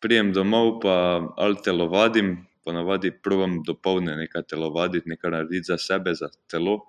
[0.01, 0.95] prijem domov, pa
[1.37, 6.79] ali telovadim, ponavadi provam dopolne nekaj telovaditi, nekaj narediti za sebe, za telo,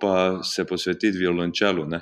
[0.00, 1.84] pa se posvetiti violončelu.
[1.86, 2.00] Ne.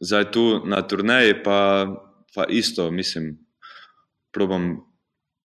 [0.00, 1.86] Zdaj tu na turneji pa,
[2.34, 3.38] pa isto, mislim,
[4.32, 4.88] provam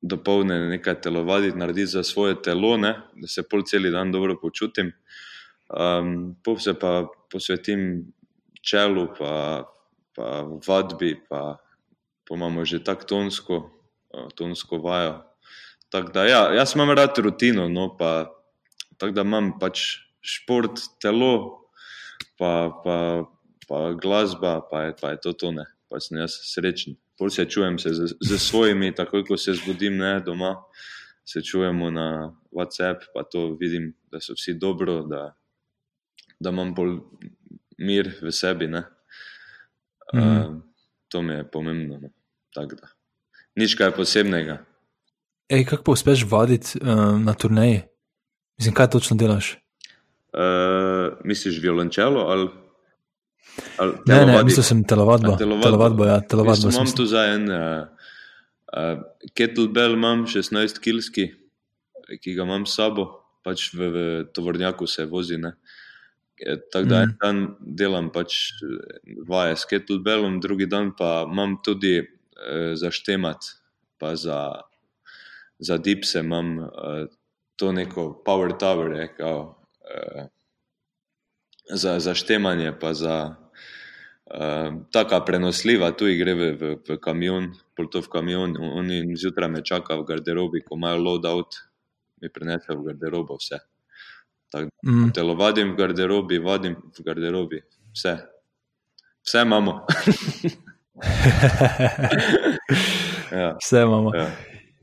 [0.01, 4.91] dopolne nekaj telovaditi, narediti za svoje telo, ne, da se pol cel dan dobro počutim.
[5.69, 8.13] Um, pol se pa posvetim
[8.61, 9.63] čelu, pa,
[10.15, 11.57] pa vadbi, pa,
[12.27, 13.61] pa imamo že tako tonsko,
[14.35, 15.32] tonsko vajo.
[15.93, 18.25] Tako da, ja, jaz imam rad rutino, no, pa
[18.97, 19.81] tako da imam pač
[20.25, 21.67] šport, telo,
[22.39, 22.95] pa, pa,
[23.67, 26.97] pa glasba, pa je, pa je to tone, pa sem jaz srečen.
[27.19, 30.55] Pol se čujem se z, z svojimi, takoj ko se zbudim ne, doma,
[31.29, 32.07] se čujemo na
[32.49, 35.35] WhatsApp, pa to vidim, da so vsi dobro, da,
[36.39, 36.97] da imam bolj
[37.77, 38.67] mir v sebi.
[38.67, 38.83] Mm.
[40.17, 40.57] Uh,
[41.07, 42.01] to mi je pomembno.
[42.01, 42.67] No.
[43.55, 44.63] Nič kaj posebnega.
[45.49, 47.81] Ej, kako pa uspeš vaditi um, na turneji?
[48.57, 49.57] Mislim, kaj točno delaš?
[50.33, 52.49] Uh, misliš violončelo ali?
[53.77, 55.33] ali Ne, ne, mislil sem telovadbo.
[55.33, 55.63] A, telovadbo.
[55.63, 56.67] Telovadbo, ja, telovadbo.
[56.67, 57.57] Mislim, imam tu za en uh,
[58.73, 59.01] uh,
[59.33, 61.27] kettlebell, imam 16 kilski,
[62.21, 63.05] ki ga imam s sabo,
[63.45, 63.97] pač v, v
[64.33, 65.37] tovornjaku se vozi.
[65.37, 65.53] Ne?
[66.41, 67.09] Eh, Tako da Mhm.
[67.09, 68.97] en dan delam pač eh,
[69.27, 73.37] vaje s kettlebellom, drugi dan pa imam tudi uh, za štemat,
[73.99, 74.61] pa za,
[75.63, 76.67] za dipse imam uh,
[77.55, 79.39] to neko power tower, je, kao,
[79.87, 80.25] uh,
[81.73, 83.35] za, za štemanje, pa za
[84.25, 89.49] uh, taka prenosljiva, tu gre v, v, v kamion, pol to v kamion, oni zjutraj
[89.49, 91.55] me čakajo v garderobi, ko imajo loadout,
[92.21, 93.59] mi prinesejo v garderobo vse.
[94.51, 95.11] Tako Mm.
[95.15, 97.61] telovadim v garderobi, vadim v garderobi,
[97.95, 98.17] vse.
[99.25, 99.79] Vse imamo.
[103.31, 104.15] ja, Vse imamo.
[104.15, 104.27] ja.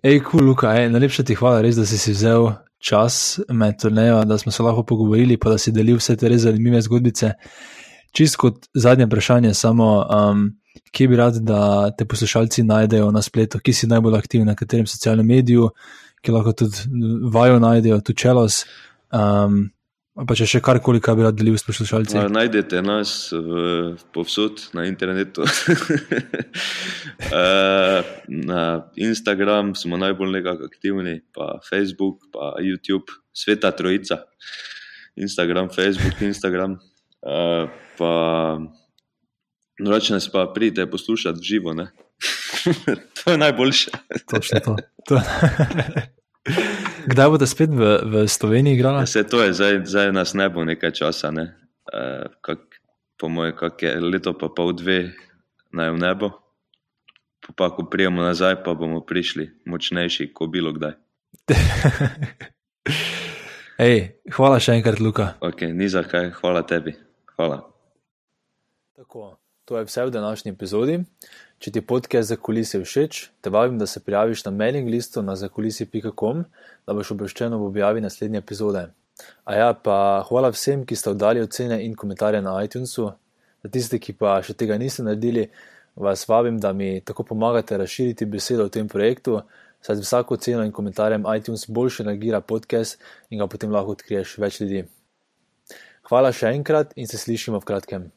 [0.03, 2.47] Ej, kul, cool, Luka, ej, najlepša ti hvala, res, da si si vzel
[2.81, 6.47] čas med turnejo, da smo se lahko pogovorili, pa da si delil vse te res
[6.47, 7.35] zanimive zgodbice.
[8.17, 10.47] Čist kot zadnje vprašanje, samo um,
[10.97, 14.89] kje bi rad, da te poslušalci najdejo na spletu, ki si najbolj aktiven, na katerem
[14.89, 15.69] socialnem mediju,
[16.25, 16.89] ki lahko tudi
[17.33, 18.65] vajo najdejo, tu čelos.
[19.13, 19.67] Um,
[20.27, 22.19] pa če še karkoli, kar bi rad delil s poslušalci.
[22.21, 25.47] A, Najdete nas v, povsod na internetu.
[28.51, 28.63] Na
[28.97, 34.25] Instagram smo najbolj nekako aktivni, pa Facebook, pa YouTube, sveta trojica.
[35.17, 36.79] Instagram, Facebook, Instagram.
[37.21, 37.69] Uh,
[37.99, 38.13] pa
[39.81, 41.75] nas pa pridite poslušati živo.
[43.25, 43.91] to je najboljše.
[44.31, 44.77] Točno to.
[45.07, 45.21] to.
[47.07, 49.05] Kdaj boste spet v, v Sloveniji igrali?
[49.07, 51.31] Vse to je, zdaj, zdaj nas ne bo nekaj časa.
[51.33, 51.57] Ne?
[51.89, 52.61] Uh, kak,
[53.17, 55.15] po mojem, kak je leto, pa pol dve
[55.73, 56.29] naj v nebo.
[57.57, 60.95] Pa ko prijemo nazaj, pa bomo prišli močnejši, kot bilo kdaj.
[63.81, 65.41] Ej, hvala še enkrat, Luka.
[65.41, 66.93] Okay, ni za kaj, hvala tebi.
[67.33, 67.65] Hvala.
[68.93, 71.01] Tako, to je vse v današnji epizodi.
[71.61, 75.35] Če ti podcast za kulise všeč, te vabim, da se prijaviš na mailing listu na
[75.37, 76.39] zakulisi.com,
[76.89, 78.87] da boš obveščen ob objavi naslednje epizode.
[79.45, 79.97] A ja, pa
[80.31, 83.11] hvala vsem, ki ste oddali ocene in komentarje na iTunesu.
[83.61, 85.51] Za tiste, ki pa še tega niste naredili,
[86.01, 89.43] vas vabim, da mi tako pomagate razširiti besedo o tem projektu,
[89.85, 92.97] saj z vsako oceno in komentarjem iTunes boljše nagira podcast
[93.29, 94.87] in ga potem lahko odkriješ več ljudi.
[96.09, 98.09] Hvala še enkrat in se slišimo v kratkem.